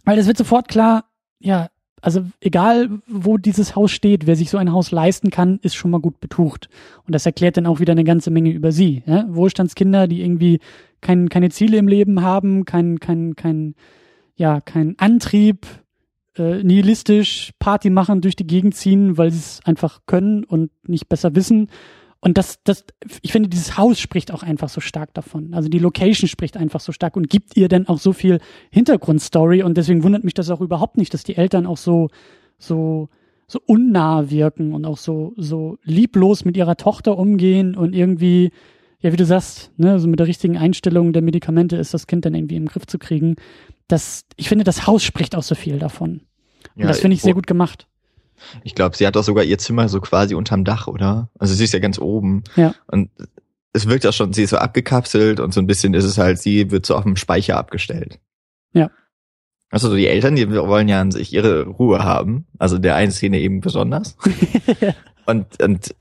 [0.03, 1.05] Weil es wird sofort klar,
[1.39, 1.69] ja,
[2.01, 5.91] also egal wo dieses Haus steht, wer sich so ein Haus leisten kann, ist schon
[5.91, 6.67] mal gut betucht.
[7.05, 9.03] Und das erklärt dann auch wieder eine ganze Menge über sie.
[9.05, 9.25] Ja?
[9.29, 10.59] Wohlstandskinder, die irgendwie
[11.01, 13.75] kein, keine Ziele im Leben haben, kein, kein, kein,
[14.35, 15.67] ja, kein Antrieb,
[16.37, 21.07] äh, nihilistisch Party machen, durch die Gegend ziehen, weil sie es einfach können und nicht
[21.07, 21.67] besser wissen.
[22.23, 22.85] Und das, das,
[23.23, 25.55] ich finde, dieses Haus spricht auch einfach so stark davon.
[25.55, 29.63] Also die Location spricht einfach so stark und gibt ihr dann auch so viel Hintergrundstory.
[29.63, 32.09] Und deswegen wundert mich das auch überhaupt nicht, dass die Eltern auch so,
[32.59, 33.09] so,
[33.47, 38.51] so unnah wirken und auch so, so lieblos mit ihrer Tochter umgehen und irgendwie,
[38.99, 42.23] ja, wie du sagst, ne, so mit der richtigen Einstellung der Medikamente ist das Kind
[42.25, 43.35] dann irgendwie im Griff zu kriegen.
[43.87, 46.21] Das, ich finde, das Haus spricht auch so viel davon.
[46.75, 47.87] Und das finde ich sehr gut gemacht.
[48.63, 51.29] Ich glaube, sie hat auch sogar ihr Zimmer so quasi unterm Dach, oder?
[51.39, 52.43] Also sie ist ja ganz oben.
[52.55, 52.73] Ja.
[52.87, 53.09] Und
[53.73, 56.39] es wirkt auch schon, sie ist so abgekapselt und so ein bisschen ist es halt,
[56.39, 58.19] sie wird so auf dem Speicher abgestellt.
[58.73, 58.89] Ja.
[59.69, 62.45] Also so die Eltern, die wollen ja an sich ihre Ruhe haben.
[62.59, 64.17] Also der eine Szene eben besonders.
[65.25, 65.95] und, und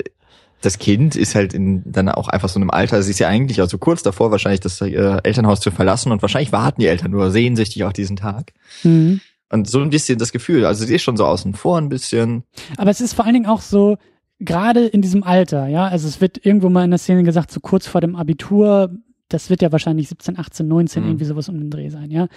[0.61, 3.61] das Kind ist halt in, dann auch einfach so einem Alter, sie ist ja eigentlich
[3.61, 7.31] also kurz davor wahrscheinlich das ihr Elternhaus zu verlassen und wahrscheinlich warten die Eltern nur
[7.31, 8.53] sehnsüchtig auf diesen Tag.
[8.83, 9.21] Mhm.
[9.53, 12.45] Und so ein bisschen das Gefühl, also sie ist schon so außen vor ein bisschen.
[12.77, 13.97] Aber es ist vor allen Dingen auch so,
[14.39, 17.61] gerade in diesem Alter, ja, also es wird irgendwo mal in der Szene gesagt, so
[17.61, 18.91] kurz vor dem Abitur,
[19.29, 21.09] das wird ja wahrscheinlich 17, 18, 19, Mhm.
[21.11, 22.29] irgendwie sowas um den Dreh sein, ja.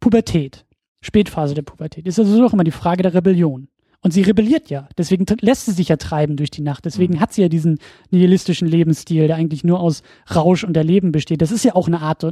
[0.00, 0.64] Pubertät,
[1.00, 3.68] Spätphase der Pubertät, ist also auch immer die Frage der Rebellion.
[4.00, 7.32] Und sie rebelliert ja, deswegen lässt sie sich ja treiben durch die Nacht, deswegen hat
[7.32, 7.78] sie ja diesen
[8.10, 10.02] nihilistischen Lebensstil, der eigentlich nur aus
[10.34, 11.40] Rausch und Erleben besteht.
[11.40, 12.22] Das ist ja auch eine Art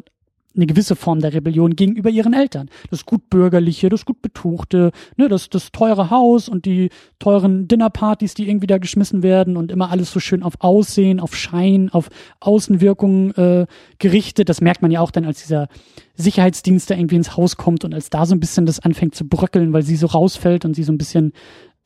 [0.55, 2.68] eine gewisse Form der Rebellion gegenüber ihren Eltern.
[2.90, 8.34] Das gut bürgerliche, das gut betuchte, ne, das, das teure Haus und die teuren Dinnerpartys,
[8.34, 12.09] die irgendwie da geschmissen werden und immer alles so schön auf Aussehen, auf Schein, auf
[12.40, 13.66] Außenwirkung äh,
[13.98, 14.48] gerichtet.
[14.48, 15.68] Das merkt man ja auch dann, als dieser
[16.14, 19.28] Sicherheitsdienst da irgendwie ins Haus kommt und als da so ein bisschen das anfängt zu
[19.28, 21.32] bröckeln, weil sie so rausfällt und sie so ein bisschen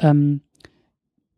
[0.01, 0.41] ähm,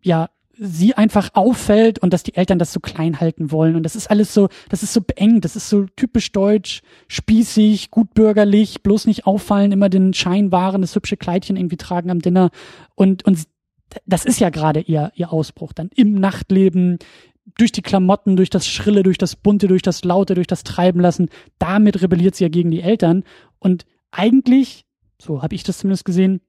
[0.03, 3.77] ja sie einfach auffällt und dass die Eltern das so klein halten wollen.
[3.77, 7.91] Und das ist alles so, das ist so beengt, das ist so typisch deutsch, spießig,
[7.91, 12.21] gut bürgerlich, bloß nicht auffallen, immer den Schein wahren, das hübsche Kleidchen irgendwie tragen am
[12.21, 12.51] Dinner.
[12.95, 13.45] Und und
[14.05, 16.99] das ist ja gerade ihr ihr Ausbruch dann im Nachtleben
[17.57, 21.01] durch die Klamotten, durch das Schrille, durch das Bunte, durch das Laute, durch das Treiben
[21.01, 21.29] lassen,
[21.59, 23.25] damit rebelliert sie ja gegen die Eltern.
[23.59, 24.85] Und eigentlich,
[25.21, 26.41] so habe ich das zumindest gesehen,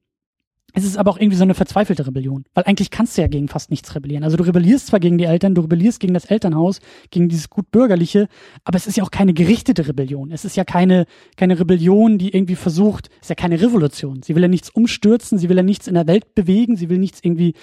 [0.74, 3.48] es ist aber auch irgendwie so eine verzweifelte Rebellion, weil eigentlich kannst du ja gegen
[3.48, 4.24] fast nichts rebellieren.
[4.24, 6.80] Also du rebellierst zwar gegen die Eltern, du rebellierst gegen das Elternhaus,
[7.10, 8.28] gegen dieses gut bürgerliche,
[8.64, 10.30] aber es ist ja auch keine gerichtete Rebellion.
[10.30, 11.06] Es ist ja keine
[11.36, 14.22] keine Rebellion, die irgendwie versucht, es ist ja keine Revolution.
[14.22, 16.98] Sie will ja nichts umstürzen, sie will ja nichts in der Welt bewegen, sie will
[16.98, 17.54] nichts irgendwie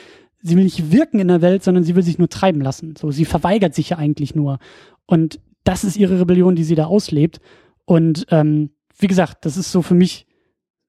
[0.41, 2.95] sie will nicht wirken in der Welt, sondern sie will sich nur treiben lassen.
[2.95, 4.59] So, sie verweigert sich ja eigentlich nur.
[5.05, 7.39] Und das ist ihre Rebellion, die sie da auslebt.
[7.85, 10.26] Und ähm, wie gesagt, das ist so für mich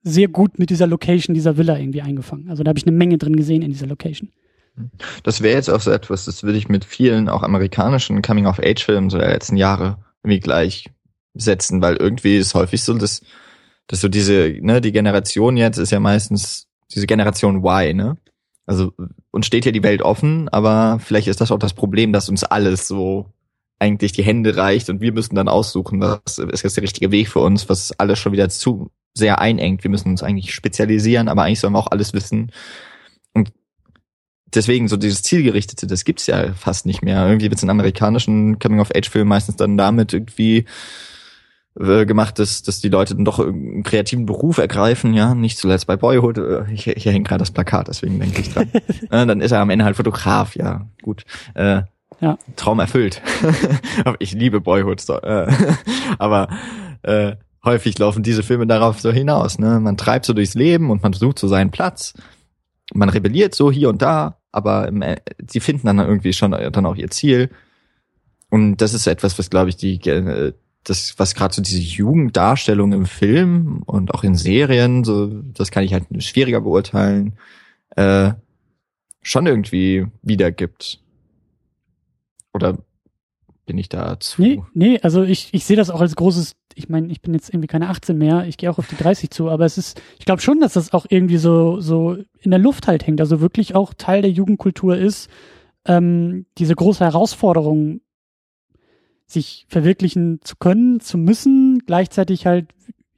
[0.02, 2.48] sehr gut mit dieser Location dieser Villa irgendwie eingefangen.
[2.48, 4.30] Also da habe ich eine Menge drin gesehen in dieser Location.
[5.22, 9.18] Das wäre jetzt auch so etwas, das würde ich mit vielen auch amerikanischen Coming-of-Age-Filmen so
[9.18, 13.22] der letzten Jahre irgendwie gleichsetzen, weil irgendwie ist häufig so, dass,
[13.88, 18.16] dass so diese, ne, die Generation jetzt ist ja meistens diese Generation Y, ne?
[18.66, 18.92] Also
[19.30, 22.44] uns steht ja die Welt offen, aber vielleicht ist das auch das Problem, dass uns
[22.44, 23.32] alles so
[23.78, 27.28] eigentlich die Hände reicht und wir müssen dann aussuchen, was ist jetzt der richtige Weg
[27.28, 29.84] für uns, was alles schon wieder zu sehr einengt.
[29.84, 32.52] Wir müssen uns eigentlich spezialisieren, aber eigentlich sollen wir auch alles wissen.
[33.34, 33.52] Und
[34.54, 37.26] deswegen so dieses Zielgerichtete, das gibt's ja fast nicht mehr.
[37.26, 40.64] Irgendwie wird's in amerikanischen Coming-of-Age-Filmen meistens dann damit irgendwie
[41.78, 45.86] äh, gemacht, dass, dass die Leute dann doch einen kreativen Beruf ergreifen, ja, nicht zuletzt
[45.86, 48.70] bei Boyhood, äh, hier, hier hängt gerade das Plakat, deswegen denke ich dran.
[49.10, 51.24] äh, dann ist er am Ende halt Fotograf, ja, gut.
[51.54, 51.82] Äh,
[52.20, 52.36] ja.
[52.56, 53.22] Traum erfüllt.
[54.18, 55.52] ich liebe Boyhood, äh,
[56.18, 56.48] aber
[57.02, 59.58] äh, häufig laufen diese Filme darauf so hinaus.
[59.58, 59.80] Ne?
[59.80, 62.14] Man treibt so durchs Leben und man sucht so seinen Platz.
[62.94, 65.04] Man rebelliert so hier und da, aber im,
[65.46, 67.50] sie finden dann irgendwie schon dann auch ihr Ziel.
[68.50, 70.52] Und das ist etwas, was glaube ich die äh,
[70.84, 75.84] das, was gerade so diese Jugenddarstellung im Film und auch in Serien, so, das kann
[75.84, 77.34] ich halt schwieriger beurteilen,
[77.96, 78.32] äh,
[79.22, 81.00] schon irgendwie wiedergibt.
[82.54, 82.78] Oder
[83.68, 84.42] bin ich da zu?
[84.42, 87.50] Nee, nee, also ich, ich sehe das auch als großes, ich meine, ich bin jetzt
[87.50, 90.24] irgendwie keine 18 mehr, ich gehe auch auf die 30 zu, aber es ist, ich
[90.24, 93.74] glaube schon, dass das auch irgendwie so, so in der Luft halt hängt, also wirklich
[93.74, 95.28] auch Teil der Jugendkultur ist,
[95.84, 98.00] ähm, diese große Herausforderung
[99.26, 101.80] sich verwirklichen zu können, zu müssen.
[101.80, 102.68] Gleichzeitig halt,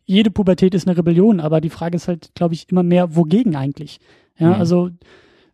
[0.04, 3.54] jede Pubertät ist eine Rebellion, aber die Frage ist halt, glaube ich, immer mehr, wogegen
[3.54, 4.00] eigentlich?
[4.36, 4.54] Ja, mhm.
[4.54, 4.90] also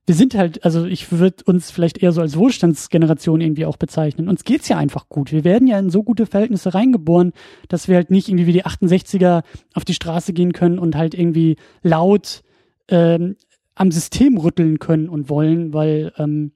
[0.06, 4.28] wir sind halt, also ich würde uns vielleicht eher so als Wohlstandsgeneration irgendwie auch bezeichnen.
[4.28, 5.32] Uns geht's ja einfach gut.
[5.32, 7.32] Wir werden ja in so gute Verhältnisse reingeboren,
[7.68, 9.42] dass wir halt nicht irgendwie wie die 68er
[9.74, 12.42] auf die Straße gehen können und halt irgendwie laut
[12.88, 13.36] ähm,
[13.74, 16.52] am System rütteln können und wollen, weil ähm,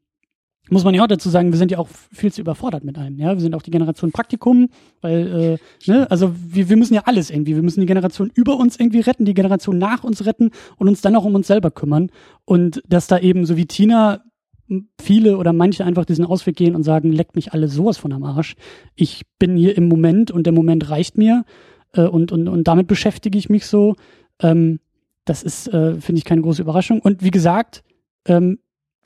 [0.71, 3.19] muss man ja auch dazu sagen, wir sind ja auch viel zu überfordert mit allem.
[3.19, 4.69] Ja, wir sind auch die Generation Praktikum,
[5.01, 7.55] weil, äh, ne, also wir, wir müssen ja alles irgendwie.
[7.55, 11.01] Wir müssen die Generation über uns irgendwie retten, die Generation nach uns retten und uns
[11.01, 12.11] dann auch um uns selber kümmern.
[12.45, 14.23] Und dass da eben so wie Tina
[15.01, 18.23] viele oder manche einfach diesen Ausweg gehen und sagen, leckt mich alle sowas von am
[18.23, 18.55] Arsch.
[18.95, 21.45] Ich bin hier im Moment und der Moment reicht mir
[21.93, 23.97] äh, und, und, und damit beschäftige ich mich so.
[24.41, 24.81] Ähm,
[25.25, 27.01] das ist, äh, finde ich, keine große Überraschung.
[27.01, 27.83] Und wie gesagt,
[28.27, 28.59] ähm,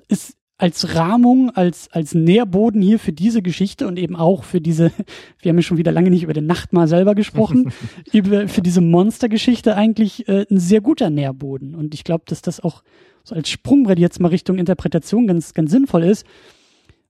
[0.09, 4.93] ist als Rahmung, als, als Nährboden hier für diese Geschichte und eben auch für diese,
[5.41, 7.73] wir haben ja schon wieder lange nicht über den Nachtmahl selber gesprochen,
[8.13, 11.75] über, für diese Monstergeschichte eigentlich äh, ein sehr guter Nährboden.
[11.75, 12.83] Und ich glaube, dass das auch
[13.25, 16.27] so als Sprungbrett jetzt mal Richtung Interpretation ganz, ganz sinnvoll ist,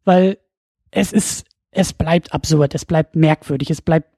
[0.04, 0.38] weil
[0.90, 4.13] es ist, es bleibt absurd, es bleibt merkwürdig, es bleibt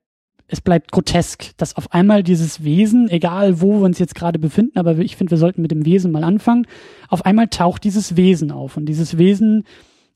[0.49, 4.79] es bleibt grotesk, dass auf einmal dieses Wesen, egal wo wir uns jetzt gerade befinden,
[4.79, 6.67] aber ich finde, wir sollten mit dem Wesen mal anfangen,
[7.09, 9.65] auf einmal taucht dieses Wesen auf und dieses Wesen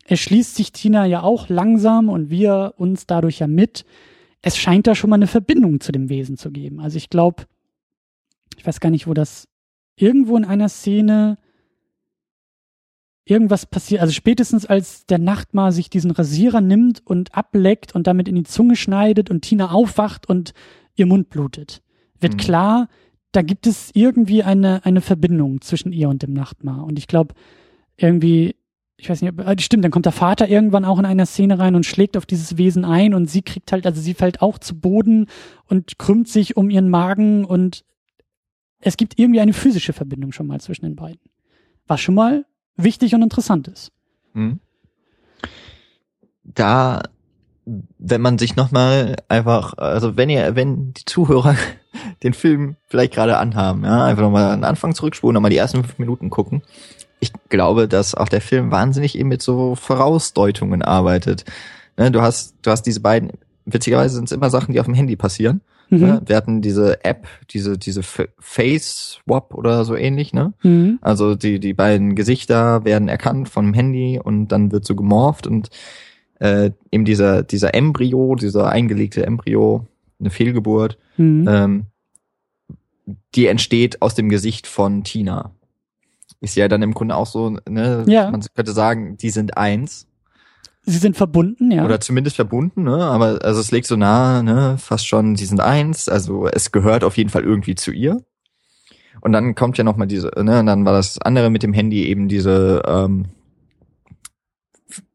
[0.05, 3.85] erschließt sich Tina ja auch langsam und wir uns dadurch ja mit.
[4.43, 6.81] Es scheint da schon mal eine Verbindung zu dem Wesen zu geben.
[6.81, 7.45] Also ich glaube,
[8.57, 9.49] ich weiß gar nicht, wo das
[9.97, 11.39] irgendwo in einer Szene
[13.31, 18.29] irgendwas passiert, also spätestens als der Nachtmar sich diesen Rasierer nimmt und ableckt und damit
[18.29, 20.53] in die Zunge schneidet und Tina aufwacht und
[20.97, 21.83] ihr Mund blutet,
[22.19, 22.39] wird mhm.
[22.39, 22.89] klar,
[23.33, 26.85] da gibt es irgendwie eine, eine Verbindung zwischen ihr und dem Nachtmar.
[26.85, 27.35] Und ich glaube,
[27.97, 28.57] irgendwie,
[28.97, 31.77] ich weiß nicht, äh, stimmt, dann kommt der Vater irgendwann auch in einer Szene rein
[31.77, 34.79] und schlägt auf dieses Wesen ein und sie kriegt halt, also sie fällt auch zu
[34.79, 35.27] Boden
[35.67, 37.85] und krümmt sich um ihren Magen und
[38.81, 41.21] es gibt irgendwie eine physische Verbindung schon mal zwischen den beiden.
[41.87, 42.45] Was schon mal
[42.83, 43.93] wichtig und interessant ist.
[44.35, 44.61] Mhm.
[46.45, 47.03] Da,
[47.65, 51.55] wenn man sich nochmal einfach, also wenn ihr, wenn die Zuhörer
[52.23, 55.83] den Film vielleicht gerade anhaben, ja, einfach nochmal an den Anfang zurückspulen, nochmal die ersten
[55.83, 56.63] fünf Minuten gucken.
[57.21, 61.45] Ich glaube, dass auch der Film wahnsinnig eben mit so Vorausdeutungen arbeitet.
[61.97, 63.33] Ne, du hast, du hast diese beiden,
[63.67, 65.61] witzigerweise sind es immer Sachen, die auf dem Handy passieren.
[65.91, 65.99] Mhm.
[66.01, 66.23] Ne?
[66.25, 70.55] Wir hatten diese App, diese, diese Face Swap oder so ähnlich, ne?
[70.63, 70.99] Mhm.
[71.03, 75.69] Also die, die beiden Gesichter werden erkannt vom Handy und dann wird so gemorpht und
[76.39, 79.87] äh, eben dieser, dieser Embryo, dieser eingelegte Embryo,
[80.19, 81.47] eine Fehlgeburt, mhm.
[81.49, 81.87] ähm,
[83.35, 85.53] die entsteht aus dem Gesicht von Tina.
[86.41, 88.31] Ist ja dann im Grunde auch so, ne, ja.
[88.31, 90.07] man könnte sagen, die sind eins.
[90.91, 91.85] Sie sind verbunden, ja.
[91.85, 92.97] Oder zumindest verbunden, ne?
[92.97, 94.77] Aber also es legt so nah, ne?
[94.77, 96.09] Fast schon, sie sind eins.
[96.09, 98.25] Also es gehört auf jeden Fall irgendwie zu ihr.
[99.21, 100.59] Und dann kommt ja noch mal diese, ne?
[100.59, 103.27] Und dann war das andere mit dem Handy eben diese ähm,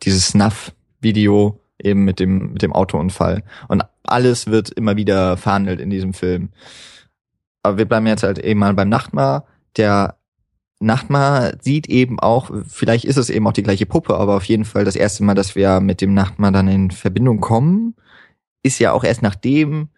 [0.03, 3.43] dieses Snuff-Video eben mit dem mit dem Autounfall.
[3.67, 6.51] Und alles wird immer wieder verhandelt in diesem Film.
[7.63, 9.45] Aber wir bleiben jetzt halt eben mal beim Nachtmar,
[9.75, 10.15] der
[10.79, 14.65] Nachtmar sieht eben auch, vielleicht ist es eben auch die gleiche Puppe, aber auf jeden
[14.65, 17.95] Fall das erste Mal, dass wir mit dem Nachtmar dann in Verbindung kommen,
[18.61, 19.89] ist ja auch erst nachdem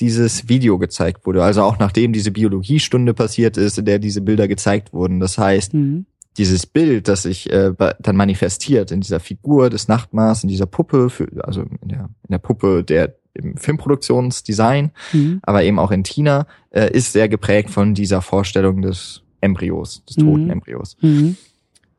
[0.00, 1.42] dieses Video gezeigt wurde.
[1.42, 5.18] Also auch nachdem diese Biologiestunde passiert ist, in der diese Bilder gezeigt wurden.
[5.18, 6.06] Das heißt, mhm.
[6.36, 11.10] dieses Bild, das sich äh, dann manifestiert in dieser Figur des Nachtmars, in dieser Puppe,
[11.10, 15.40] für, also in der, in der Puppe der im Filmproduktionsdesign, mhm.
[15.42, 20.16] aber eben auch in Tina, äh, ist sehr geprägt von dieser Vorstellung des Embryos, des
[20.16, 20.50] toten mhm.
[20.50, 20.96] Embryos.
[21.00, 21.36] Mhm.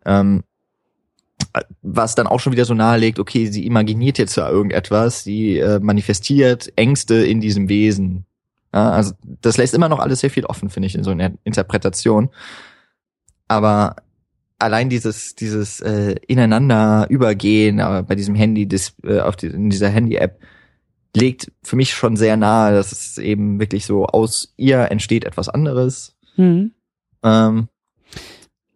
[0.06, 0.44] Ähm,
[1.82, 5.80] was dann auch schon wieder so nahelegt, okay, sie imaginiert jetzt ja irgendetwas, sie äh,
[5.80, 8.26] manifestiert Ängste in diesem Wesen.
[8.74, 11.32] Ja, also das lässt immer noch alles sehr viel offen, finde ich, in so einer
[11.44, 12.30] Interpretation.
[13.48, 13.96] Aber
[14.60, 19.70] allein dieses dieses äh, ineinander übergehen aber bei diesem Handy das, äh, auf die, in
[19.70, 20.40] dieser Handy App
[21.16, 25.50] legt für mich schon sehr nahe, dass es eben wirklich so aus ihr entsteht etwas
[25.50, 26.16] anderes.
[26.36, 26.72] Mhm.
[27.24, 27.68] Ähm,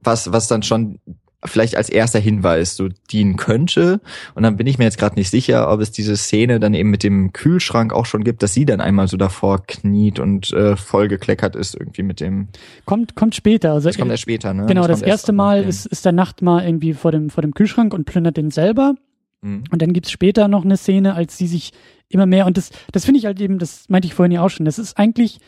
[0.01, 0.99] was was dann schon
[1.45, 3.99] vielleicht als erster Hinweis so dienen könnte.
[4.35, 6.89] Und dann bin ich mir jetzt gerade nicht sicher, ob es diese Szene dann eben
[6.89, 10.75] mit dem Kühlschrank auch schon gibt, dass sie dann einmal so davor kniet und äh,
[10.75, 12.47] voll gekleckert ist irgendwie mit dem.
[12.85, 13.73] Kommt kommt später.
[13.73, 14.65] Also das kommt erst später, ne?
[14.65, 17.53] Genau, das, das erste Mal ist ist der Nacht mal irgendwie vor dem vor dem
[17.53, 18.95] Kühlschrank und plündert den selber.
[19.41, 19.65] Mhm.
[19.71, 21.71] Und dann gibt's später noch eine Szene, als sie sich
[22.09, 24.49] immer mehr und das das finde ich halt eben, das meinte ich vorhin ja auch
[24.49, 24.65] schon.
[24.65, 25.39] Das ist eigentlich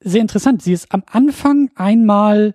[0.00, 0.62] sehr interessant.
[0.62, 2.54] Sie ist am Anfang einmal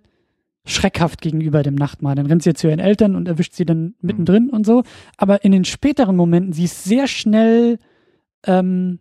[0.65, 2.15] schreckhaft gegenüber dem Nachtmahl.
[2.15, 4.84] Dann rennt sie jetzt zu ihren Eltern und erwischt sie dann mittendrin und so.
[5.18, 7.80] Aber in den späteren Momenten, sie ist sehr schnell
[8.45, 8.99] ähm,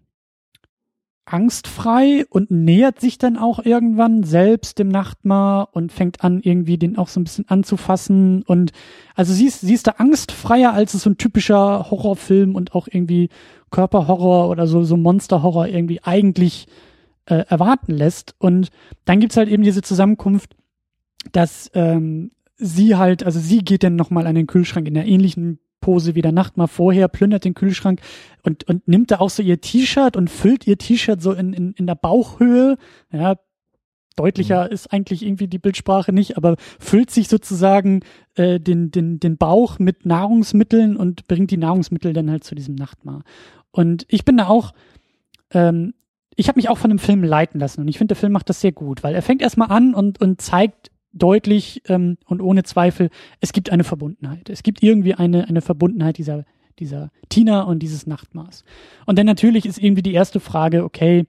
[1.24, 6.98] angstfrei und nähert sich dann auch irgendwann selbst dem Nachtmar und fängt an, irgendwie den
[6.98, 8.42] auch so ein bisschen anzufassen.
[8.42, 8.72] Und
[9.14, 12.88] also sie ist, sie ist da angstfreier, als es so ein typischer Horrorfilm und auch
[12.90, 13.28] irgendwie
[13.70, 16.66] Körperhorror oder so, so Monsterhorror irgendwie eigentlich
[17.26, 18.34] äh, erwarten lässt.
[18.38, 18.70] Und
[19.04, 20.56] dann gibt's halt eben diese Zusammenkunft
[21.30, 25.60] dass ähm, sie halt, also sie geht dann nochmal an den Kühlschrank in der ähnlichen
[25.80, 28.00] Pose wie der Nacht mal vorher, plündert den Kühlschrank
[28.42, 31.72] und, und nimmt da auch so ihr T-Shirt und füllt ihr T-Shirt so in, in,
[31.72, 32.76] in der Bauchhöhe.
[33.10, 33.36] Ja,
[34.14, 34.72] deutlicher mhm.
[34.72, 38.00] ist eigentlich irgendwie die Bildsprache nicht, aber füllt sich sozusagen
[38.36, 42.76] äh, den, den, den Bauch mit Nahrungsmitteln und bringt die Nahrungsmittel dann halt zu diesem
[42.76, 43.22] Nachtmahl.
[43.72, 44.72] Und ich bin da auch,
[45.50, 45.94] ähm,
[46.36, 48.48] ich habe mich auch von dem Film leiten lassen und ich finde, der Film macht
[48.48, 52.62] das sehr gut, weil er fängt erstmal an und, und zeigt deutlich ähm, und ohne
[52.62, 53.10] Zweifel,
[53.40, 54.48] es gibt eine Verbundenheit.
[54.48, 56.44] Es gibt irgendwie eine, eine Verbundenheit dieser,
[56.78, 58.64] dieser Tina und dieses Nachtmaß.
[59.06, 61.26] Und dann natürlich ist irgendwie die erste Frage, okay,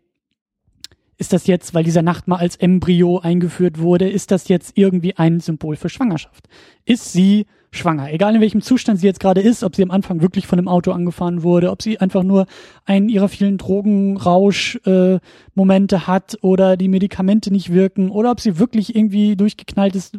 [1.17, 5.39] ist das jetzt, weil dieser Nachtmahl als Embryo eingeführt wurde, ist das jetzt irgendwie ein
[5.39, 6.47] Symbol für Schwangerschaft?
[6.85, 8.11] Ist sie schwanger.
[8.11, 10.67] Egal in welchem Zustand sie jetzt gerade ist, ob sie am Anfang wirklich von einem
[10.67, 12.45] Auto angefahren wurde, ob sie einfach nur
[12.85, 18.95] einen ihrer vielen Drogenrausch-Momente äh, hat oder die Medikamente nicht wirken oder ob sie wirklich
[18.95, 20.17] irgendwie durchgeknallt ist.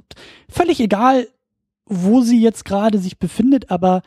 [0.49, 1.27] Völlig egal,
[1.87, 4.03] wo sie jetzt gerade sich befindet, aber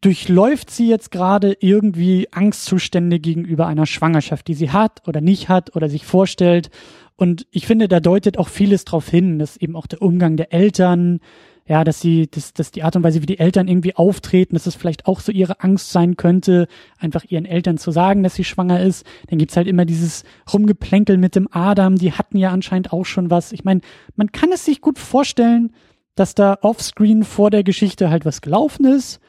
[0.00, 5.76] durchläuft sie jetzt gerade irgendwie Angstzustände gegenüber einer Schwangerschaft, die sie hat oder nicht hat
[5.76, 6.70] oder sich vorstellt.
[7.16, 10.54] Und ich finde, da deutet auch vieles drauf hin, dass eben auch der Umgang der
[10.54, 11.20] Eltern,
[11.66, 14.66] ja, dass sie, dass, dass die Art und Weise, wie die Eltern irgendwie auftreten, dass
[14.66, 16.66] es vielleicht auch so ihre Angst sein könnte,
[16.98, 19.06] einfach ihren Eltern zu sagen, dass sie schwanger ist.
[19.28, 23.30] Dann gibt's halt immer dieses Rumgeplänkel mit dem Adam, die hatten ja anscheinend auch schon
[23.30, 23.52] was.
[23.52, 23.80] Ich meine,
[24.16, 25.72] man kann es sich gut vorstellen,
[26.14, 29.20] dass da offscreen vor der Geschichte halt was gelaufen ist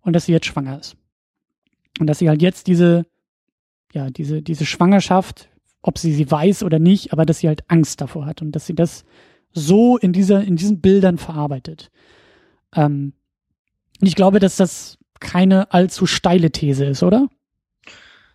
[0.00, 0.96] und dass sie jetzt schwanger ist.
[1.98, 3.04] Und dass sie halt jetzt diese,
[3.92, 5.48] ja, diese, diese Schwangerschaft,
[5.82, 8.66] ob sie sie weiß oder nicht, aber dass sie halt Angst davor hat und dass
[8.66, 9.04] sie das
[9.52, 11.90] so in dieser, in diesen Bildern verarbeitet.
[12.74, 13.12] Ähm,
[14.00, 17.28] ich glaube, dass das keine allzu steile These ist, oder?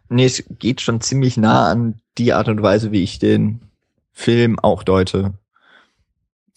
[0.10, 3.62] Nee, es geht schon ziemlich nah an die Art und Weise, wie ich den
[4.12, 5.34] Film auch deute.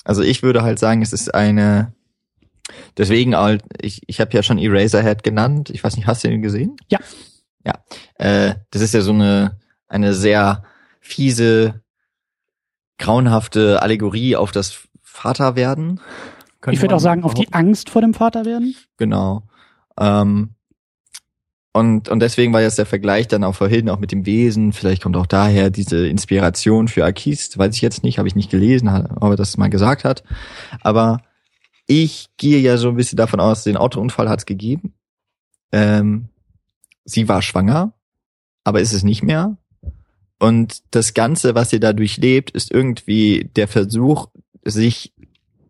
[0.05, 1.93] Also ich würde halt sagen, es ist eine,
[2.97, 5.71] deswegen halt, ich, ich habe ja schon Eraserhead genannt.
[5.71, 6.77] Ich weiß nicht, hast du den gesehen?
[6.89, 6.99] Ja.
[7.65, 7.75] Ja.
[8.15, 9.59] Äh, das ist ja so eine,
[9.89, 10.65] eine sehr
[11.01, 11.83] fiese
[12.99, 16.01] grauenhafte Allegorie auf das Vaterwerden.
[16.70, 18.75] Ich würde auch sagen, auf die Angst vor dem Vaterwerden.
[18.97, 19.45] Genau.
[19.99, 20.51] Ähm,
[21.73, 24.73] und, und deswegen war jetzt der Vergleich dann auch vorhin auch mit dem Wesen.
[24.73, 27.57] Vielleicht kommt auch daher diese Inspiration für Akist.
[27.57, 30.25] Weiß ich jetzt nicht, habe ich nicht gelesen, ob er das mal gesagt hat.
[30.81, 31.20] Aber
[31.87, 34.95] ich gehe ja so ein bisschen davon aus, den Autounfall hat es gegeben.
[35.70, 36.29] Ähm,
[37.05, 37.93] sie war schwanger,
[38.65, 39.57] aber ist es nicht mehr.
[40.39, 44.28] Und das Ganze, was ihr da durchlebt, ist irgendwie der Versuch,
[44.65, 45.12] sich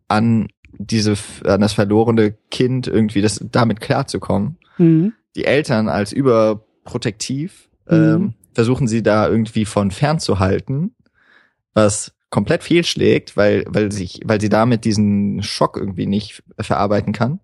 [0.09, 1.15] an diese,
[1.45, 4.59] an das verlorene Kind irgendwie das, damit klarzukommen.
[4.77, 5.13] Mhm.
[5.37, 7.97] Die Eltern als überprotektiv, mhm.
[7.97, 10.95] ähm, versuchen sie da irgendwie von fernzuhalten,
[11.75, 17.41] was komplett fehlschlägt, weil, weil sich, weil sie damit diesen Schock irgendwie nicht verarbeiten kann.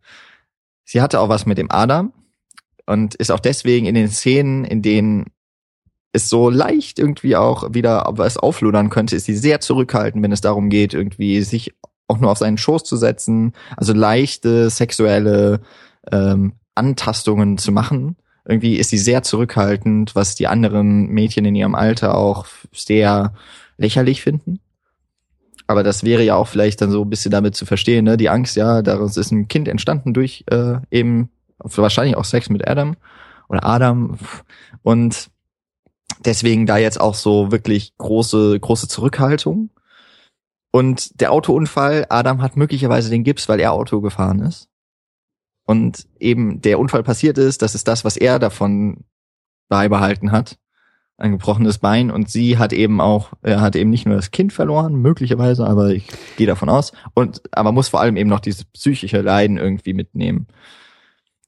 [0.85, 2.13] Sie hatte auch was mit dem Adam
[2.87, 5.27] und ist auch deswegen in den Szenen, in denen
[6.15, 10.41] ist so leicht irgendwie auch wieder was aufludern könnte, ist sie sehr zurückhaltend, wenn es
[10.41, 11.75] darum geht, irgendwie sich
[12.07, 15.61] auch nur auf seinen Schoß zu setzen, also leichte sexuelle
[16.13, 18.17] ähm, Antastungen zu machen.
[18.45, 23.35] Irgendwie ist sie sehr zurückhaltend, was die anderen Mädchen in ihrem Alter auch sehr
[23.77, 24.61] lächerlich finden.
[25.67, 28.17] Aber das wäre ja auch vielleicht dann so ein bisschen damit zu verstehen, ne?
[28.17, 32.69] Die Angst, ja, daraus ist ein Kind entstanden durch äh, eben wahrscheinlich auch Sex mit
[32.69, 32.97] Adam
[33.49, 34.19] oder Adam.
[34.83, 35.31] Und
[36.21, 39.71] deswegen da jetzt auch so wirklich große, große Zurückhaltung.
[40.71, 44.69] Und der Autounfall, Adam hat möglicherweise den Gips, weil er Auto gefahren ist.
[45.67, 49.05] Und eben der Unfall passiert ist, das ist das, was er davon
[49.69, 50.59] beibehalten hat.
[51.17, 54.53] Ein gebrochenes Bein und sie hat eben auch, er hat eben nicht nur das Kind
[54.53, 56.93] verloren, möglicherweise, aber ich gehe davon aus.
[57.15, 60.49] Und aber muss vor allem eben noch dieses psychische Leiden irgendwie mitnehmen.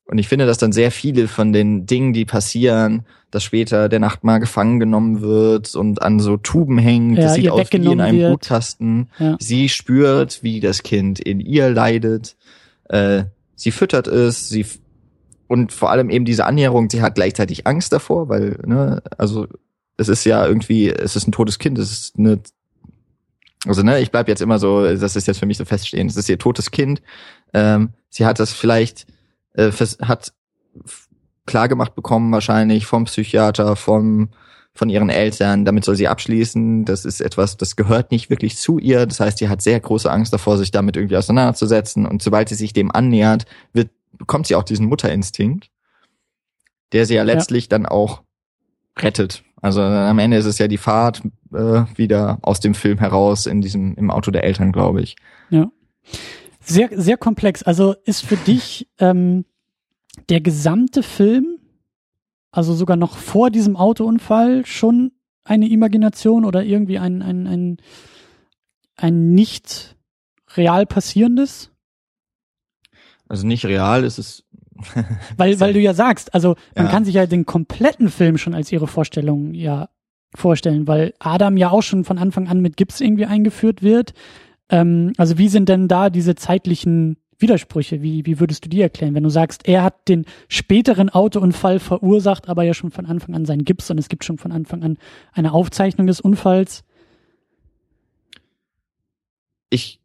[0.06, 3.98] Und ich finde, dass dann sehr viele von den Dingen, die passieren, dass später der
[3.98, 8.00] Nachtmahl gefangen genommen wird und an so Tuben hängt, Ja, das sieht aus wie in
[8.00, 8.28] einem wird.
[8.30, 9.10] Blutkasten.
[9.18, 9.36] Ja.
[9.40, 12.36] Sie spürt, wie das Kind in ihr leidet.
[12.88, 13.24] Äh,
[13.56, 14.64] sie füttert es, sie
[15.48, 19.46] und vor allem eben diese Annäherung, sie hat gleichzeitig Angst davor, weil, ne, also
[19.96, 22.40] es ist ja irgendwie, es ist ein totes Kind, es ist eine
[23.66, 26.16] also ne, ich bleib jetzt immer so, das ist jetzt für mich so feststehend, es
[26.16, 27.02] ist ihr totes Kind.
[27.52, 29.06] Ähm, sie hat das vielleicht,
[29.56, 30.32] äh, hat
[30.84, 31.08] f-
[31.46, 34.30] klargemacht bekommen wahrscheinlich vom Psychiater, vom
[34.74, 36.84] von ihren Eltern, damit soll sie abschließen.
[36.84, 39.06] Das ist etwas, das gehört nicht wirklich zu ihr.
[39.06, 42.04] Das heißt, sie hat sehr große Angst davor, sich damit irgendwie auseinanderzusetzen.
[42.04, 43.88] Und sobald sie sich dem annähert, wird,
[44.18, 45.70] bekommt sie auch diesen Mutterinstinkt,
[46.92, 48.20] der sie ja letztlich dann auch
[48.98, 49.44] rettet.
[49.62, 51.22] Also am Ende ist es ja die Fahrt
[51.54, 55.16] äh, wieder aus dem Film heraus in diesem im Auto der Eltern, glaube ich.
[55.48, 55.70] Ja.
[56.66, 57.62] Sehr, sehr komplex.
[57.62, 59.44] Also ist für dich ähm,
[60.28, 61.58] der gesamte Film,
[62.50, 65.12] also sogar noch vor diesem Autounfall, schon
[65.44, 67.76] eine Imagination oder irgendwie ein, ein, ein,
[68.96, 69.96] ein nicht
[70.56, 71.70] real passierendes?
[73.28, 74.44] Also nicht real, es ist
[75.36, 76.90] Weil, weil du ja sagst, also man Ja.
[76.92, 79.88] kann sich ja den kompletten Film schon als ihre Vorstellung ja
[80.34, 84.12] vorstellen, weil Adam ja auch schon von Anfang an mit Gips irgendwie eingeführt wird.
[84.68, 88.02] Ähm, also wie sind denn da diese zeitlichen Widersprüche?
[88.02, 92.48] Wie, wie würdest du die erklären, wenn du sagst, er hat den späteren Autounfall verursacht,
[92.48, 94.98] aber ja schon von Anfang an seinen Gips und es gibt schon von Anfang an
[95.32, 96.84] eine Aufzeichnung des Unfalls?
[99.70, 100.00] ich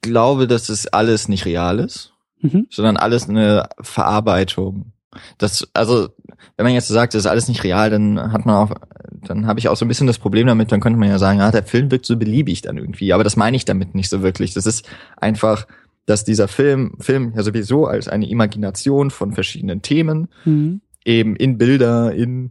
[0.00, 2.12] glaube, dass es alles nicht real ist.
[2.40, 2.66] Mhm.
[2.68, 4.92] sondern alles eine Verarbeitung.
[5.38, 6.08] Das, also,
[6.56, 8.74] wenn man jetzt so sagt, das ist alles nicht real, dann hat man auch,
[9.10, 11.40] dann habe ich auch so ein bisschen das Problem damit, dann könnte man ja sagen,
[11.40, 14.22] ah, der Film wirkt so beliebig dann irgendwie, aber das meine ich damit nicht so
[14.22, 14.54] wirklich.
[14.54, 15.66] Das ist einfach,
[16.06, 20.80] dass dieser Film, Film ja sowieso als eine Imagination von verschiedenen Themen, Mhm.
[21.04, 22.50] eben in Bilder, in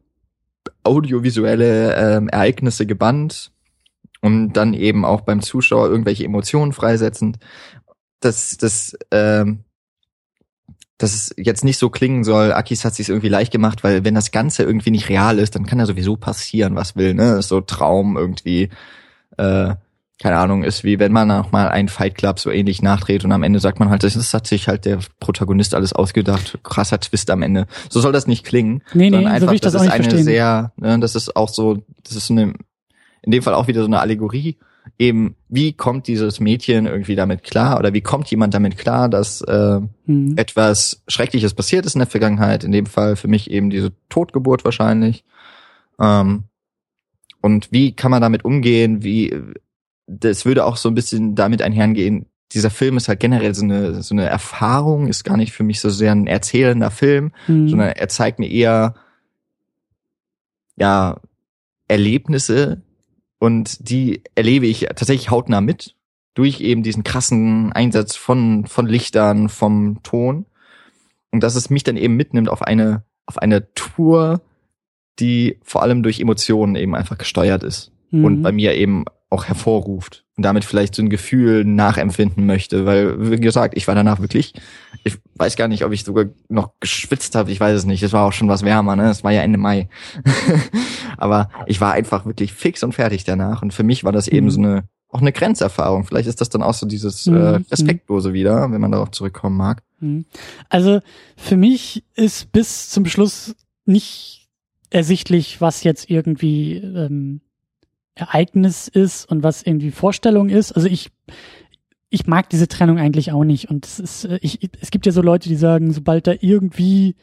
[0.84, 3.52] audiovisuelle ähm, Ereignisse gebannt
[4.22, 7.38] und dann eben auch beim Zuschauer irgendwelche Emotionen freisetzend.
[8.20, 9.60] Das, das, ähm,
[11.04, 14.16] dass es jetzt nicht so klingen soll, Akis hat sich irgendwie leicht gemacht, weil wenn
[14.16, 17.34] das Ganze irgendwie nicht real ist, dann kann ja sowieso passieren, was will, ne?
[17.40, 18.70] Ist so Traum irgendwie,
[19.38, 19.76] äh,
[20.18, 23.34] keine Ahnung, ist wie wenn man auch mal einen Fight Club so ähnlich nachdreht und
[23.34, 27.30] am Ende sagt man halt, das hat sich halt der Protagonist alles ausgedacht, krasser Twist
[27.30, 27.68] am Ende.
[27.90, 28.82] So soll das nicht klingen.
[28.94, 30.24] Nee, nee, sondern so einfach, will ich das das auch ist nicht eine verstehen.
[30.24, 32.54] sehr, ne, das ist auch so, das ist eine,
[33.24, 34.58] in dem Fall auch wieder so eine Allegorie.
[35.00, 39.42] Eben, wie kommt dieses Mädchen irgendwie damit klar oder wie kommt jemand damit klar, dass
[39.42, 40.34] äh, Mhm.
[40.38, 44.64] etwas Schreckliches passiert ist in der Vergangenheit, in dem Fall für mich eben diese Totgeburt
[44.66, 45.24] wahrscheinlich.
[46.00, 46.44] Ähm,
[47.42, 49.04] und wie kann man damit umgehen?
[49.04, 49.36] Wie
[50.06, 52.28] das würde auch so ein bisschen damit einhergehen.
[52.52, 55.80] Dieser Film ist halt generell so eine so eine Erfahrung, ist gar nicht für mich
[55.80, 57.68] so sehr ein erzählender Film, Mhm.
[57.70, 58.94] sondern er zeigt mir eher
[60.76, 61.20] ja
[61.88, 62.82] Erlebnisse
[63.44, 65.98] und die erlebe ich tatsächlich hautnah mit
[66.34, 70.46] durch eben diesen krassen Einsatz von von Lichtern, vom Ton
[71.30, 74.40] und dass es mich dann eben mitnimmt auf eine auf eine Tour,
[75.20, 78.26] die vor allem durch Emotionen eben einfach gesteuert ist Mhm.
[78.26, 83.30] und bei mir eben auch hervorruft und damit vielleicht so ein Gefühl nachempfinden möchte, weil
[83.32, 84.54] wie gesagt, ich war danach wirklich,
[85.04, 88.14] ich weiß gar nicht, ob ich sogar noch geschwitzt habe, ich weiß es nicht, es
[88.14, 89.10] war auch schon was wärmer, ne?
[89.10, 89.90] Es war ja Ende Mai.
[91.18, 94.48] Aber ich war einfach wirklich fix und fertig danach und für mich war das eben
[94.48, 94.52] Mhm.
[94.52, 96.06] so eine auch eine Grenzerfahrung.
[96.06, 97.36] Vielleicht ist das dann auch so dieses Mhm.
[97.38, 99.84] äh, Respektlose wieder, wenn man darauf zurückkommen mag.
[100.00, 100.26] Mhm.
[100.70, 101.02] Also
[101.38, 103.56] für mich ist bis zum Schluss
[103.86, 104.50] nicht
[104.90, 107.42] ersichtlich, was jetzt irgendwie ähm,
[108.16, 110.72] Ereignis ist und was irgendwie Vorstellung ist.
[110.72, 111.12] Also ich
[112.10, 115.12] ich mag diese Trennung eigentlich auch nicht und es ist äh, ich es gibt ja
[115.12, 117.16] so Leute, die sagen, sobald da irgendwie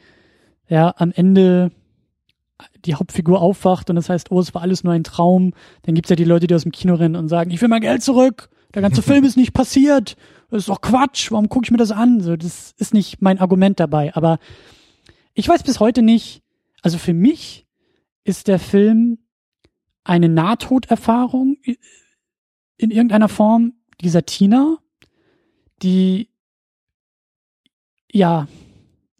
[0.67, 1.71] ja am Ende
[2.85, 5.53] die Hauptfigur aufwacht und das heißt, oh, es war alles nur ein Traum,
[5.83, 7.81] dann gibt's ja die Leute, die aus dem Kino rennen und sagen, ich will mein
[7.81, 10.15] Geld zurück, Der ganze Film ist nicht passiert.
[10.49, 11.31] Das ist doch Quatsch.
[11.31, 12.19] Warum gucke ich mir das an?
[12.21, 14.13] So, das ist nicht mein Argument dabei.
[14.15, 14.39] Aber
[15.33, 16.41] ich weiß bis heute nicht,
[16.81, 17.65] also für mich
[18.23, 19.19] ist der Film
[20.03, 21.57] eine Nahtoderfahrung
[22.77, 24.77] in irgendeiner Form dieser Tina,
[25.83, 26.29] die
[28.11, 28.47] ja,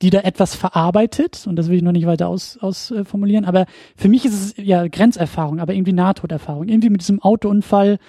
[0.02, 3.66] die da etwas verarbeitet, und das will ich noch nicht weiter ausformulieren, aus, äh, aber
[3.96, 6.68] für mich ist es ja Grenzerfahrung, aber irgendwie Nahtoderfahrung.
[6.68, 8.00] Irgendwie mit diesem Autounfall,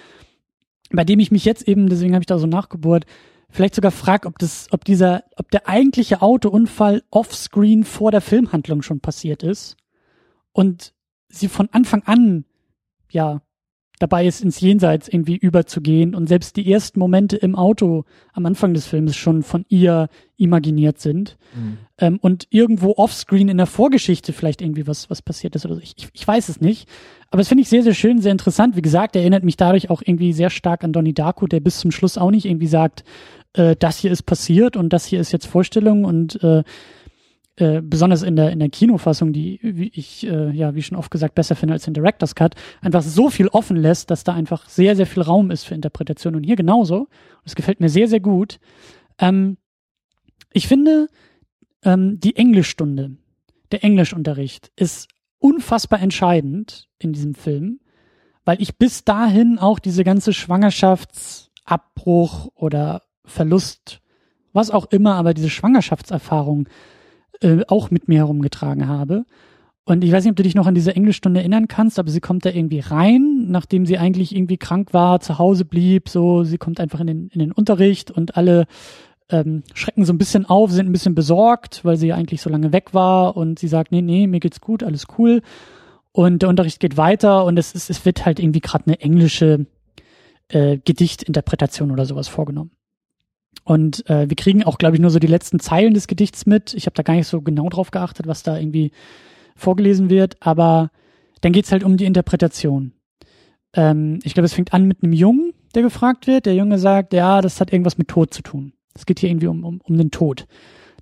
[0.91, 3.05] bei dem ich mich jetzt eben, deswegen habe ich da so nachgebohrt,
[3.49, 8.81] vielleicht sogar frag, ob das, ob dieser, ob der eigentliche Autounfall offscreen vor der Filmhandlung
[8.81, 9.77] schon passiert ist
[10.51, 10.93] und
[11.29, 12.45] sie von Anfang an
[13.13, 13.41] ja
[13.99, 18.03] dabei ist, ins Jenseits irgendwie überzugehen und selbst die ersten Momente im Auto
[18.33, 21.77] am Anfang des Films schon von ihr imaginiert sind mhm.
[21.99, 25.81] ähm, und irgendwo offscreen in der Vorgeschichte vielleicht irgendwie was, was passiert ist oder so.
[25.81, 26.89] Ich, ich, weiß es nicht.
[27.29, 28.75] Aber das finde ich sehr, sehr schön, sehr interessant.
[28.75, 31.91] Wie gesagt, erinnert mich dadurch auch irgendwie sehr stark an Donnie Darko, der bis zum
[31.91, 33.03] Schluss auch nicht irgendwie sagt,
[33.53, 36.63] äh, das hier ist passiert und das hier ist jetzt Vorstellung und äh,
[37.55, 41.11] äh, besonders in der in der Kinofassung, die wie ich äh, ja wie schon oft
[41.11, 44.67] gesagt besser finde als in Directors Cut, einfach so viel offen lässt, dass da einfach
[44.67, 47.09] sehr sehr viel Raum ist für Interpretation und hier genauso.
[47.43, 48.59] Das gefällt mir sehr sehr gut.
[49.19, 49.57] Ähm,
[50.51, 51.09] ich finde
[51.83, 53.17] ähm, die Englischstunde,
[53.71, 57.81] der Englischunterricht ist unfassbar entscheidend in diesem Film,
[58.45, 64.01] weil ich bis dahin auch diese ganze Schwangerschaftsabbruch oder Verlust,
[64.53, 66.69] was auch immer, aber diese Schwangerschaftserfahrung
[67.43, 69.25] äh, auch mit mir herumgetragen habe.
[69.85, 72.21] Und ich weiß nicht, ob du dich noch an diese Englischstunde erinnern kannst, aber sie
[72.21, 76.57] kommt da irgendwie rein, nachdem sie eigentlich irgendwie krank war, zu Hause blieb, so, sie
[76.57, 78.65] kommt einfach in den, in den Unterricht und alle
[79.29, 82.71] ähm, schrecken so ein bisschen auf, sind ein bisschen besorgt, weil sie eigentlich so lange
[82.71, 85.41] weg war und sie sagt, nee, nee, mir geht's gut, alles cool.
[86.13, 89.65] Und der Unterricht geht weiter und es, ist, es wird halt irgendwie gerade eine englische
[90.47, 92.71] äh, Gedichtinterpretation oder sowas vorgenommen.
[93.63, 96.73] Und äh, wir kriegen auch, glaube ich, nur so die letzten Zeilen des Gedichts mit.
[96.73, 98.91] Ich habe da gar nicht so genau drauf geachtet, was da irgendwie
[99.55, 100.89] vorgelesen wird, aber
[101.41, 102.93] dann geht's halt um die Interpretation.
[103.73, 106.45] Ähm, ich glaube, es fängt an mit einem Jungen, der gefragt wird.
[106.45, 108.73] Der Junge sagt, ja, das hat irgendwas mit Tod zu tun.
[108.95, 110.45] Es geht hier irgendwie um, um, um den Tod.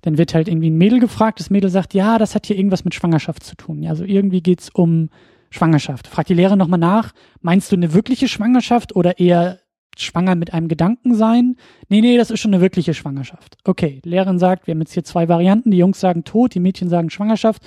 [0.02, 1.40] Dann wird halt irgendwie ein Mädel gefragt.
[1.40, 3.82] Das Mädel sagt, ja, das hat hier irgendwas mit Schwangerschaft zu tun.
[3.82, 5.10] Ja, also irgendwie geht's um
[5.50, 6.08] Schwangerschaft.
[6.08, 9.60] Fragt die Lehrerin nochmal nach, meinst du eine wirkliche Schwangerschaft oder eher
[9.96, 11.56] schwanger mit einem Gedanken sein.
[11.88, 13.56] Nee, nee, das ist schon eine wirkliche Schwangerschaft.
[13.64, 15.70] Okay, Lehrerin sagt, wir haben jetzt hier zwei Varianten.
[15.70, 17.62] Die Jungs sagen Tod, die Mädchen sagen Schwangerschaft.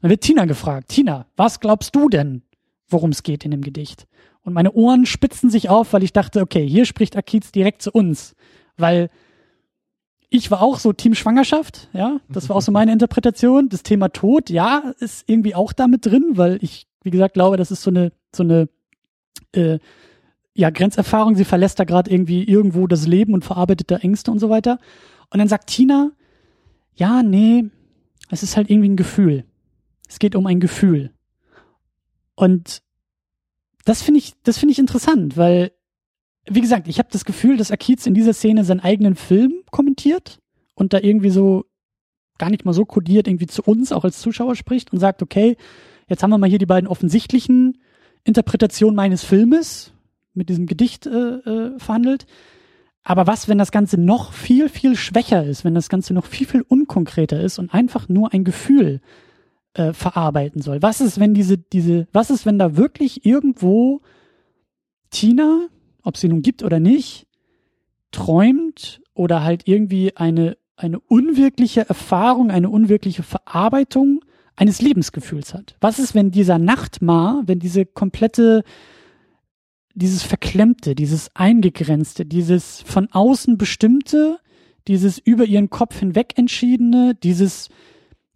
[0.00, 0.88] Dann wird Tina gefragt.
[0.88, 2.42] Tina, was glaubst du denn,
[2.88, 4.06] worum es geht in dem Gedicht?
[4.42, 7.90] Und meine Ohren spitzen sich auf, weil ich dachte, okay, hier spricht Akiz direkt zu
[7.92, 8.34] uns.
[8.76, 9.10] Weil
[10.30, 13.68] ich war auch so Team Schwangerschaft, ja, das war auch so meine Interpretation.
[13.68, 17.70] Das Thema Tod, ja, ist irgendwie auch damit drin, weil ich, wie gesagt, glaube, das
[17.70, 18.68] ist so eine, so eine
[19.52, 19.78] äh,
[20.58, 24.40] ja, Grenzerfahrung, sie verlässt da gerade irgendwie irgendwo das Leben und verarbeitet da Ängste und
[24.40, 24.80] so weiter.
[25.30, 26.10] Und dann sagt Tina,
[26.96, 27.66] ja, nee,
[28.28, 29.44] es ist halt irgendwie ein Gefühl.
[30.08, 31.12] Es geht um ein Gefühl.
[32.34, 32.82] Und
[33.84, 35.70] das finde ich, das finde ich interessant, weil,
[36.44, 40.40] wie gesagt, ich habe das Gefühl, dass Akiz in dieser Szene seinen eigenen Film kommentiert
[40.74, 41.66] und da irgendwie so
[42.36, 45.56] gar nicht mal so kodiert irgendwie zu uns auch als Zuschauer spricht und sagt, okay,
[46.08, 47.78] jetzt haben wir mal hier die beiden offensichtlichen
[48.24, 49.92] Interpretationen meines Filmes,
[50.38, 52.26] mit diesem Gedicht äh, äh, verhandelt.
[53.08, 56.46] Aber was, wenn das Ganze noch viel, viel schwächer ist, wenn das Ganze noch viel,
[56.46, 59.00] viel unkonkreter ist und einfach nur ein Gefühl
[59.74, 60.82] äh, verarbeiten soll?
[60.82, 64.02] Was ist, wenn diese, diese, was ist, wenn da wirklich irgendwo
[65.10, 65.68] Tina,
[66.02, 67.26] ob sie nun gibt oder nicht,
[68.10, 74.20] träumt oder halt irgendwie eine, eine unwirkliche Erfahrung, eine unwirkliche Verarbeitung
[74.54, 75.76] eines Lebensgefühls hat?
[75.80, 78.64] Was ist, wenn dieser Nachtmar, wenn diese komplette
[79.98, 84.38] dieses Verklemmte, dieses Eingegrenzte, dieses von außen Bestimmte,
[84.86, 87.68] dieses über ihren Kopf hinweg entschiedene, dieses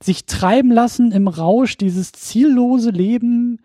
[0.02, 3.60] sich treiben lassen im Rausch, dieses ziellose Leben.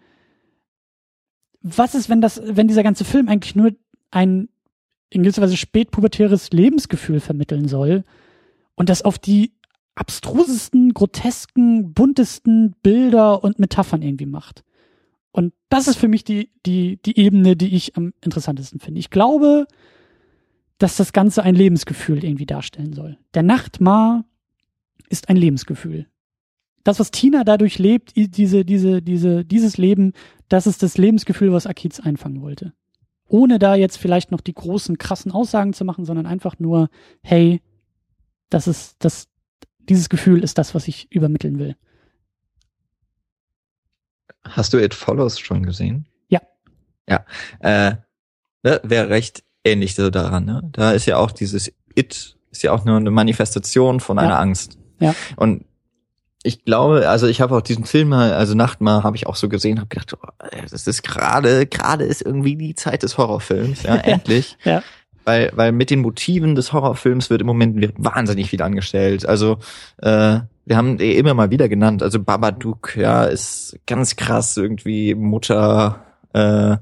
[1.61, 3.71] Was ist, wenn das, wenn dieser ganze Film eigentlich nur
[4.11, 4.49] ein
[5.09, 8.03] in gewisser Weise spätpubertäres Lebensgefühl vermitteln soll
[8.75, 9.53] und das auf die
[9.95, 14.63] abstrusesten, grotesken, buntesten Bilder und Metaphern irgendwie macht?
[15.37, 18.99] Und das ist für mich die, die, die Ebene, die ich am interessantesten finde.
[18.99, 19.67] Ich glaube,
[20.79, 23.19] dass das Ganze ein Lebensgefühl irgendwie darstellen soll.
[23.35, 24.25] Der Nachtmar
[25.09, 26.07] ist ein Lebensgefühl.
[26.83, 30.13] Das, was Tina dadurch lebt, diese, diese, diese, dieses Leben,
[30.49, 32.73] das ist das Lebensgefühl, was Akiz einfangen wollte.
[33.27, 36.89] Ohne da jetzt vielleicht noch die großen, krassen Aussagen zu machen, sondern einfach nur,
[37.21, 37.61] hey,
[38.49, 39.27] das ist, das,
[39.87, 41.75] dieses Gefühl ist das, was ich übermitteln will.
[44.43, 46.07] Hast du It Follows schon gesehen?
[46.29, 46.41] Ja.
[47.09, 47.25] Ja.
[47.59, 47.95] Äh,
[48.63, 50.45] ne, Wäre recht ähnlich so daran.
[50.45, 50.61] Ne?
[50.71, 54.39] Da ist ja auch dieses It, ist ja auch nur eine Manifestation von einer Ja.
[54.39, 54.77] Angst.
[54.99, 55.13] Ja.
[55.35, 55.65] Und
[56.43, 59.49] ich glaube, also ich habe auch diesen Film mal, also Nachtmar habe ich auch so
[59.49, 60.27] gesehen, habe gedacht, oh,
[60.69, 64.57] das ist gerade, gerade ist irgendwie die Zeit des Horrorfilms, ja, endlich.
[64.63, 64.81] Ja.
[65.25, 69.25] Weil, weil mit den Motiven des Horrorfilms wird im Moment wird wahnsinnig viel angestellt.
[69.25, 69.57] Also
[69.97, 75.15] äh, wir haben eh immer mal wieder genannt, also Babadook, ja, ist ganz krass irgendwie
[75.15, 76.03] Mutter
[76.33, 76.77] äh,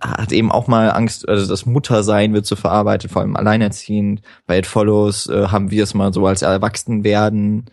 [0.00, 4.20] hat eben auch mal Angst, also das Muttersein wird so verarbeitet, vor allem alleinerziehend.
[4.46, 7.66] Bei It Follows äh, haben wir es mal so als Erwachsenwerden,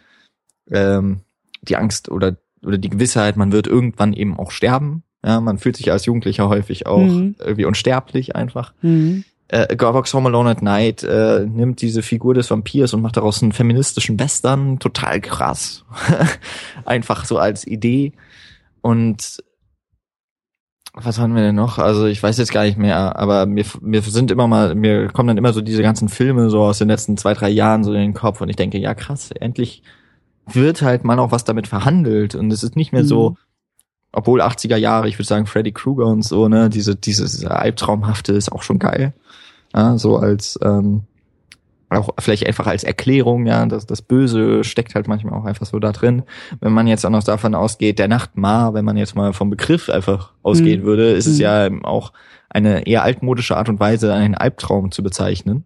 [0.71, 1.21] ähm,
[1.63, 5.03] die Angst oder oder die Gewissheit, man wird irgendwann eben auch sterben.
[5.25, 7.35] Ja, man fühlt sich als Jugendlicher häufig auch Mhm.
[7.39, 8.73] irgendwie unsterblich einfach.
[8.81, 9.25] Mhm.
[9.53, 13.43] Äh, Gorbox Home Alone at Night äh, nimmt diese Figur des Vampirs und macht daraus
[13.43, 14.79] einen feministischen Western.
[14.79, 15.85] Total krass.
[16.85, 18.13] einfach so als Idee.
[18.81, 19.43] Und
[20.95, 21.79] was haben wir denn noch?
[21.79, 25.27] Also ich weiß jetzt gar nicht mehr, aber mir, mir sind immer mal, mir kommen
[25.27, 27.99] dann immer so diese ganzen Filme so aus den letzten zwei, drei Jahren so in
[27.99, 29.81] den Kopf und ich denke, ja krass, endlich
[30.45, 33.37] wird halt mal auch was damit verhandelt und es ist nicht mehr so, Mhm.
[34.11, 38.51] obwohl 80er Jahre, ich würde sagen Freddy Krueger und so, ne, diese, dieses Albtraumhafte ist
[38.51, 39.13] auch schon geil.
[39.75, 41.03] Ja, so als, ähm,
[41.89, 45.77] auch vielleicht einfach als Erklärung, ja, das, das Böse steckt halt manchmal auch einfach so
[45.79, 46.23] da drin.
[46.59, 49.89] Wenn man jetzt auch noch davon ausgeht, der Nachtmar, wenn man jetzt mal vom Begriff
[49.89, 50.85] einfach ausgehen Mhm.
[50.85, 51.41] würde, ist es Mhm.
[51.41, 52.13] ja auch
[52.49, 55.65] eine eher altmodische Art und Weise, einen Albtraum zu bezeichnen.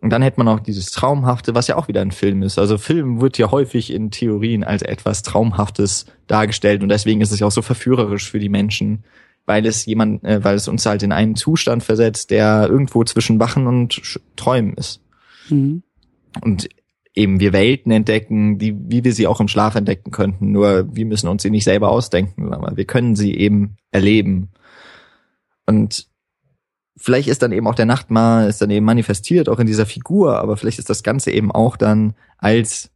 [0.00, 2.58] Und dann hätte man auch dieses Traumhafte, was ja auch wieder ein Film ist.
[2.58, 7.40] Also Film wird ja häufig in Theorien als etwas Traumhaftes dargestellt und deswegen ist es
[7.40, 9.04] ja auch so verführerisch für die Menschen,
[9.46, 13.38] weil es jemand, äh, weil es uns halt in einen Zustand versetzt, der irgendwo zwischen
[13.40, 15.00] Wachen und Träumen ist.
[15.48, 15.82] Mhm.
[16.40, 16.68] Und
[17.14, 20.50] eben wir Welten entdecken, die, wie wir sie auch im Schlaf entdecken könnten.
[20.50, 24.50] Nur wir müssen uns sie nicht selber ausdenken, aber wir können sie eben erleben.
[25.66, 26.08] Und
[26.96, 30.38] vielleicht ist dann eben auch der Nachtmar, ist dann eben manifestiert, auch in dieser Figur,
[30.40, 32.90] aber vielleicht ist das Ganze eben auch dann als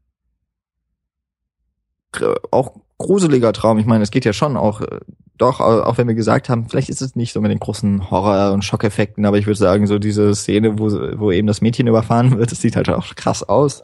[2.50, 3.78] auch gruseliger Traum.
[3.78, 5.00] Ich meine, es geht ja schon auch, äh,
[5.38, 8.10] doch, au- auch wenn wir gesagt haben, vielleicht ist es nicht so mit den großen
[8.10, 11.86] Horror- und Schockeffekten, aber ich würde sagen, so diese Szene, wo, wo eben das Mädchen
[11.86, 13.82] überfahren wird, das sieht halt auch krass aus.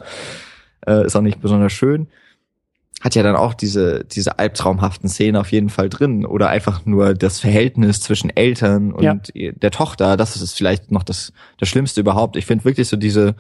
[0.86, 2.09] Äh, ist auch nicht besonders schön.
[3.05, 6.24] Hat ja dann auch diese, diese albtraumhaften Szenen auf jeden Fall drin.
[6.24, 9.18] Oder einfach nur das Verhältnis zwischen Eltern und Ja.
[9.35, 10.16] der Tochter.
[10.16, 12.36] Das ist vielleicht noch das, das Schlimmste überhaupt.
[12.36, 13.35] Ich finde wirklich so diese,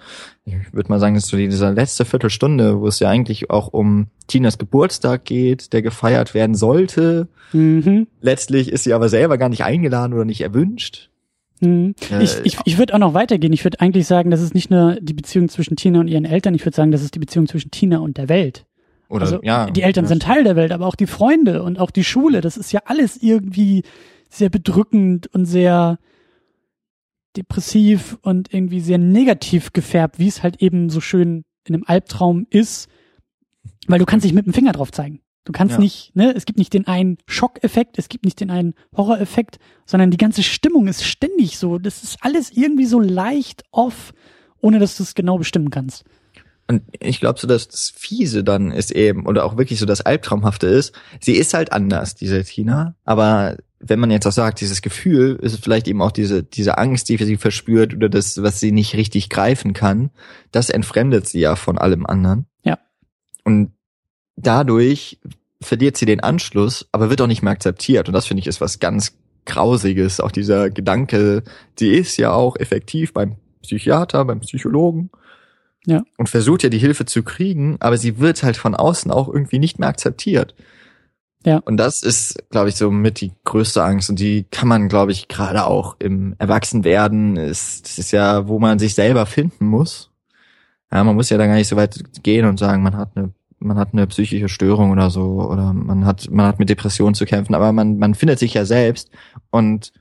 [0.44, 3.68] ich würde mal sagen, das ist so diese letzte Viertelstunde, wo es ja eigentlich auch
[3.68, 7.28] um Tinas Geburtstag geht, der gefeiert werden sollte.
[7.54, 8.06] Mhm.
[8.20, 11.08] Letztlich ist sie aber selber gar nicht eingeladen oder nicht erwünscht.
[11.60, 11.94] Mhm.
[12.12, 13.54] Äh, Ich, ich, ich würde auch noch weitergehen.
[13.54, 16.54] Ich würde eigentlich sagen, das ist nicht nur die Beziehung zwischen Tina und ihren Eltern,
[16.54, 18.66] ich würde sagen, das ist die Beziehung zwischen Tina und der Welt.
[19.08, 19.70] Oder, also ja.
[19.70, 22.56] die Eltern sind Teil der Welt, aber auch die Freunde und auch die Schule, das
[22.56, 23.82] ist ja alles irgendwie
[24.28, 25.98] sehr bedrückend und sehr
[27.36, 32.46] depressiv und irgendwie sehr negativ gefärbt, wie es halt eben so schön in einem Albtraum
[32.50, 32.88] ist,
[33.86, 35.20] weil du kannst nicht mit dem Finger drauf zeigen.
[35.44, 35.80] Du kannst Ja.
[35.80, 40.10] nicht, ne, es gibt nicht den einen Schockeffekt, es gibt nicht den einen Horroreffekt, sondern
[40.10, 44.14] die ganze Stimmung ist ständig so, das ist alles irgendwie so leicht off,
[44.60, 46.04] ohne dass du es genau bestimmen kannst.
[46.66, 50.00] Und ich glaube so, dass das Fiese dann ist eben, oder auch wirklich so das
[50.00, 54.80] Albtraumhafte ist, sie ist halt anders, diese Tina, aber wenn man jetzt auch sagt, dieses
[54.80, 58.58] Gefühl, ist es vielleicht eben auch diese, diese Angst, die sie verspürt oder das, was
[58.58, 60.10] sie nicht richtig greifen kann,
[60.52, 62.46] das entfremdet sie ja von allem anderen.
[62.64, 62.78] Ja.
[63.44, 63.72] Und
[64.36, 65.18] dadurch
[65.60, 68.08] verliert sie den Anschluss, aber wird auch nicht mehr akzeptiert.
[68.08, 70.20] Und das finde ich ist was ganz Grausiges.
[70.20, 71.42] Auch dieser Gedanke,
[71.78, 75.10] sie ist ja auch effektiv beim Psychiater, beim Psychologen.
[75.86, 76.02] Ja.
[76.16, 79.58] Und versucht ja die Hilfe zu kriegen, aber sie wird halt von außen auch irgendwie
[79.58, 80.54] nicht mehr akzeptiert.
[81.44, 81.58] Ja.
[81.58, 84.08] Und das ist, glaube ich, so mit die größte Angst.
[84.08, 88.58] Und die kann man, glaube ich, gerade auch im Erwachsenwerden, ist, das ist ja, wo
[88.58, 90.10] man sich selber finden muss.
[90.90, 93.32] Ja, man muss ja da gar nicht so weit gehen und sagen, man hat eine
[93.60, 97.24] man hat eine psychische Störung oder so oder man hat man hat mit Depressionen zu
[97.24, 99.10] kämpfen, aber man man findet sich ja selbst
[99.50, 99.92] und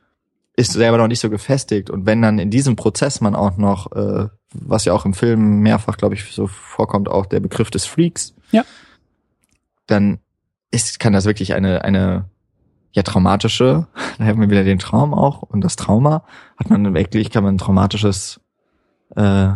[0.55, 3.91] ist selber noch nicht so gefestigt und wenn dann in diesem Prozess man auch noch
[3.93, 7.85] äh, was ja auch im Film mehrfach glaube ich so vorkommt auch der Begriff des
[7.85, 8.63] Freaks Ja.
[9.87, 10.19] dann
[10.71, 12.25] ist kann das wirklich eine eine
[12.91, 16.23] ja traumatische da haben wir wieder den Traum auch und das Trauma
[16.57, 18.39] hat man wirklich kann man ein traumatisches
[19.15, 19.53] äh,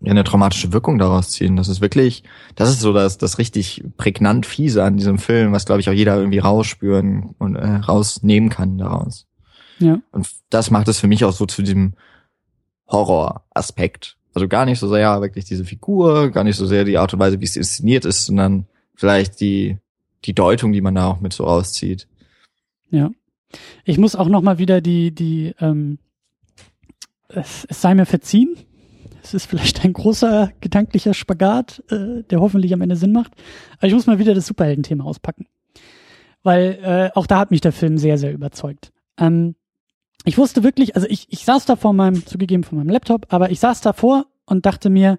[0.00, 1.56] ja, eine traumatische Wirkung daraus ziehen.
[1.56, 2.22] Das ist wirklich,
[2.54, 5.94] das ist so das, das richtig prägnant fiese an diesem Film, was glaube ich auch
[5.94, 9.26] jeder irgendwie rausspüren und äh, rausnehmen kann daraus.
[9.78, 9.98] Ja.
[10.12, 11.94] Und das macht es für mich auch so zu diesem
[12.88, 14.16] Horror-Aspekt.
[14.34, 17.20] Also gar nicht so sehr wirklich diese Figur, gar nicht so sehr die Art und
[17.20, 19.78] Weise, wie es inszeniert ist, sondern vielleicht die,
[20.24, 22.06] die Deutung, die man da auch mit so rauszieht.
[22.90, 23.10] Ja.
[23.84, 25.98] Ich muss auch noch mal wieder die, die, ähm,
[27.28, 28.56] es, es sei mir verziehen.
[29.22, 33.32] Es ist vielleicht ein großer gedanklicher Spagat, äh, der hoffentlich am Ende Sinn macht.
[33.78, 35.46] Aber ich muss mal wieder das Superhelden-Thema auspacken.
[36.42, 38.92] Weil äh, auch da hat mich der Film sehr, sehr überzeugt.
[39.18, 39.56] Ähm,
[40.28, 43.50] ich wusste wirklich, also ich, ich saß da vor meinem, zugegeben vor meinem Laptop, aber
[43.50, 45.18] ich saß davor und dachte mir,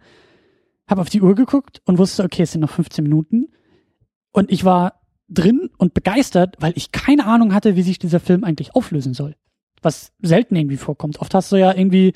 [0.88, 3.48] habe auf die Uhr geguckt und wusste, okay, es sind noch 15 Minuten.
[4.32, 8.44] Und ich war drin und begeistert, weil ich keine Ahnung hatte, wie sich dieser Film
[8.44, 9.36] eigentlich auflösen soll.
[9.82, 11.20] Was selten irgendwie vorkommt.
[11.20, 12.14] Oft hast du ja irgendwie,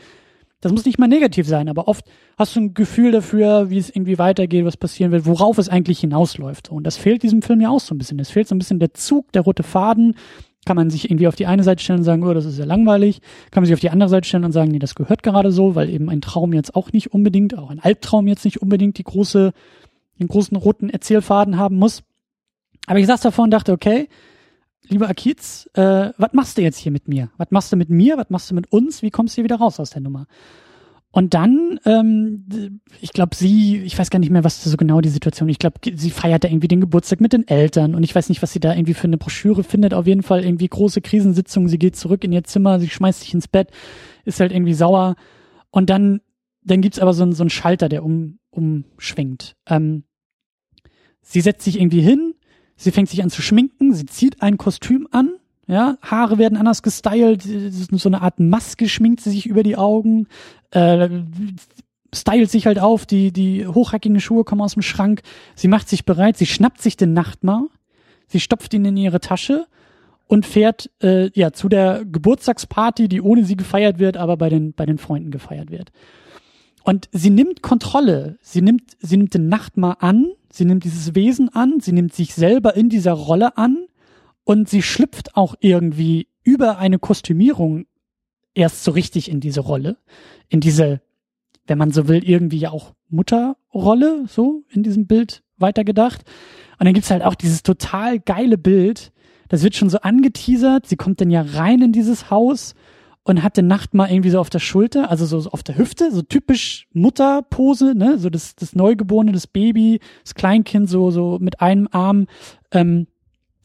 [0.59, 2.05] das muss nicht mal negativ sein, aber oft
[2.37, 5.99] hast du ein Gefühl dafür, wie es irgendwie weitergeht, was passieren wird, worauf es eigentlich
[5.99, 6.69] hinausläuft.
[6.69, 8.19] Und das fehlt diesem Film ja auch so ein bisschen.
[8.19, 10.15] Es fehlt so ein bisschen der Zug, der rote Faden.
[10.65, 12.65] Kann man sich irgendwie auf die eine Seite stellen und sagen, oh, das ist ja
[12.65, 13.21] langweilig.
[13.51, 15.75] Kann man sich auf die andere Seite stellen und sagen, nee, das gehört gerade so,
[15.75, 19.03] weil eben ein Traum jetzt auch nicht unbedingt, auch ein Albtraum jetzt nicht unbedingt die
[19.03, 19.51] große,
[20.19, 22.03] den großen roten Erzählfaden haben muss.
[22.87, 24.07] Aber ich saß davor und dachte, okay,
[24.87, 27.29] lieber Akiz, äh, was machst du jetzt hier mit mir?
[27.37, 28.17] Was machst du mit mir?
[28.17, 29.01] Was machst du mit uns?
[29.01, 30.27] Wie kommst du hier wieder raus aus der Nummer?
[31.15, 35.09] Und dann, ähm, ich glaube, sie, ich weiß gar nicht mehr, was so genau die
[35.09, 35.47] Situation.
[35.47, 38.41] Ich glaube, sie feiert da irgendwie den Geburtstag mit den Eltern und ich weiß nicht,
[38.41, 39.93] was sie da irgendwie für eine Broschüre findet.
[39.93, 41.67] Auf jeden Fall irgendwie große Krisensitzung.
[41.67, 43.69] Sie geht zurück in ihr Zimmer, sie schmeißt sich ins Bett,
[44.25, 45.15] ist halt irgendwie sauer.
[45.69, 46.21] Und dann,
[46.63, 49.55] dann gibt's aber so, so einen Schalter, der um, umschwingt.
[49.67, 50.05] Ähm,
[51.21, 52.33] sie setzt sich irgendwie hin,
[52.75, 55.35] Sie fängt sich an zu schminken, sie zieht ein Kostüm an,
[55.67, 60.27] ja, Haare werden anders gestylt, so eine Art Maske schminkt sie sich über die Augen,
[60.71, 61.09] äh,
[62.13, 65.21] stylt sich halt auf, die, die hochhackigen Schuhe kommen aus dem Schrank,
[65.55, 67.67] sie macht sich bereit, sie schnappt sich den Nachtmar,
[68.27, 69.65] sie stopft ihn in ihre Tasche
[70.27, 74.73] und fährt äh, ja zu der Geburtstagsparty, die ohne sie gefeiert wird, aber bei den,
[74.73, 75.91] bei den Freunden gefeiert wird.
[76.83, 81.47] Und sie nimmt Kontrolle, sie nimmt, sie nimmt den Nachtmar an, sie nimmt dieses Wesen
[81.55, 83.85] an, sie nimmt sich selber in dieser Rolle an
[84.43, 87.85] und sie schlüpft auch irgendwie über eine Kostümierung
[88.53, 89.97] erst so richtig in diese Rolle,
[90.49, 91.01] in diese,
[91.65, 96.23] wenn man so will, irgendwie ja auch Mutterrolle, so in diesem Bild weitergedacht.
[96.79, 99.11] Und dann gibt's halt auch dieses total geile Bild,
[99.49, 102.73] das wird schon so angeteasert, sie kommt dann ja rein in dieses Haus
[103.23, 106.21] und hatte Nacht mal irgendwie so auf der Schulter, also so, auf der Hüfte, so
[106.21, 111.87] typisch Mutterpose, ne, so das, das Neugeborene, das Baby, das Kleinkind so, so mit einem
[111.91, 112.27] Arm,
[112.71, 113.07] ähm,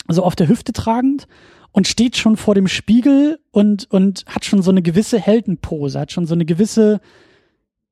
[0.08, 1.26] so auf der Hüfte tragend
[1.72, 6.12] und steht schon vor dem Spiegel und, und hat schon so eine gewisse Heldenpose, hat
[6.12, 7.00] schon so eine gewisse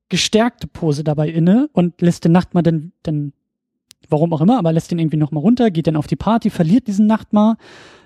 [0.09, 3.33] gestärkte Pose dabei inne und lässt den Nachtmar dann, dann,
[4.09, 6.87] warum auch immer, aber lässt den irgendwie nochmal runter, geht dann auf die Party, verliert
[6.87, 7.57] diesen Nachtmar,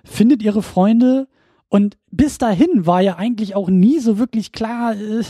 [0.03, 1.27] findet ihre Freunde,
[1.71, 5.23] und bis dahin war ja eigentlich auch nie so wirklich klar, äh,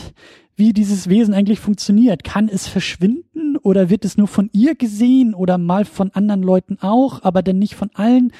[0.56, 2.24] wie dieses Wesen eigentlich funktioniert.
[2.24, 6.78] Kann es verschwinden oder wird es nur von ihr gesehen oder mal von anderen Leuten
[6.80, 8.32] auch, aber dann nicht von allen?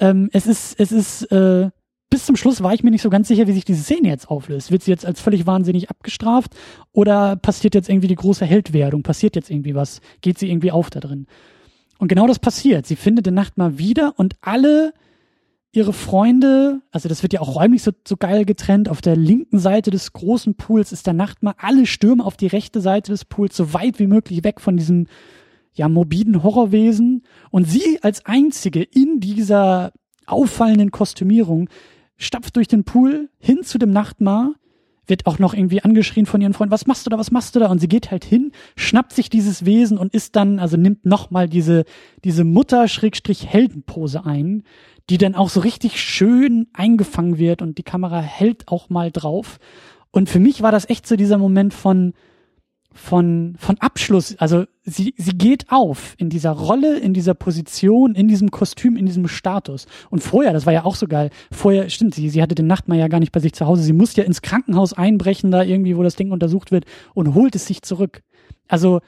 [0.00, 1.70] Ähm, es ist, es ist, äh,
[2.08, 4.28] bis zum Schluss war ich mir nicht so ganz sicher, wie sich diese Szene jetzt
[4.28, 4.72] auflöst.
[4.72, 6.56] Wird sie jetzt als völlig wahnsinnig abgestraft
[6.92, 9.02] oder passiert jetzt irgendwie die große Heldwerdung?
[9.02, 10.00] Passiert jetzt irgendwie was?
[10.20, 11.26] Geht sie irgendwie auf da drin?
[11.98, 12.86] Und genau das passiert.
[12.86, 14.92] Sie findet die Nacht mal wieder und alle
[15.72, 19.60] ihre Freunde, also das wird ja auch räumlich so, so geil getrennt, auf der linken
[19.60, 23.56] Seite des großen Pools ist der Nachtmar, alle stürmen auf die rechte Seite des Pools,
[23.56, 25.06] so weit wie möglich weg von diesem
[25.72, 29.92] ja morbiden Horrorwesen und sie als einzige in dieser
[30.26, 31.68] auffallenden Kostümierung
[32.16, 34.54] stapft durch den Pool hin zu dem Nachtmar,
[35.06, 37.60] wird auch noch irgendwie angeschrien von ihren Freunden, was machst du da, was machst du
[37.60, 37.68] da?
[37.68, 41.48] Und sie geht halt hin, schnappt sich dieses Wesen und ist dann, also nimmt nochmal
[41.48, 41.84] diese,
[42.24, 44.62] diese Mutter-Heldenpose ein,
[45.10, 49.58] die dann auch so richtig schön eingefangen wird und die Kamera hält auch mal drauf.
[50.12, 52.14] Und für mich war das echt so dieser Moment von,
[52.92, 54.36] von, von Abschluss.
[54.38, 59.06] Also sie, sie geht auf in dieser Rolle, in dieser Position, in diesem Kostüm, in
[59.06, 59.86] diesem Status.
[60.10, 62.98] Und vorher, das war ja auch so geil, vorher, stimmt, sie, sie hatte den Nachtmahr
[62.98, 63.82] ja gar nicht bei sich zu Hause.
[63.82, 66.84] Sie muss ja ins Krankenhaus einbrechen, da irgendwie, wo das Ding untersucht wird
[67.14, 68.22] und holt es sich zurück.
[68.68, 69.00] Also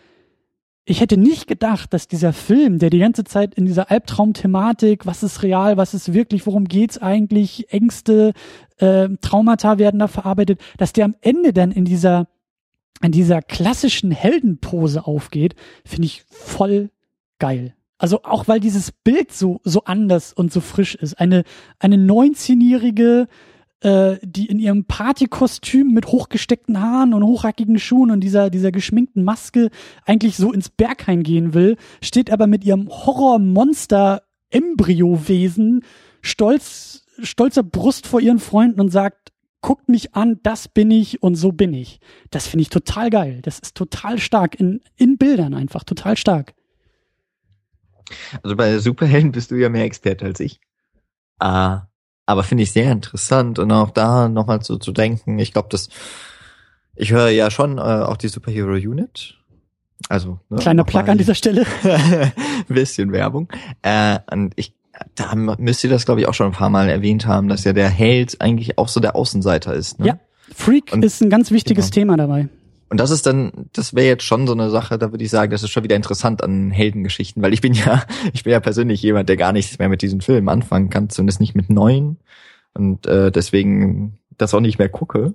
[0.84, 5.22] ich hätte nicht gedacht, dass dieser Film, der die ganze Zeit in dieser Albtraumthematik, was
[5.22, 8.32] ist real, was ist wirklich, worum geht's eigentlich, Ängste,
[8.78, 12.26] äh, Traumata werden da verarbeitet, dass der am Ende dann in dieser
[13.02, 15.54] in dieser klassischen Heldenpose aufgeht,
[15.84, 16.90] finde ich voll
[17.38, 17.74] geil.
[17.98, 21.20] Also auch weil dieses Bild so so anders und so frisch ist.
[21.20, 21.44] Eine
[21.78, 23.28] eine 19-jährige
[23.82, 29.24] äh, die in ihrem Partykostüm mit hochgesteckten Haaren und hochhackigen Schuhen und dieser, dieser geschminkten
[29.24, 29.70] Maske
[30.04, 35.82] eigentlich so ins Berghain gehen will, steht aber mit ihrem Horrormonster-Embryo-Wesen
[36.20, 39.31] stolz, stolzer Brust vor ihren Freunden und sagt,
[39.62, 42.00] guckt mich an, das bin ich und so bin ich.
[42.30, 43.40] Das finde ich total geil.
[43.42, 46.52] Das ist total stark in, in Bildern einfach, total stark.
[48.42, 50.60] Also bei Superhelden bist du ja mehr Experte als ich.
[51.38, 51.86] Ah,
[52.26, 55.38] aber finde ich sehr interessant und auch da nochmal so zu denken.
[55.38, 55.88] Ich glaube, dass
[56.94, 59.38] ich höre ja schon äh, auch die Superhero Unit.
[60.08, 61.64] Also ne, kleiner Plug an dieser Stelle.
[62.68, 63.48] bisschen Werbung.
[63.82, 64.74] Äh, und ich
[65.14, 67.72] da müsst ihr das glaube ich auch schon ein paar Mal erwähnt haben, dass ja
[67.72, 69.98] der Held eigentlich auch so der Außenseiter ist.
[69.98, 70.06] Ne?
[70.06, 70.20] Ja,
[70.54, 71.94] Freak und, ist ein ganz wichtiges genau.
[71.94, 72.48] Thema dabei.
[72.88, 75.50] Und das ist dann, das wäre jetzt schon so eine Sache, da würde ich sagen,
[75.50, 78.04] das ist schon wieder interessant an Heldengeschichten, weil ich bin ja,
[78.34, 81.40] ich bin ja persönlich jemand, der gar nichts mehr mit diesen Filmen anfangen kann, zumindest
[81.40, 82.18] nicht mit neuen
[82.74, 85.34] und äh, deswegen das auch nicht mehr gucke.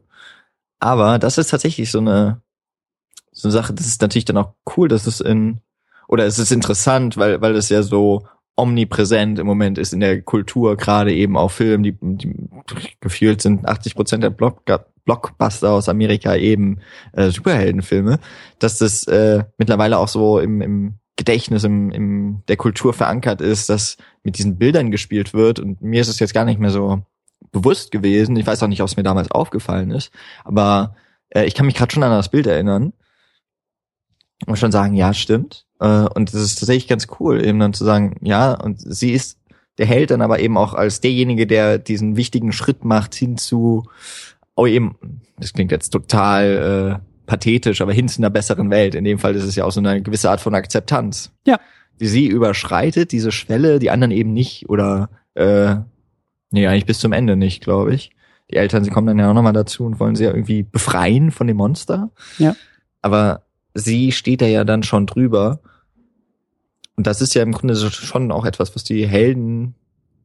[0.80, 2.42] Aber das ist tatsächlich so eine,
[3.32, 5.62] so eine Sache, das ist natürlich dann auch cool, dass es in,
[6.08, 8.28] oder es ist interessant, weil, weil es ja so
[8.58, 12.36] omnipräsent im Moment ist in der Kultur, gerade eben auch Film, die, die
[13.00, 14.64] gefühlt sind 80 Prozent der Block,
[15.06, 16.82] Blockbuster aus Amerika eben
[17.14, 18.20] äh, Superheldenfilme,
[18.60, 23.70] dass das äh, mittlerweile auch so im, im Gedächtnis, im, im der Kultur verankert ist,
[23.70, 25.60] dass mit diesen Bildern gespielt wird.
[25.60, 27.04] Und mir ist es jetzt gar nicht mehr so
[27.52, 28.36] bewusst gewesen.
[28.36, 30.12] Ich weiß auch nicht, ob es mir damals aufgefallen ist,
[30.44, 30.96] aber
[31.30, 32.94] äh, ich kann mich gerade schon an das Bild erinnern
[34.46, 35.67] und schon sagen, ja, stimmt.
[35.80, 39.38] Äh, und das ist tatsächlich ganz cool, eben dann zu sagen, ja, und sie ist
[39.78, 43.84] der Held dann aber eben auch als derjenige, der diesen wichtigen Schritt macht hin zu
[44.58, 44.96] oh eben,
[45.40, 48.96] das klingt jetzt total äh, pathetisch, aber hin zu einer besseren Welt.
[48.96, 51.32] In dem Fall ist es ja auch so eine gewisse Art von Akzeptanz.
[51.46, 51.60] Ja.
[52.00, 55.76] Die sie überschreitet, diese Schwelle, die anderen eben nicht oder äh,
[56.52, 58.12] nee, eigentlich bis zum Ende nicht, glaube ich.
[58.50, 61.32] Die Eltern, sie kommen dann ja auch nochmal dazu und wollen sie ja irgendwie befreien
[61.32, 62.10] von dem Monster.
[62.38, 62.56] Ja.
[63.02, 63.44] Aber
[63.78, 65.60] sie steht da ja dann schon drüber.
[66.96, 69.76] Und das ist ja im Grunde schon auch etwas, was die Helden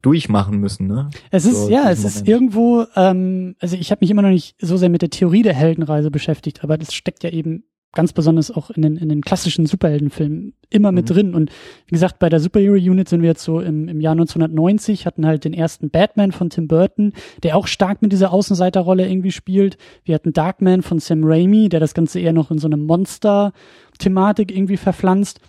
[0.01, 1.09] durchmachen müssen, ne?
[1.31, 2.15] Es ist, so, ja, es Moment.
[2.15, 5.43] ist irgendwo, ähm, also ich habe mich immer noch nicht so sehr mit der Theorie
[5.43, 7.63] der Heldenreise beschäftigt, aber das steckt ja eben
[7.93, 10.95] ganz besonders auch in den, in den klassischen Superheldenfilmen immer mhm.
[10.95, 11.35] mit drin.
[11.35, 11.51] Und
[11.85, 15.25] wie gesagt, bei der Superhero Unit sind wir jetzt so im, im Jahr 1990, hatten
[15.25, 17.13] halt den ersten Batman von Tim Burton,
[17.43, 19.77] der auch stark mit dieser Außenseiterrolle irgendwie spielt.
[20.03, 24.51] Wir hatten Darkman von Sam Raimi, der das Ganze eher noch in so eine Monster-Thematik
[24.51, 25.39] irgendwie verpflanzt.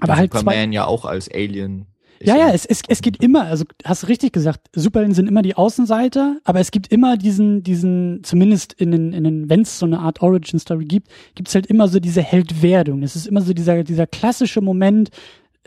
[0.00, 1.86] Aber ja, halt Superman zwei ja auch als Alien
[2.24, 5.42] ja, ja, es, es, es geht immer, also hast du richtig gesagt, Superhelden sind immer
[5.42, 9.78] die Außenseiter, aber es gibt immer diesen, diesen, zumindest in den, in den, wenn es
[9.78, 13.02] so eine Art Origin-Story gibt, gibt es halt immer so diese Heldwerdung.
[13.02, 15.10] Es ist immer so dieser, dieser klassische Moment,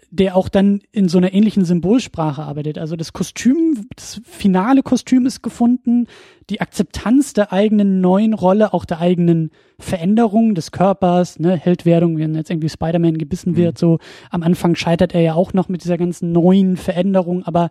[0.10, 2.78] der auch dann in so einer ähnlichen Symbolsprache arbeitet.
[2.78, 6.08] Also das Kostüm, das finale Kostüm ist gefunden,
[6.50, 12.36] die Akzeptanz der eigenen neuen Rolle, auch der eigenen Veränderung des Körpers, ne, Heldwerdung, wenn
[12.36, 13.58] jetzt irgendwie Spider-Man gebissen mhm.
[13.58, 17.70] wird, so am Anfang scheitert er ja auch noch mit dieser ganzen neuen Veränderung, aber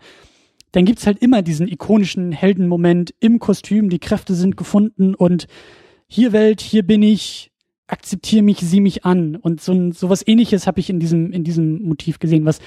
[0.73, 5.47] dann gibt's halt immer diesen ikonischen Heldenmoment im Kostüm, die Kräfte sind gefunden und
[6.07, 7.51] hier Welt, hier bin ich,
[7.87, 9.37] akzeptiere mich, sieh mich an.
[9.37, 12.61] Und so ein, sowas ähnliches habe ich in diesem, in diesem Motiv gesehen, was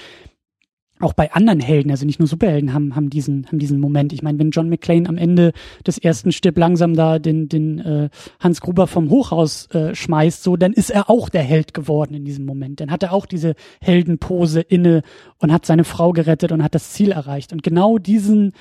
[1.00, 4.12] auch bei anderen Helden, also nicht nur Superhelden, haben, haben diesen, haben diesen Moment.
[4.12, 5.52] Ich meine, wenn John McClane am Ende
[5.86, 10.56] des ersten Stirb langsam da den, den äh, Hans Gruber vom Hochhaus äh, schmeißt, so,
[10.56, 12.80] dann ist er auch der Held geworden in diesem Moment.
[12.80, 15.02] Dann hat er auch diese Heldenpose inne
[15.38, 17.52] und hat seine Frau gerettet und hat das Ziel erreicht.
[17.52, 18.52] Und genau diesen,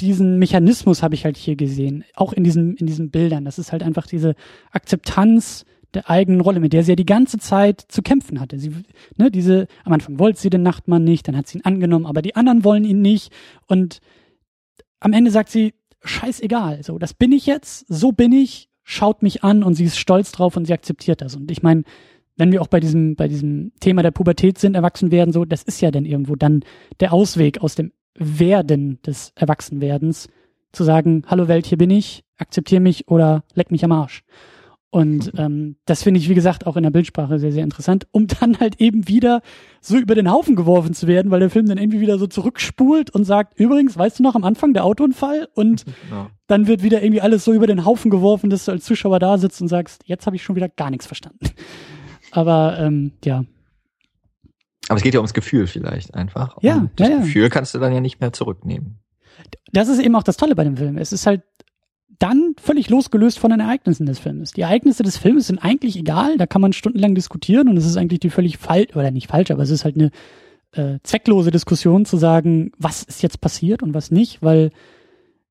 [0.00, 3.44] diesen Mechanismus habe ich halt hier gesehen, auch in diesen, in diesen Bildern.
[3.44, 4.36] Das ist halt einfach diese
[4.70, 8.58] Akzeptanz der eigenen Rolle, mit der sie ja die ganze Zeit zu kämpfen hatte.
[8.58, 8.72] Sie,
[9.16, 12.22] ne, diese, am Anfang wollte sie den Nachtmann nicht, dann hat sie ihn angenommen, aber
[12.22, 13.32] die anderen wollen ihn nicht.
[13.66, 14.00] Und
[15.00, 19.44] am Ende sagt sie, scheißegal, so, das bin ich jetzt, so bin ich, schaut mich
[19.44, 21.36] an und sie ist stolz drauf und sie akzeptiert das.
[21.36, 21.84] Und ich meine,
[22.36, 25.62] wenn wir auch bei diesem, bei diesem Thema der Pubertät sind, erwachsen werden, so, das
[25.62, 26.64] ist ja dann irgendwo dann
[27.00, 30.28] der Ausweg aus dem Werden des Erwachsenwerdens,
[30.72, 34.24] zu sagen, hallo Welt, hier bin ich, akzeptiere mich oder leck mich am Arsch.
[34.92, 38.26] Und ähm, das finde ich, wie gesagt, auch in der Bildsprache sehr, sehr interessant, um
[38.40, 39.40] dann halt eben wieder
[39.80, 43.08] so über den Haufen geworfen zu werden, weil der Film dann irgendwie wieder so zurückspult
[43.08, 45.48] und sagt, übrigens, weißt du noch am Anfang der Autounfall?
[45.54, 46.28] Und ja.
[46.46, 49.38] dann wird wieder irgendwie alles so über den Haufen geworfen, dass du als Zuschauer da
[49.38, 51.46] sitzt und sagst, jetzt habe ich schon wieder gar nichts verstanden.
[52.30, 53.44] Aber ähm, ja.
[54.88, 56.58] Aber es geht ja ums Gefühl vielleicht einfach.
[56.60, 57.20] Ja, und das ja, ja.
[57.22, 58.98] Gefühl kannst du dann ja nicht mehr zurücknehmen.
[59.72, 60.98] Das ist eben auch das Tolle bei dem Film.
[60.98, 61.42] Es ist halt
[62.22, 64.52] dann völlig losgelöst von den Ereignissen des Films.
[64.52, 67.96] Die Ereignisse des Films sind eigentlich egal, da kann man stundenlang diskutieren und es ist
[67.96, 70.10] eigentlich die völlig falsch, oder nicht falsch, aber es ist halt eine
[70.72, 74.70] äh, zwecklose Diskussion zu sagen, was ist jetzt passiert und was nicht, weil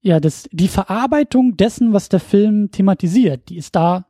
[0.01, 4.07] ja, das, die Verarbeitung dessen, was der Film thematisiert, die ist da,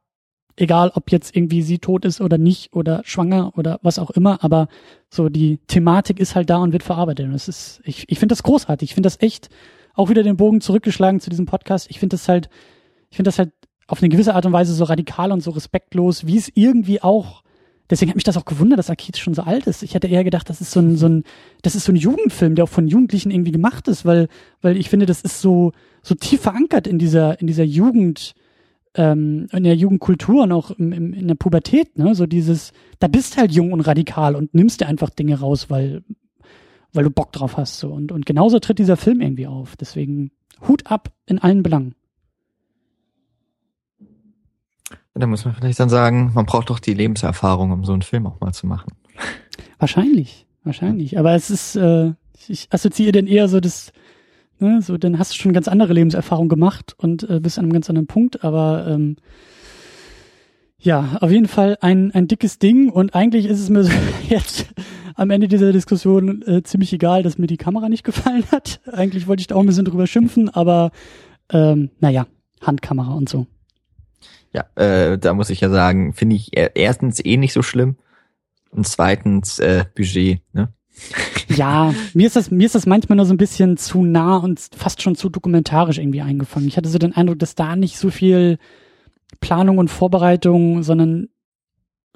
[0.55, 4.43] egal ob jetzt irgendwie sie tot ist oder nicht oder schwanger oder was auch immer,
[4.43, 4.67] aber
[5.09, 7.25] so die Thematik ist halt da und wird verarbeitet.
[7.25, 8.89] Und das ist, ich, ich finde das großartig.
[8.89, 9.49] Ich finde das echt
[9.93, 11.89] auch wieder den Bogen zurückgeschlagen zu diesem Podcast.
[11.89, 12.49] Ich finde das halt,
[13.09, 13.51] ich finde das halt
[13.87, 17.43] auf eine gewisse Art und Weise so radikal und so respektlos, wie es irgendwie auch
[17.91, 19.83] deswegen hat mich das auch gewundert, dass Arcade schon so alt ist.
[19.83, 21.23] Ich hätte eher gedacht, das ist so ein, so ein,
[21.61, 24.29] das ist so ein Jugendfilm, der auch von Jugendlichen irgendwie gemacht ist, weil,
[24.61, 28.33] weil ich finde, das ist so, so tief verankert in dieser, in dieser Jugend,
[28.95, 32.15] ähm, in der Jugendkultur und auch im, im, in der Pubertät, ne?
[32.15, 36.03] So dieses, da bist halt jung und radikal und nimmst dir einfach Dinge raus, weil,
[36.93, 37.79] weil du Bock drauf hast.
[37.79, 37.91] So.
[37.91, 39.75] Und, und genauso tritt dieser Film irgendwie auf.
[39.77, 40.31] Deswegen
[40.67, 41.95] Hut ab in allen Belangen.
[45.13, 48.25] Da muss man vielleicht dann sagen, man braucht doch die Lebenserfahrung, um so einen Film
[48.27, 48.93] auch mal zu machen.
[49.77, 51.19] Wahrscheinlich, wahrscheinlich.
[51.19, 52.13] Aber es ist, äh,
[52.47, 53.91] ich assoziiere denn eher so das,
[54.61, 57.73] ne, so, dann hast du schon ganz andere Lebenserfahrung gemacht und äh, bist an einem
[57.73, 58.43] ganz anderen Punkt.
[58.43, 59.17] Aber ähm,
[60.77, 63.91] ja, auf jeden Fall ein, ein dickes Ding und eigentlich ist es mir so
[64.29, 64.67] jetzt
[65.15, 68.79] am Ende dieser Diskussion äh, ziemlich egal, dass mir die Kamera nicht gefallen hat.
[68.91, 70.91] Eigentlich wollte ich da auch ein bisschen drüber schimpfen, aber
[71.51, 72.27] ähm, naja,
[72.61, 73.47] Handkamera und so.
[74.53, 77.95] Ja, äh, da muss ich ja sagen, finde ich erstens eh nicht so schlimm
[78.71, 80.73] und zweitens äh, Budget, ne?
[81.55, 84.59] Ja, mir ist das mir ist das manchmal nur so ein bisschen zu nah und
[84.75, 86.67] fast schon zu dokumentarisch irgendwie eingefangen.
[86.67, 88.57] Ich hatte so den Eindruck, dass da nicht so viel
[89.39, 91.29] Planung und Vorbereitung, sondern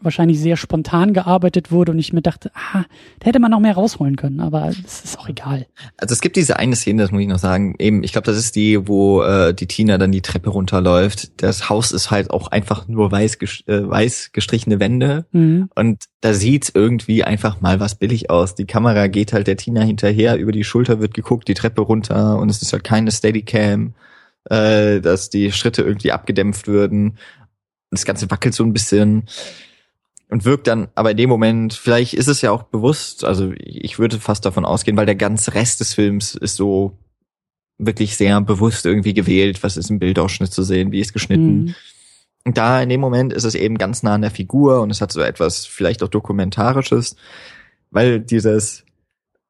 [0.05, 2.83] wahrscheinlich sehr spontan gearbeitet wurde und ich mir dachte, ah,
[3.19, 5.67] da hätte man noch mehr rausholen können, aber es ist auch egal.
[5.97, 8.37] Also es gibt diese eine Szene, das muss ich noch sagen, eben, ich glaube, das
[8.37, 11.41] ist die, wo äh, die Tina dann die Treppe runterläuft.
[11.41, 13.35] Das Haus ist halt auch einfach nur weiß,
[13.67, 15.69] äh, weiß gestrichene Wände mhm.
[15.75, 18.55] und da sieht irgendwie einfach mal was billig aus.
[18.55, 22.39] Die Kamera geht halt der Tina hinterher, über die Schulter wird geguckt, die Treppe runter
[22.39, 23.93] und es ist halt keine Steadycam,
[24.49, 27.17] äh, dass die Schritte irgendwie abgedämpft würden.
[27.91, 29.25] Das Ganze wackelt so ein bisschen
[30.29, 33.99] und wirkt dann, aber in dem Moment, vielleicht ist es ja auch bewusst, also ich
[33.99, 36.97] würde fast davon ausgehen, weil der ganze Rest des Films ist so
[37.77, 41.65] wirklich sehr bewusst irgendwie gewählt, was ist im Bildausschnitt zu sehen, wie ist geschnitten.
[41.65, 41.75] Mhm.
[42.45, 45.01] Und da in dem Moment ist es eben ganz nah an der Figur und es
[45.01, 47.15] hat so etwas vielleicht auch dokumentarisches,
[47.91, 48.85] weil dieses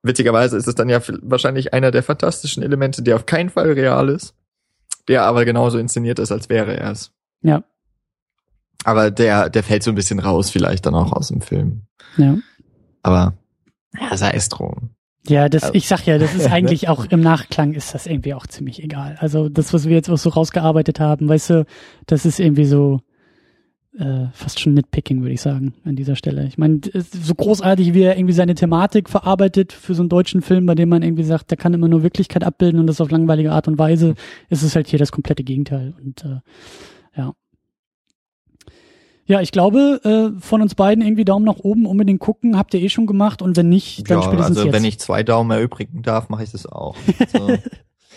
[0.02, 4.10] witzigerweise ist es dann ja wahrscheinlich einer der fantastischen Elemente, der auf keinen Fall real
[4.10, 4.36] ist,
[5.08, 7.12] der aber genauso inszeniert ist, als wäre er es.
[7.42, 7.64] Ja.
[8.86, 11.82] Aber der, der fällt so ein bisschen raus, vielleicht dann auch aus dem Film.
[12.18, 12.38] Ja.
[13.02, 13.34] Aber
[14.00, 14.92] ja, sei es drum.
[15.28, 18.36] Ja, das, also, ich sag ja, das ist eigentlich auch im Nachklang ist das irgendwie
[18.36, 19.18] auch ziemlich egal.
[19.20, 21.66] Also das, was wir jetzt auch so rausgearbeitet haben, weißt du,
[22.06, 23.02] das ist irgendwie so
[23.98, 26.46] äh, fast schon Nitpicking, würde ich sagen, an dieser Stelle.
[26.46, 30.68] Ich meine, so großartig, wie er irgendwie seine Thematik verarbeitet für so einen deutschen Film,
[30.68, 33.52] bei dem man irgendwie sagt, der kann immer nur Wirklichkeit abbilden und das auf langweilige
[33.52, 34.14] Art und Weise,
[34.50, 35.96] ist es halt hier das komplette Gegenteil.
[36.00, 36.40] Und äh,
[37.18, 37.34] ja,
[39.28, 42.82] ja, ich glaube, äh, von uns beiden irgendwie Daumen nach oben unbedingt gucken, habt ihr
[42.82, 44.74] eh schon gemacht und wenn nicht, dann ja, spätestens also jetzt.
[44.74, 46.96] wenn ich zwei Daumen erübrigen darf, mache ich das auch.
[47.20, 47.58] Also,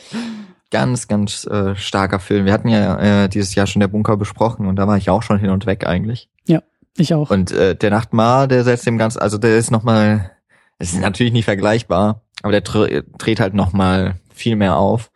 [0.71, 2.45] ganz, ganz äh, starker Film.
[2.45, 5.23] Wir hatten ja äh, dieses Jahr schon der Bunker besprochen und da war ich auch
[5.23, 6.29] schon hin und weg eigentlich.
[6.47, 6.63] Ja,
[6.99, 7.31] ich auch.
[7.31, 10.31] Und äh, der Nachtmar, der setzt dem ganz, also der ist nochmal,
[10.79, 15.11] es ist natürlich nicht vergleichbar, aber der dreht halt nochmal viel mehr auf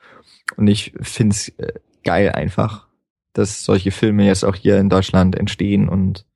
[0.56, 2.86] und ich find's äh, geil einfach
[3.32, 6.26] dass solche Filme jetzt auch hier in Deutschland entstehen und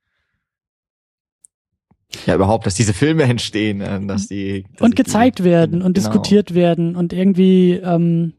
[2.24, 5.94] ja überhaupt, dass diese Filme entstehen, äh, dass die dass und gezeigt die, werden und
[5.94, 6.08] genau.
[6.08, 8.34] diskutiert werden und irgendwie ähm,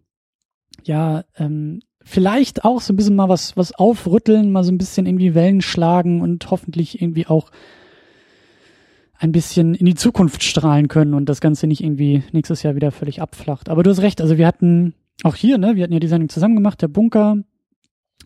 [0.84, 5.06] ja ähm, vielleicht auch so ein bisschen mal was was aufrütteln, mal so ein bisschen
[5.06, 7.52] irgendwie Wellen schlagen und hoffentlich irgendwie auch
[9.20, 12.92] ein bisschen in die Zukunft strahlen können und das Ganze nicht irgendwie nächstes Jahr wieder
[12.92, 13.70] völlig abflacht.
[13.70, 14.94] Aber du hast recht, also wir hatten
[15.24, 17.38] auch hier, ne, wir hatten ja die Sendung zusammen gemacht, der Bunker,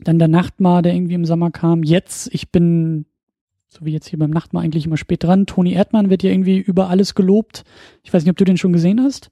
[0.04, 1.84] dann der Nachtmar, der irgendwie im Sommer kam.
[1.84, 3.06] Jetzt, ich bin,
[3.70, 5.46] so wie jetzt hier beim Nachtmar eigentlich immer spät dran.
[5.46, 7.64] Toni Erdmann wird ja irgendwie über alles gelobt.
[8.04, 9.30] Ich weiß nicht, ob du den schon gesehen hast.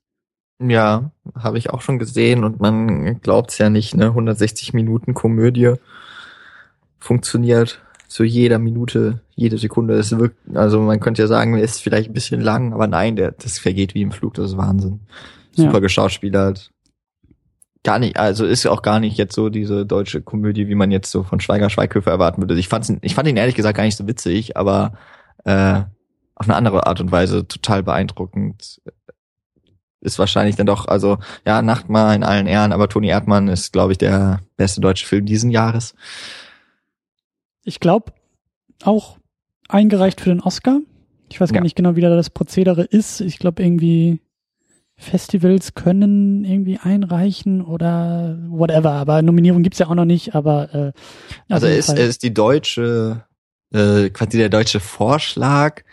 [0.61, 4.07] Ja, habe ich auch schon gesehen und man glaubt's ja nicht, ne?
[4.07, 5.75] 160 Minuten Komödie
[6.99, 9.93] funktioniert zu jeder Minute, jede Sekunde.
[9.93, 13.15] Es wirkt, also man könnte ja sagen, er ist vielleicht ein bisschen lang, aber nein,
[13.15, 14.99] der, das vergeht wie im Flug, das ist Wahnsinn.
[15.53, 15.79] Super ja.
[15.79, 16.71] geschauspielert,
[17.83, 21.11] gar nicht, also ist auch gar nicht jetzt so diese deutsche Komödie, wie man jetzt
[21.11, 22.59] so von Schweiger Schweighöfer erwarten würde.
[22.59, 24.93] Ich fand's, ich fand ihn ehrlich gesagt gar nicht so witzig, aber
[25.45, 25.81] äh,
[26.35, 28.81] auf eine andere Art und Weise total beeindruckend.
[30.01, 33.91] Ist wahrscheinlich dann doch, also ja, Nachtmahl in allen Ehren, aber Toni Erdmann ist, glaube
[33.91, 35.93] ich, der beste deutsche Film diesen Jahres.
[37.65, 38.13] Ich glaube,
[38.83, 39.17] auch
[39.67, 40.79] eingereicht für den Oscar.
[41.29, 41.63] Ich weiß gar ja.
[41.63, 43.19] nicht genau, wie da das Prozedere ist.
[43.19, 44.21] Ich glaube irgendwie
[44.99, 48.91] Festivals können irgendwie einreichen oder whatever.
[48.91, 50.91] Aber Nominierung gibt's ja auch noch nicht, aber äh,
[51.47, 53.23] also ist, er ist die deutsche,
[53.73, 55.83] äh, quasi der deutsche Vorschlag,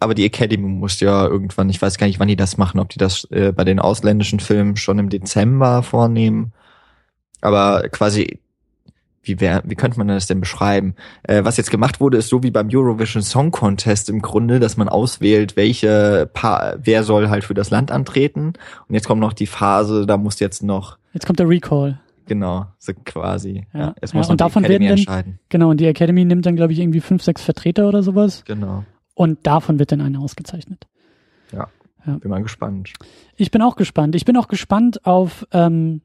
[0.00, 2.88] aber die Academy muss ja irgendwann, ich weiß gar nicht, wann die das machen, ob
[2.88, 6.52] die das äh, bei den ausländischen Filmen schon im Dezember vornehmen.
[7.40, 8.40] Aber quasi
[9.22, 10.94] wie, wär, wie könnte man das denn beschreiben?
[11.22, 14.76] Äh, was jetzt gemacht wurde, ist so wie beim Eurovision Song Contest im Grunde, dass
[14.76, 18.54] man auswählt, welche Paar, wer soll halt für das Land antreten.
[18.88, 20.98] Und jetzt kommt noch die Phase, da muss jetzt noch.
[21.12, 22.00] Jetzt kommt der Recall.
[22.26, 23.66] Genau, so quasi.
[23.72, 25.38] Ja, Ja, ja, muss und noch davon Academy werden dann- entscheiden.
[25.48, 28.44] Genau, und die Academy nimmt dann, glaube ich, irgendwie fünf, sechs Vertreter oder sowas.
[28.46, 28.84] Genau.
[29.14, 30.86] Und davon wird dann einer ausgezeichnet.
[32.04, 32.92] Bin mal gespannt.
[33.36, 34.16] Ich bin auch gespannt.
[34.16, 36.00] Ich bin auch gespannt auf ähm,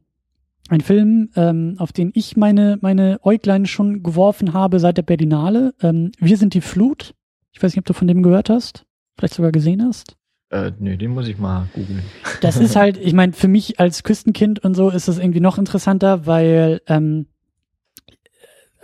[0.69, 5.73] einen Film, ähm, auf den ich meine, meine Äuglein schon geworfen habe seit der Berlinale.
[5.81, 7.14] Ähm, Wir sind die Flut.
[7.52, 8.85] Ich weiß nicht, ob du von dem gehört hast.
[9.18, 10.15] Vielleicht sogar gesehen hast.
[10.49, 12.03] Äh, nee, den muss ich mal googeln.
[12.41, 15.57] Das ist halt, ich meine, für mich als Küstenkind und so ist das irgendwie noch
[15.57, 17.27] interessanter, weil, ähm,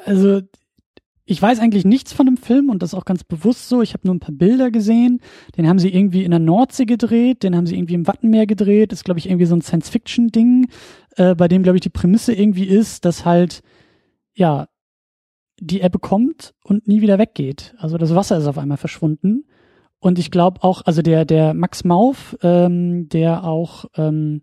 [0.05, 0.41] also
[1.25, 3.81] ich weiß eigentlich nichts von dem Film und das auch ganz bewusst so.
[3.81, 5.21] Ich habe nur ein paar Bilder gesehen.
[5.55, 8.91] Den haben sie irgendwie in der Nordsee gedreht, den haben sie irgendwie im Wattenmeer gedreht.
[8.91, 10.67] Das ist, glaube ich, irgendwie so ein Science-Fiction-Ding,
[11.15, 13.61] äh, bei dem, glaube ich, die Prämisse irgendwie ist, dass halt,
[14.33, 14.67] ja,
[15.59, 17.73] die Ebbe kommt und nie wieder weggeht.
[17.77, 19.45] Also das Wasser ist auf einmal verschwunden.
[19.99, 24.41] Und ich glaube auch, also der, der Max Mauf, ähm, der auch ähm,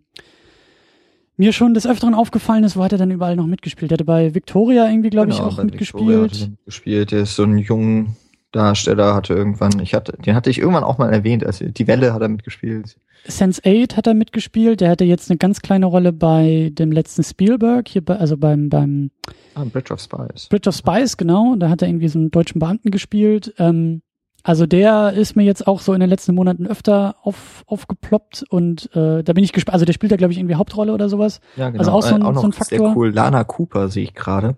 [1.41, 3.89] mir schon des Öfteren aufgefallen ist, wo hat er dann überall noch mitgespielt?
[3.89, 6.41] Der hatte bei Victoria irgendwie, glaube ich, Genau, auch Victoria hat mitgespielt.
[6.43, 7.11] er mitgespielt.
[7.11, 8.05] Der ist so ein junger
[8.51, 12.13] Darsteller, hatte irgendwann, ich hatte, den hatte ich irgendwann auch mal erwähnt, also die Welle
[12.13, 12.97] hat er mitgespielt.
[13.25, 14.81] Sense 8 hat er mitgespielt.
[14.81, 18.69] Der hatte jetzt eine ganz kleine Rolle bei dem letzten Spielberg, hier bei, also beim,
[18.69, 19.11] beim
[19.55, 20.47] Ah, Bridge of Spies.
[20.49, 21.55] Bridge of Spies, genau.
[21.57, 23.53] Da hat er irgendwie so einen deutschen Beamten gespielt.
[23.57, 24.01] Ähm,
[24.43, 28.89] also der ist mir jetzt auch so in den letzten Monaten öfter auf, aufgeploppt und
[28.95, 29.73] äh, da bin ich gespannt.
[29.73, 31.41] Also der spielt da, glaube ich, irgendwie Hauptrolle oder sowas.
[31.55, 31.79] Ja, genau.
[31.79, 32.95] Also auch so ein- Äh, auch so ein sehr Faktor.
[32.95, 33.11] cool.
[33.13, 34.55] Lana Cooper sehe ich gerade.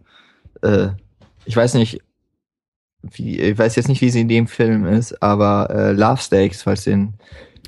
[0.61, 0.89] Äh,
[1.45, 1.99] ich weiß nicht,
[3.01, 6.63] wie, ich weiß jetzt nicht, wie sie in dem Film ist, aber äh, Love Stakes,
[6.63, 7.15] falls den,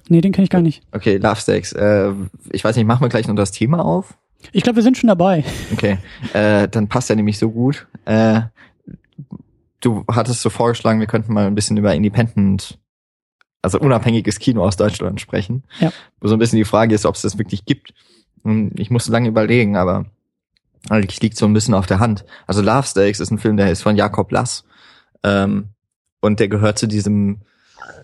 [0.08, 0.84] Nee, den kenne ich gar nicht.
[0.94, 2.12] okay, Love Stakes, äh,
[2.52, 4.14] ich weiß nicht, machen wir gleich noch das Thema auf?
[4.54, 5.44] Ich glaube, wir sind schon dabei.
[5.74, 5.98] Okay,
[6.34, 7.88] äh, dann passt er nämlich so gut.
[8.06, 8.42] Äh,
[9.86, 12.80] du hattest so vorgeschlagen, wir könnten mal ein bisschen über Independent,
[13.62, 15.64] also unabhängiges Kino aus Deutschland sprechen.
[15.80, 15.92] Ja.
[16.20, 17.94] Wo so ein bisschen die Frage ist, ob es das wirklich gibt.
[18.44, 20.06] Und ich musste lange überlegen, aber
[20.90, 22.26] eigentlich liegt so ein bisschen auf der Hand.
[22.48, 24.66] Also Love Stakes ist ein Film, der ist von Jakob Lass.
[25.24, 25.70] Ähm,
[26.22, 27.42] und der gehört zu diesem,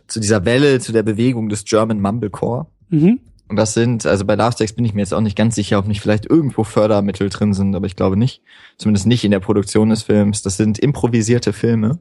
[0.07, 2.67] zu dieser Welle, zu der Bewegung des German Mumblecore.
[2.89, 3.19] Mhm.
[3.51, 5.77] Und das sind, also bei Love Stakes bin ich mir jetzt auch nicht ganz sicher,
[5.77, 8.41] ob nicht vielleicht irgendwo Fördermittel drin sind, aber ich glaube nicht.
[8.77, 10.41] Zumindest nicht in der Produktion des Films.
[10.41, 11.99] Das sind improvisierte Filme.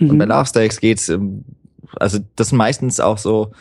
[0.00, 0.32] Und bei Mhm.
[0.32, 1.44] Love Stakes geht's, ähm,
[1.94, 3.52] also das sind meistens auch so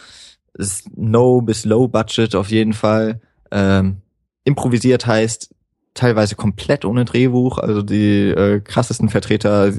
[0.55, 3.21] ist No bis Low Budget auf jeden Fall.
[3.51, 3.97] Ähm,
[4.43, 5.53] improvisiert heißt
[5.93, 7.59] teilweise komplett ohne Drehbuch.
[7.59, 9.71] Also die äh, krassesten Vertreter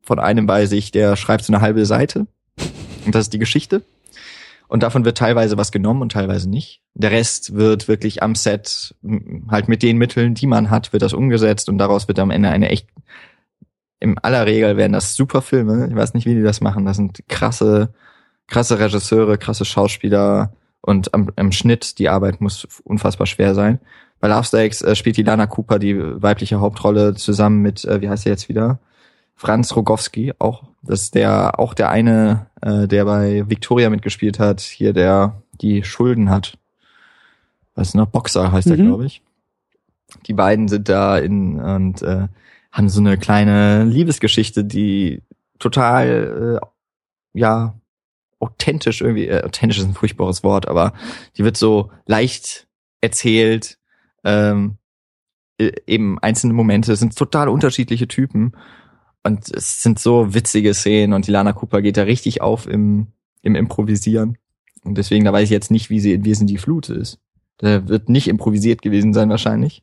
[0.00, 2.26] von einem weiß ich, der schreibt so eine halbe Seite.
[3.04, 3.82] Und das ist die Geschichte.
[4.68, 6.82] Und davon wird teilweise was genommen und teilweise nicht.
[6.94, 8.94] Der Rest wird wirklich am Set,
[9.48, 12.48] halt mit den Mitteln, die man hat, wird das umgesetzt und daraus wird am Ende
[12.48, 12.88] eine echt,
[14.00, 15.86] im aller Regel werden das super Filme.
[15.88, 16.84] Ich weiß nicht, wie die das machen.
[16.84, 17.94] Das sind krasse,
[18.48, 23.80] krasse Regisseure, krasse Schauspieler und am, am Schnitt, die Arbeit muss unfassbar schwer sein.
[24.20, 28.08] Bei Love Stakes äh, spielt die Lana Cooper die weibliche Hauptrolle zusammen mit, äh, wie
[28.08, 28.78] heißt er jetzt wieder?
[29.36, 30.64] Franz Rogowski, auch.
[30.82, 35.82] Das ist der, auch der eine, äh, der bei Victoria mitgespielt hat, hier der die
[35.84, 36.58] Schulden hat.
[37.74, 38.06] Was noch?
[38.06, 38.86] Boxer heißt er, Mhm.
[38.86, 39.22] glaube ich.
[40.26, 42.28] Die beiden sind da in und äh,
[42.72, 45.22] haben so eine kleine Liebesgeschichte, die
[45.58, 46.66] total äh,
[47.38, 47.74] ja
[48.38, 50.92] authentisch irgendwie, äh, authentisch ist ein furchtbares Wort, aber
[51.36, 52.66] die wird so leicht
[53.00, 53.78] erzählt,
[54.24, 54.76] ähm,
[55.58, 58.52] äh, eben einzelne Momente, es sind total unterschiedliche Typen
[59.26, 63.08] und es sind so witzige Szenen und die Lana Cooper geht da richtig auf im,
[63.42, 64.38] im Improvisieren
[64.86, 67.18] und deswegen, da weiß ich jetzt nicht, wie sie in sind die Flut ist.
[67.58, 69.82] Da wird nicht improvisiert gewesen sein wahrscheinlich.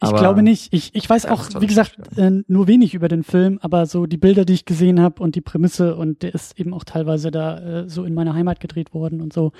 [0.00, 0.72] Ich Aber- glaube nicht.
[0.72, 4.16] Ich, ich weiß auch, wie gesagt, äh, nur wenig über den Film, aber so die
[4.16, 7.82] Bilder, die ich gesehen habe und die Prämisse und der ist eben auch teilweise da
[7.82, 9.52] äh, so in meiner Heimat gedreht worden und so.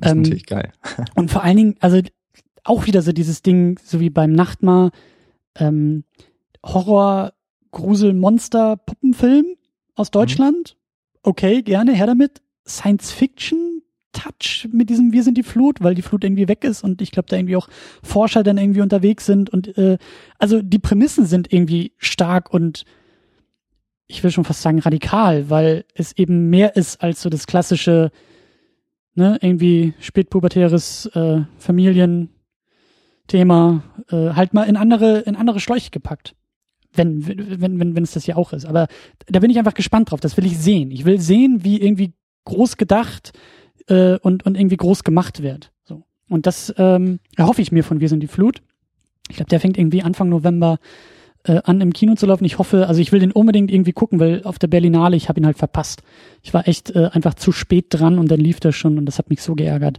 [0.00, 0.72] Das ist ähm, natürlich geil.
[1.14, 2.00] Und vor allen Dingen, also
[2.64, 4.90] auch wieder so dieses Ding, so wie beim Nachtmar,
[5.54, 6.02] ähm,
[6.64, 7.32] Horror,
[7.70, 9.46] Grusel, Monster, Puppenfilm
[9.94, 10.76] aus Deutschland.
[11.22, 12.42] Okay, gerne, her damit.
[12.66, 13.82] Science Fiction
[14.12, 17.10] Touch mit diesem Wir sind die Flut, weil die Flut irgendwie weg ist und ich
[17.10, 17.68] glaube, da irgendwie auch
[18.02, 19.98] Forscher dann irgendwie unterwegs sind und äh,
[20.38, 22.84] also die Prämissen sind irgendwie stark und
[24.06, 28.10] ich will schon fast sagen radikal, weil es eben mehr ist als so das klassische
[29.14, 32.30] ne, irgendwie spätpubertäres äh, Familienthema
[34.10, 36.35] äh, halt mal in andere, in andere Schläuche gepackt.
[36.96, 38.66] Wenn, wenn, wenn, wenn es das ja auch ist.
[38.66, 38.88] Aber
[39.26, 40.20] da bin ich einfach gespannt drauf.
[40.20, 40.90] Das will ich sehen.
[40.90, 42.12] Ich will sehen, wie irgendwie
[42.44, 43.32] groß gedacht
[43.88, 45.72] äh, und, und irgendwie groß gemacht wird.
[45.84, 46.04] So.
[46.28, 48.62] Und das ähm, erhoffe ich mir von Wir sind die Flut.
[49.28, 50.78] Ich glaube, der fängt irgendwie Anfang November
[51.44, 52.44] äh, an, im Kino zu laufen.
[52.44, 55.40] Ich hoffe, also ich will den unbedingt irgendwie gucken, weil auf der Berlinale, ich habe
[55.40, 56.02] ihn halt verpasst.
[56.42, 59.18] Ich war echt äh, einfach zu spät dran und dann lief der schon und das
[59.18, 59.98] hat mich so geärgert.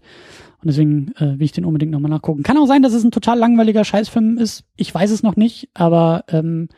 [0.59, 2.43] Und deswegen äh, will ich den unbedingt nochmal nachgucken.
[2.43, 4.63] Kann auch sein, dass es ein total langweiliger Scheißfilm ist.
[4.75, 6.69] Ich weiß es noch nicht, aber ähm,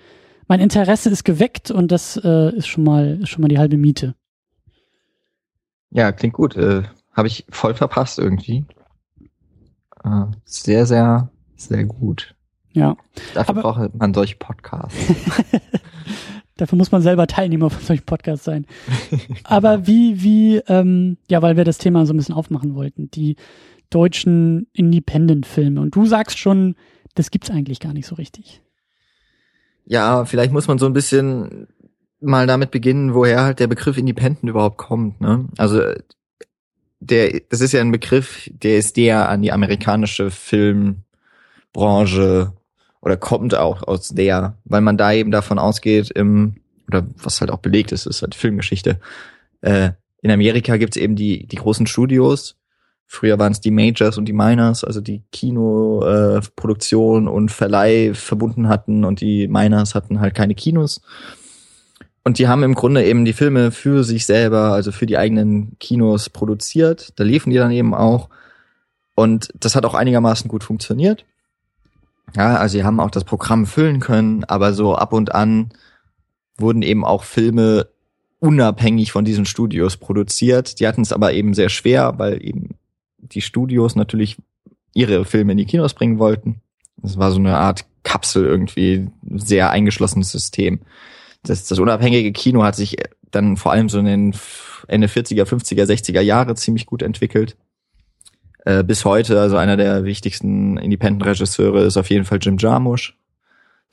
[0.48, 3.78] mein Interesse ist geweckt und das äh, ist schon mal ist schon mal die halbe
[3.78, 4.16] Miete.
[5.92, 6.56] Ja, klingt gut.
[6.56, 6.84] Äh,
[7.14, 8.66] Habe ich voll verpasst irgendwie.
[10.04, 12.36] Äh, sehr, sehr, sehr gut.
[12.74, 12.96] Ja.
[13.34, 14.98] Dafür Aber, braucht man solche Podcasts.
[16.58, 18.66] Dafür muss man selber Teilnehmer von solchen Podcasts sein.
[19.46, 23.38] Aber wie, wie, ähm, ja, weil wir das Thema so ein bisschen aufmachen wollten, die
[23.90, 25.82] deutschen Independent-Filme.
[25.82, 26.76] Und du sagst schon,
[27.16, 28.62] das gibt's eigentlich gar nicht so richtig.
[29.86, 31.68] Ja, vielleicht muss man so ein bisschen
[32.22, 35.22] mal damit beginnen, woher halt der Begriff Independent überhaupt kommt.
[35.22, 35.48] Ne?
[35.58, 35.82] Also
[37.00, 42.54] der, das ist ja ein Begriff, der ist der an die amerikanische Filmbranche
[43.02, 46.58] oder kommt auch aus der, weil man da eben davon ausgeht, im,
[46.88, 49.00] oder was halt auch belegt ist, ist halt Filmgeschichte.
[49.62, 49.92] Äh,
[50.22, 52.58] in Amerika gibt's eben die, die großen Studios.
[53.12, 58.70] Früher waren es die Majors und die Minors, also die Kinoproduktion äh, und Verleih verbunden
[58.70, 61.02] hatten und die Minors hatten halt keine Kinos.
[62.24, 65.76] Und die haben im Grunde eben die Filme für sich selber, also für die eigenen
[65.80, 67.14] Kinos produziert.
[67.16, 68.30] Da liefen die dann eben auch.
[69.16, 71.26] Und das hat auch einigermaßen gut funktioniert.
[72.36, 75.70] Ja, also sie haben auch das Programm füllen können, aber so ab und an
[76.60, 77.88] wurden eben auch Filme
[78.38, 80.80] unabhängig von diesen Studios produziert.
[80.80, 82.76] Die hatten es aber eben sehr schwer, weil eben
[83.22, 84.38] die Studios natürlich
[84.94, 86.62] ihre Filme in die Kinos bringen wollten.
[86.98, 90.80] Das war so eine Art Kapsel irgendwie, sehr eingeschlossenes System.
[91.44, 92.98] Das, das unabhängige Kino hat sich
[93.32, 94.36] dann vor allem so in den
[94.88, 97.56] Ende 40er, 50er, 60er Jahre ziemlich gut entwickelt
[98.66, 103.18] äh, bis heute, also einer der wichtigsten Independent-Regisseure ist auf jeden Fall Jim Jarmusch,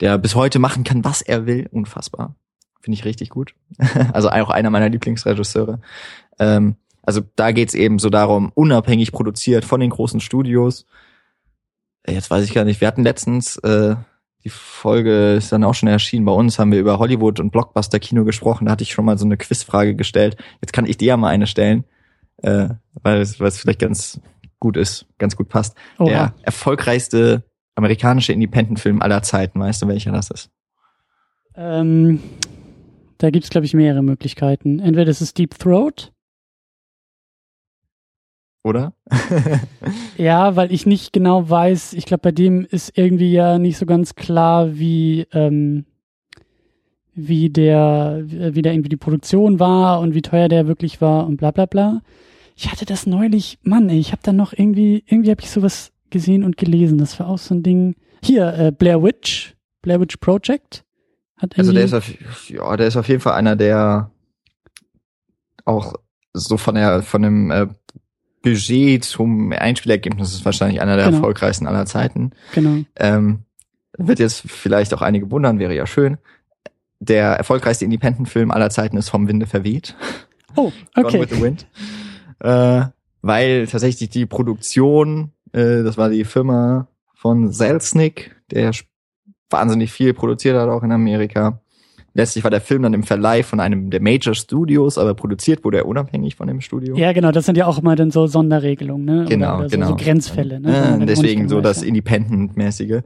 [0.01, 1.67] der bis heute machen kann, was er will.
[1.71, 2.35] Unfassbar.
[2.81, 3.55] Finde ich richtig gut.
[4.13, 5.81] also auch einer meiner Lieblingsregisseure.
[6.37, 6.75] Ähm,
[7.07, 10.85] also da geht's eben so darum, unabhängig produziert von den großen Studios.
[12.05, 13.95] Jetzt weiß ich gar nicht, wir hatten letztens, äh,
[14.43, 16.25] die Folge ist dann auch schon erschienen.
[16.25, 18.65] Bei uns haben wir über Hollywood und Blockbuster-Kino gesprochen.
[18.65, 20.35] Da hatte ich schon mal so eine Quizfrage gestellt.
[20.61, 21.85] Jetzt kann ich dir ja mal eine stellen,
[22.43, 22.69] äh,
[23.01, 24.19] weil, es, es vielleicht ganz
[24.59, 25.77] gut ist, ganz gut passt.
[25.99, 26.09] Oha.
[26.09, 30.49] Der erfolgreichste amerikanische Independent-Film aller Zeiten, weißt du, welcher das ist?
[31.55, 32.19] Ähm,
[33.17, 34.79] da gibt's glaube ich, mehrere Möglichkeiten.
[34.79, 36.11] Entweder es ist Deep Throat.
[38.67, 38.93] Oder?
[40.17, 43.85] ja, weil ich nicht genau weiß, ich glaube, bei dem ist irgendwie ja nicht so
[43.85, 45.85] ganz klar, wie, ähm,
[47.13, 51.37] wie der, wie der irgendwie die Produktion war und wie teuer der wirklich war und
[51.37, 52.01] bla bla bla.
[52.57, 55.93] Ich hatte das neulich, Mann, ey, ich habe da noch irgendwie, irgendwie habe ich sowas
[56.09, 56.97] gesehen und gelesen.
[56.97, 57.95] Das war auch so ein Ding.
[58.21, 60.83] Hier, äh, Blair Witch, Blair Witch Project.
[61.37, 62.11] Hat also der ist auf,
[62.49, 64.11] ja, der ist auf jeden Fall einer, der
[65.63, 65.93] auch
[66.33, 67.67] so von der, von dem äh,
[68.41, 71.17] Budget zum Einspielergebnis ist wahrscheinlich einer der genau.
[71.17, 72.31] erfolgreichsten aller Zeiten.
[72.53, 72.83] Genau.
[72.95, 73.39] Ähm,
[73.97, 76.17] wird jetzt vielleicht auch einige wundern, wäre ja schön.
[76.99, 79.95] Der erfolgreichste Independent-Film aller Zeiten ist vom Winde verweht.
[80.55, 81.17] Oh, okay.
[81.17, 81.67] Gone with the Wind
[82.39, 82.85] äh,
[83.21, 88.71] weil tatsächlich die Produktion, äh, das war die Firma von Selznick, der
[89.49, 91.61] wahnsinnig viel produziert hat, auch in Amerika.
[92.17, 95.77] Letztlich war der Film dann im Verleih von einem der Major Studios, aber produziert wurde
[95.77, 96.97] er unabhängig von dem Studio.
[96.97, 99.25] Ja, genau, das sind ja auch immer dann so Sonderregelungen, ne?
[99.29, 99.87] Genau, oder so, genau.
[99.89, 100.97] So Grenzfälle, ne?
[100.99, 103.03] Äh, deswegen so das Independent-mäßige.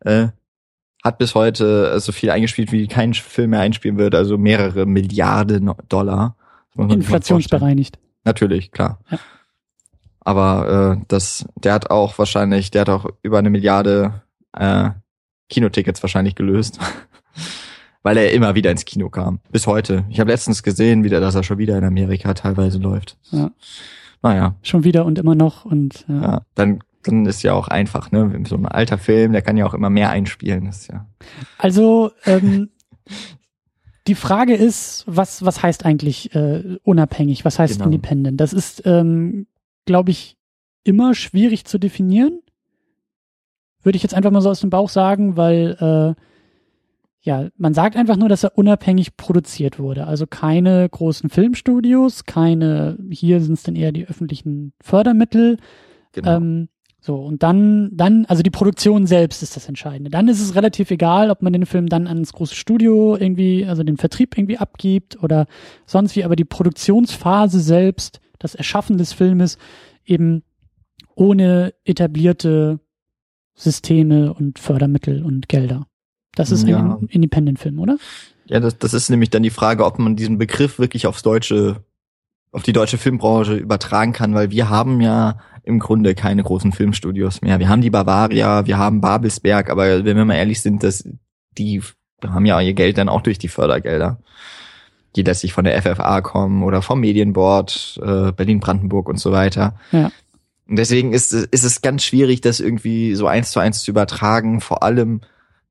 [0.00, 0.28] Äh,
[1.04, 5.72] hat bis heute so viel eingespielt, wie kein Film mehr einspielen wird, also mehrere Milliarden
[5.90, 6.36] Dollar.
[6.78, 7.98] Inflationsbereinigt.
[8.24, 9.00] Natürlich, klar.
[9.10, 9.18] Ja.
[10.20, 14.22] Aber äh, das, der hat auch wahrscheinlich, der hat auch über eine Milliarde
[14.54, 14.88] äh,
[15.50, 16.80] Kinotickets wahrscheinlich gelöst.
[18.06, 19.40] Weil er immer wieder ins Kino kam.
[19.50, 20.04] Bis heute.
[20.10, 23.18] Ich habe letztens gesehen, wieder, dass er schon wieder in Amerika teilweise läuft.
[23.32, 23.50] Ja.
[24.22, 24.54] Naja.
[24.62, 26.22] Schon wieder und immer noch und ja.
[26.22, 28.44] ja dann dann ist ja auch einfach, ne?
[28.46, 30.66] So ein alter Film, der kann ja auch immer mehr einspielen.
[30.66, 31.04] Ist ja.
[31.58, 32.70] Also ähm,
[34.06, 37.44] die Frage ist, was, was heißt eigentlich äh, unabhängig?
[37.44, 37.86] Was heißt genau.
[37.86, 38.40] independent?
[38.40, 39.48] Das ist, ähm,
[39.84, 40.36] glaube ich,
[40.84, 42.40] immer schwierig zu definieren.
[43.82, 46.22] Würde ich jetzt einfach mal so aus dem Bauch sagen, weil äh,
[47.26, 50.06] ja, man sagt einfach nur, dass er unabhängig produziert wurde.
[50.06, 55.56] Also keine großen Filmstudios, keine, hier sind es dann eher die öffentlichen Fördermittel.
[56.12, 56.36] Genau.
[56.36, 56.68] Ähm,
[57.00, 60.08] so, und dann, dann, also die Produktion selbst ist das Entscheidende.
[60.08, 63.82] Dann ist es relativ egal, ob man den Film dann ans große Studio irgendwie, also
[63.82, 65.46] den Vertrieb irgendwie abgibt oder
[65.84, 69.58] sonst wie, aber die Produktionsphase selbst, das Erschaffen des Filmes
[70.04, 70.44] eben
[71.16, 72.78] ohne etablierte
[73.56, 75.88] Systeme und Fördermittel und Gelder.
[76.36, 76.78] Das ist Ja.
[77.00, 77.96] ein Independent-Film, oder?
[78.46, 81.82] Ja, das, das ist nämlich dann die Frage, ob man diesen Begriff wirklich aufs deutsche,
[82.52, 87.42] auf die deutsche Filmbranche übertragen kann, weil wir haben ja im Grunde keine großen Filmstudios
[87.42, 87.58] mehr.
[87.58, 91.08] Wir haben die Bavaria, wir haben Babelsberg, aber wenn wir mal ehrlich sind, dass
[91.58, 91.82] die
[92.24, 94.20] haben ja ihr Geld dann auch durch die Fördergelder,
[95.16, 99.74] die letztlich von der FFA kommen oder vom Medienboard, äh, Berlin-Brandenburg und so weiter.
[99.90, 100.12] Ja.
[100.68, 104.60] Und deswegen ist, ist es ganz schwierig, das irgendwie so eins zu eins zu übertragen,
[104.60, 105.20] vor allem,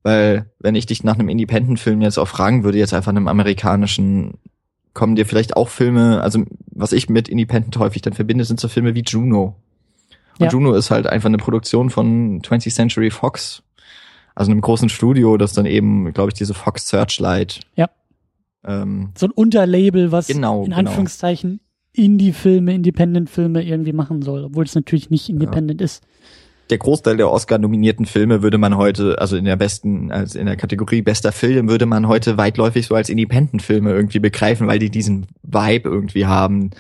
[0.06, 4.36] weil wenn ich dich nach einem Independent-Film jetzt auch fragen würde, jetzt einfach einem amerikanischen,
[4.94, 8.68] kommen dir vielleicht auch Filme, also was ich mit Independent häufig dann verbinde, sind so
[8.68, 9.56] Filme wie Juno.
[10.38, 10.52] Und Ja.
[10.52, 13.64] Juno ist halt einfach eine Produktion von 20th Century Fox,
[14.36, 17.62] also einem großen Studio, das dann eben, glaube ich, diese Fox Searchlight.
[17.76, 17.90] Ja.
[18.64, 20.78] Ähm, So ein Unterlabel, was Genau, in genau.
[20.78, 21.62] Anführungszeichen
[21.94, 26.04] Indie-Filme, Independent-Filme irgendwie machen soll, obwohl es natürlich nicht Independent ist.
[26.70, 30.58] Der Großteil der Oscar-nominierten Filme würde man heute, also in der besten, also in der
[30.58, 35.28] Kategorie bester Film, würde man heute weitläufig so als Independent-Filme irgendwie begreifen, weil die diesen
[35.44, 36.72] Vibe irgendwie haben.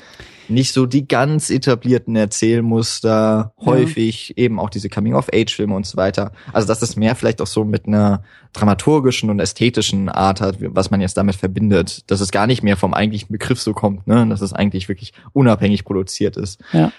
[0.47, 6.33] Nicht so die ganz etablierten Erzählmuster, häufig eben auch diese Coming-of-Age-Filme und so weiter.
[6.53, 10.91] Also dass das mehr vielleicht auch so mit einer dramaturgischen und ästhetischen Art hat, was
[10.91, 12.09] man jetzt damit verbindet.
[12.11, 14.27] Dass es gar nicht mehr vom eigentlichen Begriff so kommt, ne?
[14.29, 16.61] Dass es eigentlich wirklich unabhängig produziert ist.
[16.73, 16.91] Ja.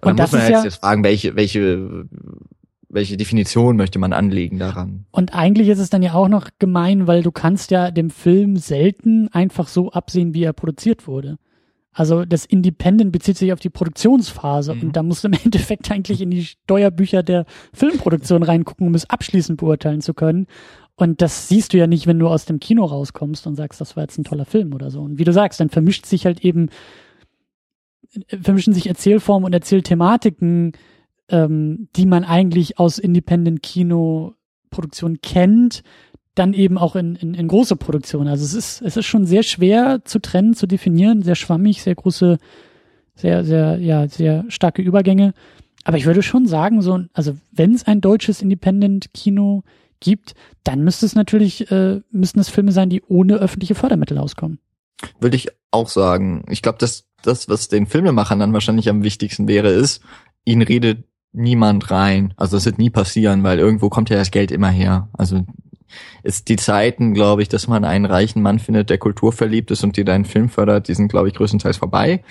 [0.00, 2.06] Und Und muss man ist jetzt, ja- jetzt fragen, welche, welche,
[2.88, 5.06] welche Definition möchte man anlegen daran?
[5.10, 8.56] Und eigentlich ist es dann ja auch noch gemein, weil du kannst ja dem Film
[8.56, 11.38] selten einfach so absehen, wie er produziert wurde.
[11.94, 14.80] Also das Independent bezieht sich auf die Produktionsphase Mhm.
[14.82, 17.44] und da musst du im Endeffekt eigentlich in die Steuerbücher der
[17.74, 20.46] Filmproduktion reingucken, um es abschließend beurteilen zu können.
[20.94, 23.96] Und das siehst du ja nicht, wenn du aus dem Kino rauskommst und sagst, das
[23.96, 25.00] war jetzt ein toller Film oder so.
[25.00, 26.68] Und wie du sagst, dann vermischt sich halt eben,
[28.42, 30.72] vermischen sich Erzählformen und Erzählthematiken,
[31.28, 35.82] ähm, die man eigentlich aus Independent-Kino-Produktion kennt,
[36.34, 38.28] dann eben auch in, in, in große Produktionen.
[38.28, 41.94] Also es ist, es ist schon sehr schwer zu trennen, zu definieren, sehr schwammig, sehr
[41.94, 42.38] große,
[43.14, 45.34] sehr, sehr, ja, sehr starke Übergänge.
[45.84, 49.64] Aber ich würde schon sagen, so, also wenn es ein deutsches Independent-Kino
[50.00, 50.34] gibt,
[50.64, 54.58] dann müsste es natürlich, äh, müssten es Filme sein, die ohne öffentliche Fördermittel auskommen.
[55.20, 56.44] Würde ich auch sagen.
[56.48, 60.02] Ich glaube, dass das, was den Filmemachern dann wahrscheinlich am wichtigsten wäre, ist,
[60.44, 62.34] ihnen redet niemand rein.
[62.36, 65.08] Also das wird nie passieren, weil irgendwo kommt ja das Geld immer her.
[65.12, 65.44] Also
[66.22, 69.96] ist die Zeiten, glaube ich, dass man einen reichen Mann findet, der kulturverliebt ist und
[69.96, 72.22] dir deinen Film fördert, die sind, glaube ich, größtenteils vorbei.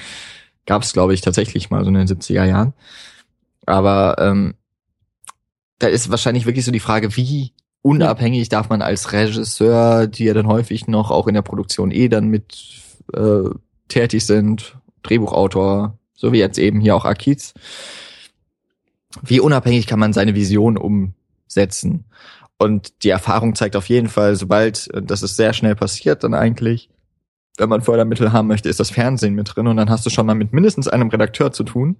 [0.65, 2.73] Gab es, glaube ich, tatsächlich mal so in den 70er Jahren.
[3.65, 4.55] Aber ähm,
[5.79, 10.33] da ist wahrscheinlich wirklich so die Frage, wie unabhängig darf man als Regisseur, die ja
[10.33, 12.57] dann häufig noch auch in der Produktion eh dann mit
[13.13, 13.49] äh,
[13.87, 17.53] tätig sind, Drehbuchautor, so wie jetzt eben hier auch Akiz,
[19.21, 22.05] wie unabhängig kann man seine Vision umsetzen?
[22.57, 26.33] Und die Erfahrung zeigt auf jeden Fall, sobald, äh, das ist sehr schnell passiert dann
[26.33, 26.89] eigentlich,
[27.57, 30.25] wenn man Fördermittel haben möchte, ist das Fernsehen mit drin und dann hast du schon
[30.25, 31.97] mal mit mindestens einem Redakteur zu tun.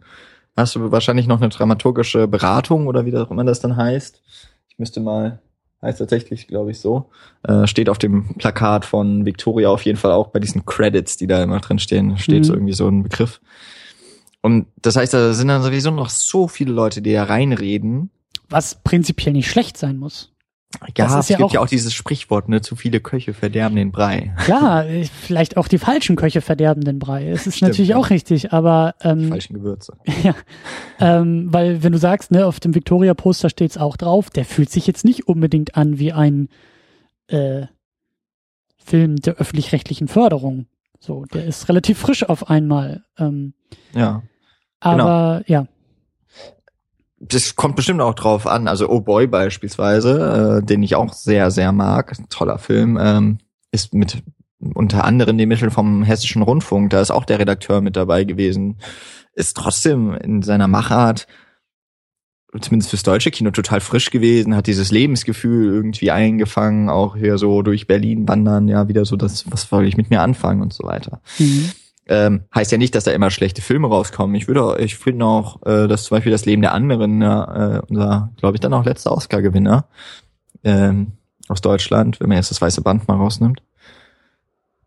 [0.56, 4.22] Hast du wahrscheinlich noch eine dramaturgische Beratung oder wie auch immer das dann heißt.
[4.70, 5.42] Ich müsste mal,
[5.82, 7.10] heißt tatsächlich, glaube ich, so.
[7.44, 11.28] Äh, steht auf dem Plakat von Victoria auf jeden Fall auch bei diesen Credits, die
[11.28, 12.44] da immer drin stehen, steht Mhm.
[12.44, 13.42] so irgendwie so ein Begriff.
[14.42, 18.10] Und das heißt, da sind dann sowieso noch so viele Leute, die da reinreden.
[18.50, 20.31] Was prinzipiell nicht schlecht sein muss.
[20.98, 23.34] Ja, Das ist es ja gibt auch- ja auch dieses Sprichwort, ne, zu viele Köche
[23.34, 24.34] verderben den Brei.
[24.46, 27.30] Klar, äh, vielleicht auch die falschen Köche verderben den Brei.
[27.30, 27.98] Es ist Stimmt, natürlich ja.
[27.98, 29.98] auch richtig, aber Die ähm, falschen Gewürze.
[30.24, 30.34] Ja,
[31.00, 34.88] ähm, weil wenn du sagst, ne, auf dem Victoria-Poster steht's auch drauf, der fühlt sich
[34.88, 36.48] jetzt nicht unbedingt an wie ein
[37.28, 37.66] äh,
[38.78, 40.66] Film der öffentlich-rechtlichen Förderung.
[41.00, 43.04] So, der ist relativ frisch auf einmal.
[43.18, 43.54] Ähm,
[43.94, 44.24] Ja.
[44.80, 45.66] aber ja,
[47.22, 48.68] das kommt bestimmt auch drauf an.
[48.68, 53.38] Also Oh Boy beispielsweise, äh, den ich auch sehr, sehr mag, toller Film, ähm,
[53.72, 54.24] ist mit
[54.74, 58.78] unter anderem den Mitteln vom Hessischen Rundfunk, da ist auch der Redakteur mit dabei gewesen,
[59.34, 61.26] ist trotzdem in seiner Machart,
[62.60, 67.62] zumindest fürs deutsche Kino, total frisch gewesen, hat dieses Lebensgefühl irgendwie eingefangen, auch hier so
[67.62, 70.84] durch Berlin wandern, ja, wieder so das, was soll ich mit mir anfangen und so
[70.84, 71.22] weiter.
[71.40, 71.72] mhm.
[72.14, 74.36] Ähm, heißt ja nicht, dass da immer schlechte Filme rauskommen.
[74.36, 77.82] Ich würde, ich finde auch, äh, dass zum Beispiel das Leben der anderen, ja, äh,
[77.88, 79.86] unser, glaube ich, dann auch letzter Oscar-Gewinner
[80.66, 81.14] ähm,
[81.48, 83.64] aus Deutschland, wenn man jetzt das weiße Band mal rausnimmt.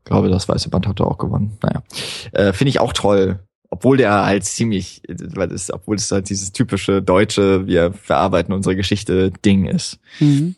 [0.00, 1.56] Ich glaube, das weiße Band hat er auch gewonnen.
[1.62, 1.82] Naja,
[2.32, 3.38] äh, finde ich auch toll.
[3.70, 8.76] Obwohl der halt ziemlich, weil das, obwohl es halt dieses typische deutsche, wir verarbeiten unsere
[8.76, 9.98] Geschichte Ding ist.
[10.20, 10.56] Mhm.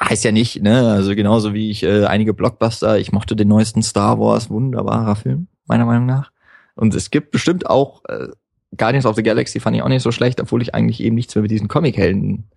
[0.00, 0.90] Heißt ja nicht, ne?
[0.90, 5.48] Also genauso wie ich äh, einige Blockbuster, ich mochte den neuesten Star Wars, wunderbarer Film,
[5.68, 6.30] meiner Meinung nach.
[6.74, 8.28] Und es gibt bestimmt auch äh,
[8.76, 11.34] Guardians of the Galaxy fand ich auch nicht so schlecht, obwohl ich eigentlich eben nichts
[11.34, 12.50] mehr mit diesen Comichelden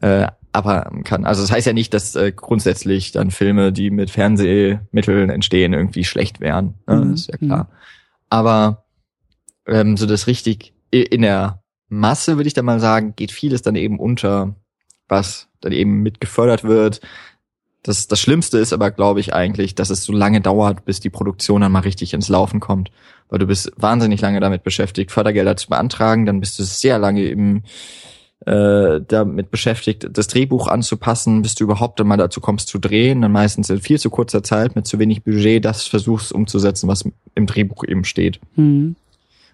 [0.00, 1.24] äh, abhaben kann.
[1.24, 6.04] Also das heißt ja nicht, dass äh, grundsätzlich dann Filme, die mit Fernsehmitteln entstehen, irgendwie
[6.04, 6.74] schlecht wären.
[6.86, 6.96] Ne?
[6.96, 7.10] Mhm.
[7.12, 7.68] Das ist ja klar.
[8.28, 8.84] Aber
[9.66, 13.76] ähm, so das richtig in der Masse, würde ich da mal sagen, geht vieles dann
[13.76, 14.54] eben unter,
[15.08, 17.00] was dann eben mit gefördert wird.
[17.86, 21.08] Das, das Schlimmste ist aber, glaube ich, eigentlich, dass es so lange dauert, bis die
[21.08, 22.90] Produktion dann mal richtig ins Laufen kommt.
[23.28, 27.24] Weil du bist wahnsinnig lange damit beschäftigt, Fördergelder zu beantragen, dann bist du sehr lange
[27.28, 27.62] im
[28.44, 33.22] äh, damit beschäftigt, das Drehbuch anzupassen, bis du überhaupt dann mal dazu kommst zu drehen,
[33.22, 37.04] dann meistens in viel zu kurzer Zeit mit zu wenig Budget das versuchst umzusetzen, was
[37.36, 38.40] im Drehbuch eben steht.
[38.56, 38.96] Mhm.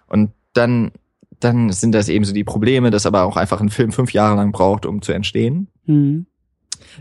[0.07, 0.91] Und dann,
[1.39, 4.35] dann sind das eben so die Probleme, dass aber auch einfach ein Film fünf Jahre
[4.35, 5.67] lang braucht, um zu entstehen.
[5.85, 6.25] Mhm.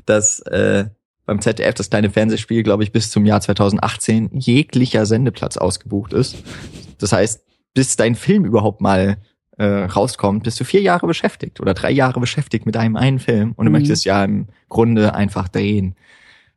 [0.05, 0.87] Dass äh,
[1.27, 6.37] beim ZDF das kleine Fernsehspiel, glaube ich, bis zum Jahr 2018 jeglicher Sendeplatz ausgebucht ist.
[6.99, 7.43] Das heißt,
[7.75, 9.19] bis dein Film überhaupt mal
[9.59, 13.53] äh, rauskommt, bist du vier Jahre beschäftigt oder drei Jahre beschäftigt mit einem einen Film
[13.57, 13.79] und du Mhm.
[13.79, 15.95] möchtest ja im Grunde einfach drehen.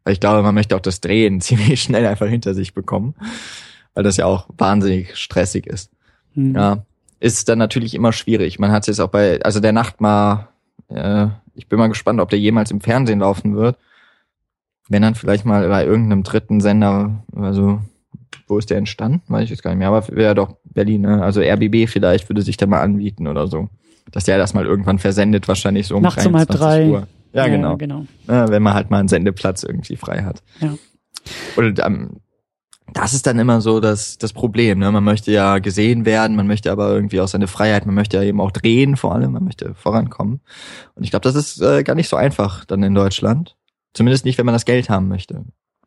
[0.04, 3.16] Weil ich glaube, man möchte auch das Drehen ziemlich schnell einfach hinter sich bekommen,
[3.94, 5.92] weil das ja auch wahnsinnig stressig ist.
[6.34, 6.56] Mhm.
[6.56, 6.86] Ja,
[7.20, 8.60] ist dann natürlich immer schwierig.
[8.60, 10.50] Man hat es jetzt auch bei, also der Nachtmar,
[10.90, 13.78] äh, ich bin mal gespannt, ob der jemals im Fernsehen laufen wird.
[14.88, 17.82] Wenn dann vielleicht mal bei irgendeinem dritten Sender, also
[18.48, 19.22] wo ist der entstanden?
[19.28, 21.24] Weiß ich jetzt gar nicht mehr, aber wäre doch Berlin, ne?
[21.24, 23.70] also RBB vielleicht würde sich da mal anbieten oder so.
[24.12, 26.90] Dass der das mal irgendwann versendet, wahrscheinlich so um Nachts um halb 23 drei.
[26.90, 27.07] Uhr.
[27.34, 27.76] Ja, genau.
[27.76, 28.06] genau.
[28.28, 30.44] Ja, wenn man halt mal einen Sendeplatz irgendwie frei hat.
[30.62, 30.76] Ja.
[31.57, 32.22] Und ähm,
[32.94, 34.80] das ist dann immer so das, das Problem.
[34.80, 34.91] Ne?
[34.91, 38.24] Man möchte ja gesehen werden, man möchte aber irgendwie auch seine Freiheit, man möchte ja
[38.24, 40.40] eben auch drehen vor allem, man möchte vorankommen.
[40.94, 43.56] Und ich glaube, das ist äh, gar nicht so einfach dann in Deutschland.
[43.95, 45.45] Zumindest nicht, wenn man das Geld haben möchte.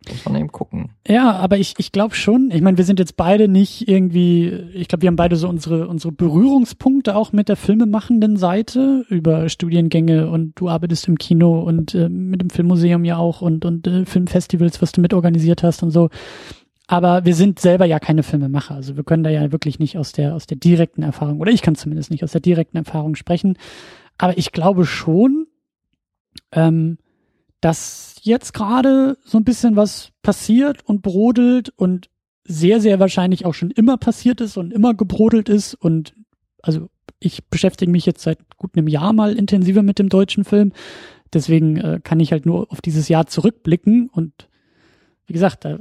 [0.09, 0.93] Muss man eben gucken.
[1.07, 4.89] Ja, aber ich, ich glaube schon, ich meine, wir sind jetzt beide nicht irgendwie, ich
[4.89, 10.31] glaube, wir haben beide so unsere, unsere Berührungspunkte auch mit der filmemachenden Seite über Studiengänge
[10.31, 14.07] und du arbeitest im Kino und äh, mit dem Filmmuseum ja auch und, und äh,
[14.07, 16.09] Filmfestivals, was du mitorganisiert hast und so.
[16.87, 18.75] Aber wir sind selber ja keine Filmemacher.
[18.75, 21.61] Also wir können da ja wirklich nicht aus der, aus der direkten Erfahrung, oder ich
[21.61, 23.59] kann zumindest nicht aus der direkten Erfahrung sprechen.
[24.17, 25.47] Aber ich glaube schon,
[26.53, 26.97] ähm,
[27.61, 32.09] dass jetzt gerade so ein bisschen was passiert und brodelt und
[32.45, 35.75] sehr, sehr wahrscheinlich auch schon immer passiert ist und immer gebrodelt ist.
[35.75, 36.15] Und
[36.63, 36.89] also
[37.21, 40.73] ich beschäftige mich jetzt seit gut einem Jahr mal intensiver mit dem deutschen Film.
[41.33, 44.49] Deswegen äh, kann ich halt nur auf dieses Jahr zurückblicken und
[45.27, 45.79] wie gesagt, da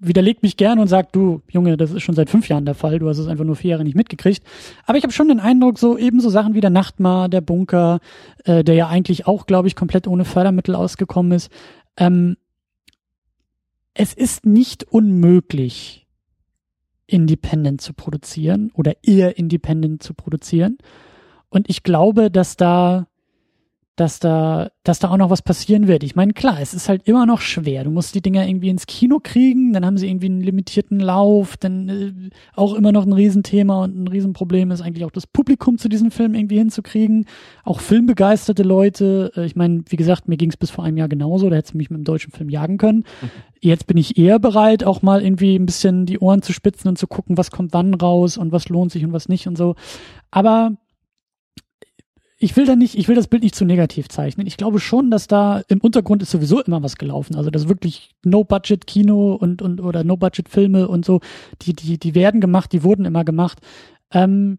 [0.00, 2.98] widerlegt mich gerne und sagt, du, Junge, das ist schon seit fünf Jahren der Fall,
[2.98, 4.42] du hast es einfach nur vier Jahre nicht mitgekriegt.
[4.86, 8.00] Aber ich habe schon den Eindruck, so ebenso Sachen wie der Nachtmar, der Bunker,
[8.44, 11.50] äh, der ja eigentlich auch, glaube ich, komplett ohne Fördermittel ausgekommen ist.
[11.96, 12.36] Ähm,
[13.94, 16.06] es ist nicht unmöglich,
[17.06, 20.78] independent zu produzieren oder eher independent zu produzieren.
[21.48, 23.06] Und ich glaube, dass da
[23.96, 26.02] dass da, dass da auch noch was passieren wird.
[26.02, 27.84] Ich meine, klar, es ist halt immer noch schwer.
[27.84, 31.56] Du musst die Dinger irgendwie ins Kino kriegen, dann haben sie irgendwie einen limitierten Lauf,
[31.56, 35.78] dann äh, auch immer noch ein Riesenthema und ein Riesenproblem ist eigentlich auch das Publikum
[35.78, 37.26] zu diesem Film irgendwie hinzukriegen.
[37.62, 39.32] Auch filmbegeisterte Leute.
[39.36, 41.74] Äh, ich meine, wie gesagt, mir ging es bis vor einem Jahr genauso, da hättest
[41.74, 43.04] du mich mit dem deutschen Film jagen können.
[43.60, 46.98] Jetzt bin ich eher bereit, auch mal irgendwie ein bisschen die Ohren zu spitzen und
[46.98, 49.76] zu gucken, was kommt wann raus und was lohnt sich und was nicht und so.
[50.30, 50.72] Aber
[52.44, 54.46] ich will da nicht, ich will das Bild nicht zu negativ zeichnen.
[54.46, 57.36] Ich glaube schon, dass da im Untergrund ist sowieso immer was gelaufen.
[57.36, 61.20] Also das wirklich No-Budget-Kino und, und oder No-Budget-Filme und so,
[61.62, 63.60] die, die, die werden gemacht, die wurden immer gemacht.
[64.12, 64.58] Ähm,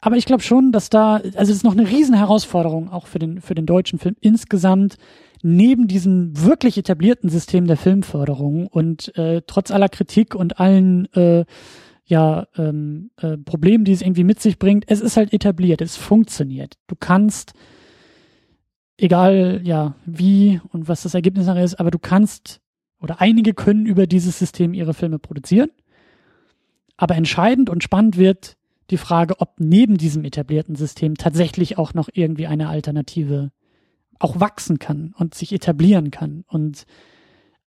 [0.00, 3.20] aber ich glaube schon, dass da, also es ist noch eine riesen Herausforderung auch für
[3.20, 4.96] den, für den deutschen Film insgesamt,
[5.40, 11.44] neben diesem wirklich etablierten System der Filmförderung und äh, trotz aller Kritik und allen äh,
[12.10, 14.84] ja, ähm, äh, Problem, die es irgendwie mit sich bringt.
[14.88, 16.74] Es ist halt etabliert, es funktioniert.
[16.88, 17.52] Du kannst,
[18.96, 22.60] egal ja wie und was das Ergebnis nachher ist, aber du kannst
[22.98, 25.70] oder einige können über dieses System ihre Filme produzieren.
[26.96, 28.56] Aber entscheidend und spannend wird
[28.90, 33.52] die Frage, ob neben diesem etablierten System tatsächlich auch noch irgendwie eine Alternative
[34.18, 36.86] auch wachsen kann und sich etablieren kann und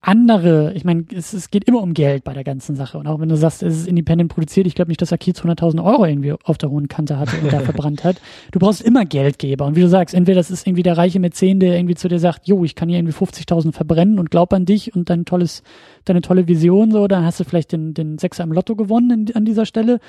[0.05, 2.99] andere, ich meine, es, es geht immer um Geld bei der ganzen Sache.
[2.99, 5.83] Und auch wenn du sagst, es ist independent produziert, ich glaube nicht, dass Akiz 100.000
[5.83, 8.21] Euro irgendwie auf der hohen Kante hatte und da verbrannt hat.
[8.51, 9.65] Du brauchst immer Geldgeber.
[9.65, 12.19] Und wie du sagst, entweder das ist irgendwie der reiche Mäzen, der irgendwie zu dir
[12.19, 15.63] sagt, jo, ich kann hier irgendwie 50.000 verbrennen und glaub an dich und dein tolles,
[16.05, 19.37] deine tolle Vision, so, dann hast du vielleicht den, den Sechser im Lotto gewonnen in,
[19.37, 20.01] an dieser Stelle.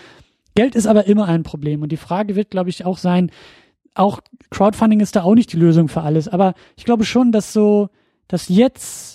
[0.56, 1.84] Geld ist aber immer ein Problem.
[1.84, 3.30] Und die Frage wird, glaube ich, auch sein,
[3.94, 6.28] auch Crowdfunding ist da auch nicht die Lösung für alles.
[6.28, 7.90] Aber ich glaube schon, dass so,
[8.28, 9.13] dass jetzt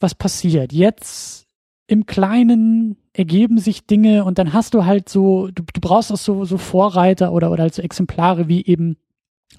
[0.00, 0.72] was passiert.
[0.72, 1.46] Jetzt
[1.86, 6.16] im Kleinen ergeben sich Dinge und dann hast du halt so, du, du brauchst auch
[6.16, 8.96] so, so Vorreiter oder, oder halt so Exemplare wie eben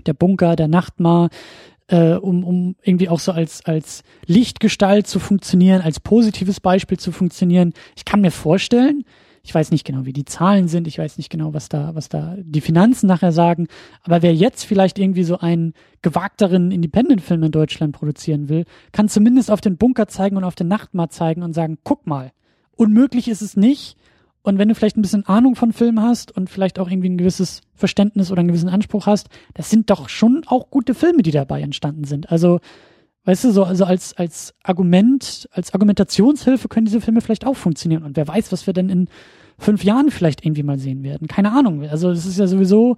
[0.06, 1.30] der Bunker, der Nachtmar,
[1.88, 7.12] äh, um, um irgendwie auch so als, als Lichtgestalt zu funktionieren, als positives Beispiel zu
[7.12, 7.74] funktionieren.
[7.96, 9.04] Ich kann mir vorstellen,
[9.48, 12.10] ich weiß nicht genau, wie die Zahlen sind, ich weiß nicht genau, was da, was
[12.10, 13.68] da die Finanzen nachher sagen,
[14.04, 19.50] aber wer jetzt vielleicht irgendwie so einen gewagteren Independent-Film in Deutschland produzieren will, kann zumindest
[19.50, 22.34] auf den Bunker zeigen und auf den Nachtmar zeigen und sagen, guck mal,
[22.76, 23.96] unmöglich ist es nicht.
[24.42, 27.18] Und wenn du vielleicht ein bisschen Ahnung von Film hast und vielleicht auch irgendwie ein
[27.18, 31.32] gewisses Verständnis oder einen gewissen Anspruch hast, das sind doch schon auch gute Filme, die
[31.32, 32.34] dabei entstanden sind.
[32.34, 32.60] Also,
[33.28, 38.04] weißt du, so, also als, als Argument, als Argumentationshilfe können diese Filme vielleicht auch funktionieren.
[38.04, 39.10] Und wer weiß, was wir denn in
[39.60, 41.28] fünf Jahren vielleicht irgendwie mal sehen werden.
[41.28, 41.84] Keine Ahnung.
[41.84, 42.96] Also es ist ja sowieso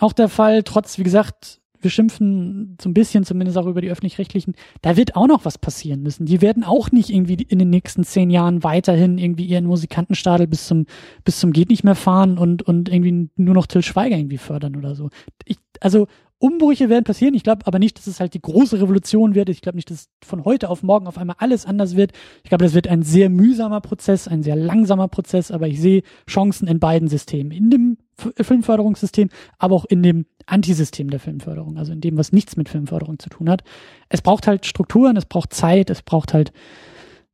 [0.00, 3.90] auch der Fall, trotz, wie gesagt, wir schimpfen so ein bisschen zumindest auch über die
[3.90, 6.26] öffentlich-rechtlichen, da wird auch noch was passieren müssen.
[6.26, 10.66] Die werden auch nicht irgendwie in den nächsten zehn Jahren weiterhin irgendwie ihren Musikantenstadel bis
[10.66, 10.86] zum,
[11.24, 14.76] bis zum geht nicht mehr fahren und, und irgendwie nur noch Till Schweiger irgendwie fördern
[14.76, 15.08] oder so.
[15.46, 16.06] Ich, also
[16.38, 17.34] Umbrüche werden passieren.
[17.34, 19.48] Ich glaube aber nicht, dass es halt die große Revolution wird.
[19.48, 22.12] Ich glaube nicht, dass von heute auf morgen auf einmal alles anders wird.
[22.42, 26.02] Ich glaube, das wird ein sehr mühsamer Prozess, ein sehr langsamer Prozess, aber ich sehe
[26.28, 27.52] Chancen in beiden Systemen.
[27.52, 32.56] In dem Filmförderungssystem, aber auch in dem Antisystem der Filmförderung, also in dem, was nichts
[32.56, 33.64] mit Filmförderung zu tun hat.
[34.08, 36.52] Es braucht halt Strukturen, es braucht Zeit, es braucht halt,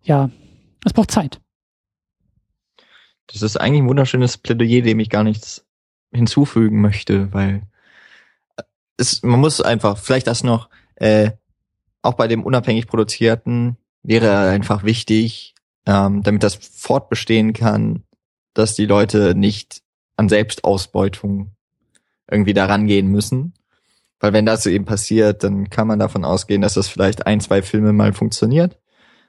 [0.02, 0.30] ja,
[0.84, 1.40] es braucht Zeit.
[3.26, 5.66] Das ist eigentlich ein wunderschönes Plädoyer, dem ich gar nichts
[6.12, 7.62] hinzufügen möchte, weil
[9.00, 11.30] es, man muss einfach, vielleicht das noch, äh,
[12.02, 15.54] auch bei dem unabhängig produzierten wäre einfach wichtig,
[15.86, 18.04] ähm, damit das fortbestehen kann,
[18.54, 19.82] dass die Leute nicht
[20.16, 21.52] an Selbstausbeutung
[22.30, 23.54] irgendwie daran gehen müssen.
[24.18, 27.62] Weil wenn das eben passiert, dann kann man davon ausgehen, dass das vielleicht ein, zwei
[27.62, 28.78] Filme mal funktioniert.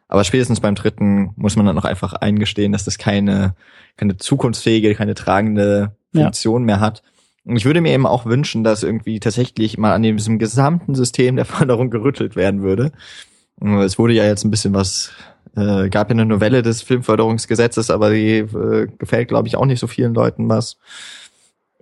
[0.10, 3.56] Aber spätestens beim dritten muss man dann auch einfach eingestehen, dass das keine,
[3.96, 6.66] keine zukunftsfähige, keine tragende Funktion ja.
[6.66, 7.02] mehr hat.
[7.46, 11.46] Ich würde mir eben auch wünschen, dass irgendwie tatsächlich mal an diesem gesamten System der
[11.46, 12.92] Förderung gerüttelt werden würde.
[13.60, 15.12] Es wurde ja jetzt ein bisschen was,
[15.56, 19.80] äh, gab ja eine Novelle des Filmförderungsgesetzes, aber die äh, gefällt, glaube ich, auch nicht
[19.80, 20.78] so vielen Leuten was.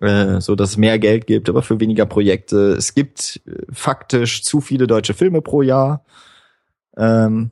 [0.01, 2.71] Äh, so dass es mehr Geld gibt, aber für weniger Projekte.
[2.71, 6.05] Es gibt äh, faktisch zu viele deutsche Filme pro Jahr.
[6.97, 7.51] Ähm,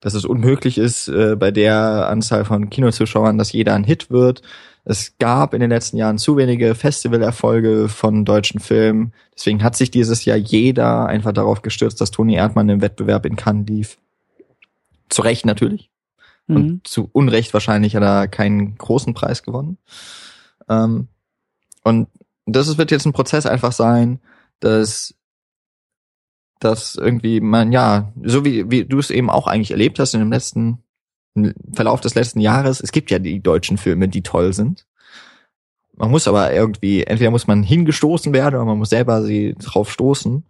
[0.00, 4.42] dass es unmöglich ist, äh, bei der Anzahl von Kinozuschauern, dass jeder ein Hit wird.
[4.88, 9.12] Es gab in den letzten Jahren zu wenige Festivalerfolge von deutschen Filmen.
[9.36, 13.36] Deswegen hat sich dieses Jahr jeder einfach darauf gestürzt, dass Toni Erdmann im Wettbewerb in
[13.36, 13.98] Cannes lief.
[15.10, 15.90] Zu Recht natürlich.
[16.46, 16.56] Mhm.
[16.56, 19.76] Und zu Unrecht wahrscheinlich hat er keinen großen Preis gewonnen.
[20.70, 21.08] Ähm,
[21.84, 22.08] und
[22.46, 24.20] das wird jetzt ein Prozess einfach sein,
[24.58, 25.14] dass
[26.60, 30.20] dass irgendwie man ja, so wie, wie du es eben auch eigentlich erlebt hast in
[30.20, 30.82] dem letzten
[31.44, 34.86] im Verlauf des letzten Jahres, es gibt ja die deutschen Filme, die toll sind.
[35.96, 39.90] Man muss aber irgendwie, entweder muss man hingestoßen werden oder man muss selber sie drauf
[39.90, 40.44] stoßen.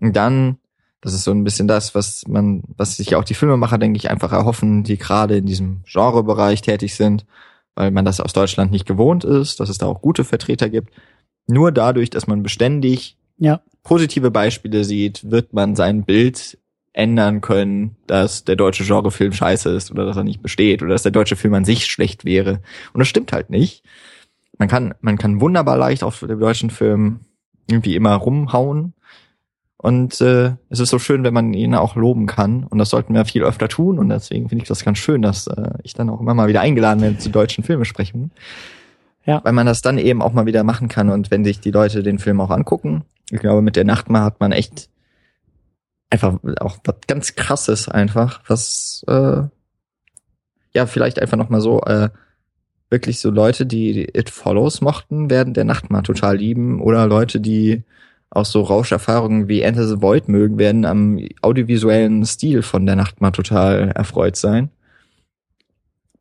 [0.00, 0.58] Und dann,
[1.00, 4.10] das ist so ein bisschen das, was man, was sich auch die Filmemacher, denke ich,
[4.10, 7.26] einfach erhoffen, die gerade in diesem Genrebereich tätig sind,
[7.74, 10.92] weil man das aus Deutschland nicht gewohnt ist, dass es da auch gute Vertreter gibt.
[11.48, 13.60] Nur dadurch, dass man beständig ja.
[13.82, 16.58] positive Beispiele sieht, wird man sein Bild
[16.96, 21.02] ändern können, dass der deutsche Genrefilm scheiße ist oder dass er nicht besteht oder dass
[21.02, 22.60] der deutsche Film an sich schlecht wäre.
[22.92, 23.84] Und das stimmt halt nicht.
[24.58, 27.20] Man kann, man kann wunderbar leicht auf dem deutschen Film
[27.68, 28.94] irgendwie immer rumhauen.
[29.76, 32.64] Und äh, es ist so schön, wenn man ihn auch loben kann.
[32.64, 33.98] Und das sollten wir viel öfter tun.
[33.98, 36.62] Und deswegen finde ich das ganz schön, dass äh, ich dann auch immer mal wieder
[36.62, 38.30] eingeladen werde zu deutschen Filmesprechungen.
[39.26, 39.42] Ja.
[39.44, 41.10] Weil man das dann eben auch mal wieder machen kann.
[41.10, 44.40] Und wenn sich die Leute den Film auch angucken, ich glaube, mit der Nachtma hat
[44.40, 44.88] man echt
[46.10, 49.42] einfach auch was ganz krasses einfach, was äh,
[50.74, 52.10] ja vielleicht einfach noch mal so äh,
[52.90, 57.40] wirklich so Leute, die It Follows mochten, werden der Nacht mal total lieben oder Leute,
[57.40, 57.82] die
[58.30, 63.20] auch so Rauscherfahrungen wie Enter the Void mögen, werden am audiovisuellen Stil von der Nacht
[63.20, 64.70] mal total erfreut sein.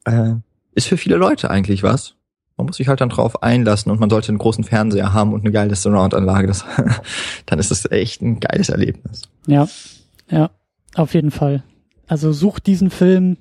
[0.05, 0.35] Äh,
[0.73, 2.15] ist für viele Leute eigentlich was
[2.57, 5.41] man muss sich halt dann drauf einlassen und man sollte einen großen Fernseher haben und
[5.41, 6.53] eine geile Surround-Anlage.
[7.45, 9.23] Dann ist das echt ein geiles Erlebnis.
[9.45, 9.67] Ja,
[10.29, 10.51] ja,
[10.95, 11.63] auf jeden Fall.
[12.07, 13.37] Also sucht diesen Film,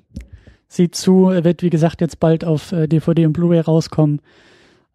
[0.67, 4.21] sieht zu, er wird wie gesagt jetzt bald auf äh, DVD und Blu-ray rauskommen.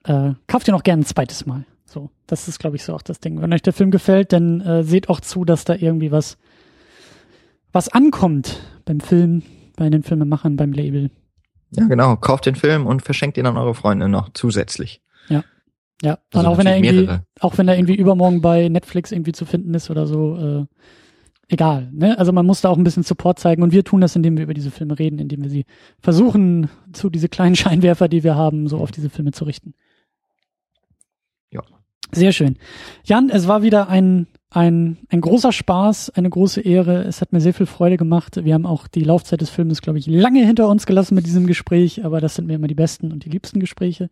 [0.04, 1.64] Äh, kauft ihn auch gerne ein zweites Mal.
[1.86, 3.40] So, das ist glaube ich so auch das Ding.
[3.40, 6.36] Wenn euch der Film gefällt, dann äh, seht auch zu, dass da irgendwie was
[7.72, 9.42] was ankommt beim Film,
[9.76, 11.10] bei den Filmemachern, beim Label.
[11.72, 12.16] Ja, genau.
[12.16, 15.00] Kauft den Film und verschenkt ihn an eure Freunde noch zusätzlich.
[15.28, 15.44] Ja.
[16.02, 16.18] Ja.
[16.32, 17.24] Also und auch wenn er irgendwie, mehrere.
[17.40, 20.66] auch wenn er irgendwie übermorgen bei Netflix irgendwie zu finden ist oder so, äh,
[21.48, 21.90] egal.
[21.92, 22.18] Ne?
[22.18, 24.44] Also man muss da auch ein bisschen Support zeigen und wir tun das, indem wir
[24.44, 25.66] über diese Filme reden, indem wir sie
[26.00, 29.74] versuchen, zu diese kleinen Scheinwerfer, die wir haben, so auf diese Filme zu richten.
[31.50, 31.62] Ja.
[32.12, 32.56] Sehr schön.
[33.04, 37.04] Jan, es war wieder ein ein, ein großer Spaß, eine große Ehre.
[37.04, 38.44] Es hat mir sehr viel Freude gemacht.
[38.44, 41.46] Wir haben auch die Laufzeit des Filmes, glaube ich, lange hinter uns gelassen mit diesem
[41.46, 44.10] Gespräch, aber das sind mir immer die besten und die liebsten Gespräche.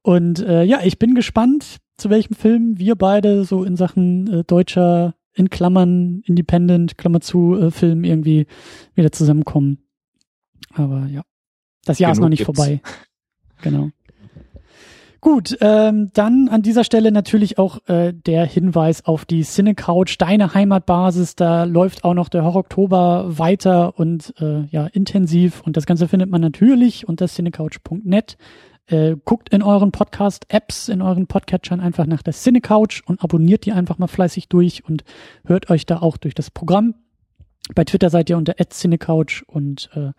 [0.00, 4.44] Und äh, ja, ich bin gespannt, zu welchem Film wir beide so in Sachen äh,
[4.44, 8.46] deutscher, in Klammern, Independent, Klammer zu, äh, Film irgendwie
[8.94, 9.78] wieder zusammenkommen.
[10.72, 11.22] Aber ja,
[11.84, 12.58] das Jahr Genug ist noch nicht gibt's.
[12.58, 12.80] vorbei.
[13.60, 13.90] Genau.
[15.22, 20.52] Gut, ähm, dann an dieser Stelle natürlich auch äh, der Hinweis auf die Cinecouch, deine
[20.52, 21.36] Heimatbasis.
[21.36, 25.62] Da läuft auch noch der Horror Oktober weiter und äh, ja intensiv.
[25.62, 28.36] Und das Ganze findet man natürlich unter cinecouch.net.
[28.86, 33.70] Äh, guckt in euren Podcast-Apps, in euren Podcatchern einfach nach der Cinecouch und abonniert die
[33.70, 35.04] einfach mal fleißig durch und
[35.44, 36.96] hört euch da auch durch das Programm.
[37.76, 40.10] Bei Twitter seid ihr unter @cinecouch und äh,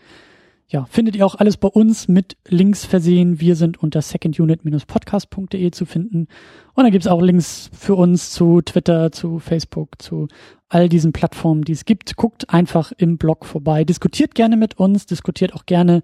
[0.67, 3.39] ja, findet ihr auch alles bei uns mit Links versehen.
[3.39, 6.27] Wir sind unter secondunit-podcast.de zu finden.
[6.73, 10.27] Und da gibt's auch Links für uns zu Twitter, zu Facebook, zu
[10.69, 12.15] all diesen Plattformen, die es gibt.
[12.15, 13.83] Guckt einfach im Blog vorbei.
[13.83, 16.01] Diskutiert gerne mit uns, diskutiert auch gerne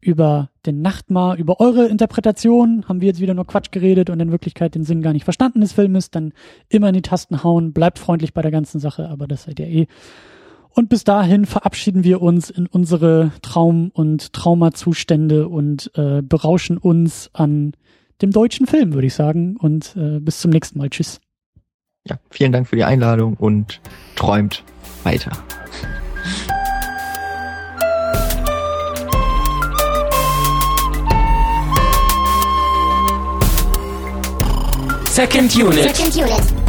[0.00, 2.84] über den Nachtmar, über eure Interpretation.
[2.86, 5.62] Haben wir jetzt wieder nur Quatsch geredet und in Wirklichkeit den Sinn gar nicht verstanden
[5.62, 6.34] des Filmes, dann
[6.68, 9.66] immer in die Tasten hauen, bleibt freundlich bei der ganzen Sache, aber das seid ihr
[9.66, 9.86] eh.
[10.74, 17.30] Und bis dahin verabschieden wir uns in unsere Traum- und Traumazustände und äh, berauschen uns
[17.32, 17.74] an
[18.20, 19.56] dem deutschen Film, würde ich sagen.
[19.56, 20.90] Und äh, bis zum nächsten Mal.
[20.90, 21.20] Tschüss.
[22.06, 23.80] Ja, vielen Dank für die Einladung und
[24.16, 24.64] träumt
[25.04, 25.30] weiter.
[35.06, 35.94] Second Unit.
[35.94, 36.63] Second Unit.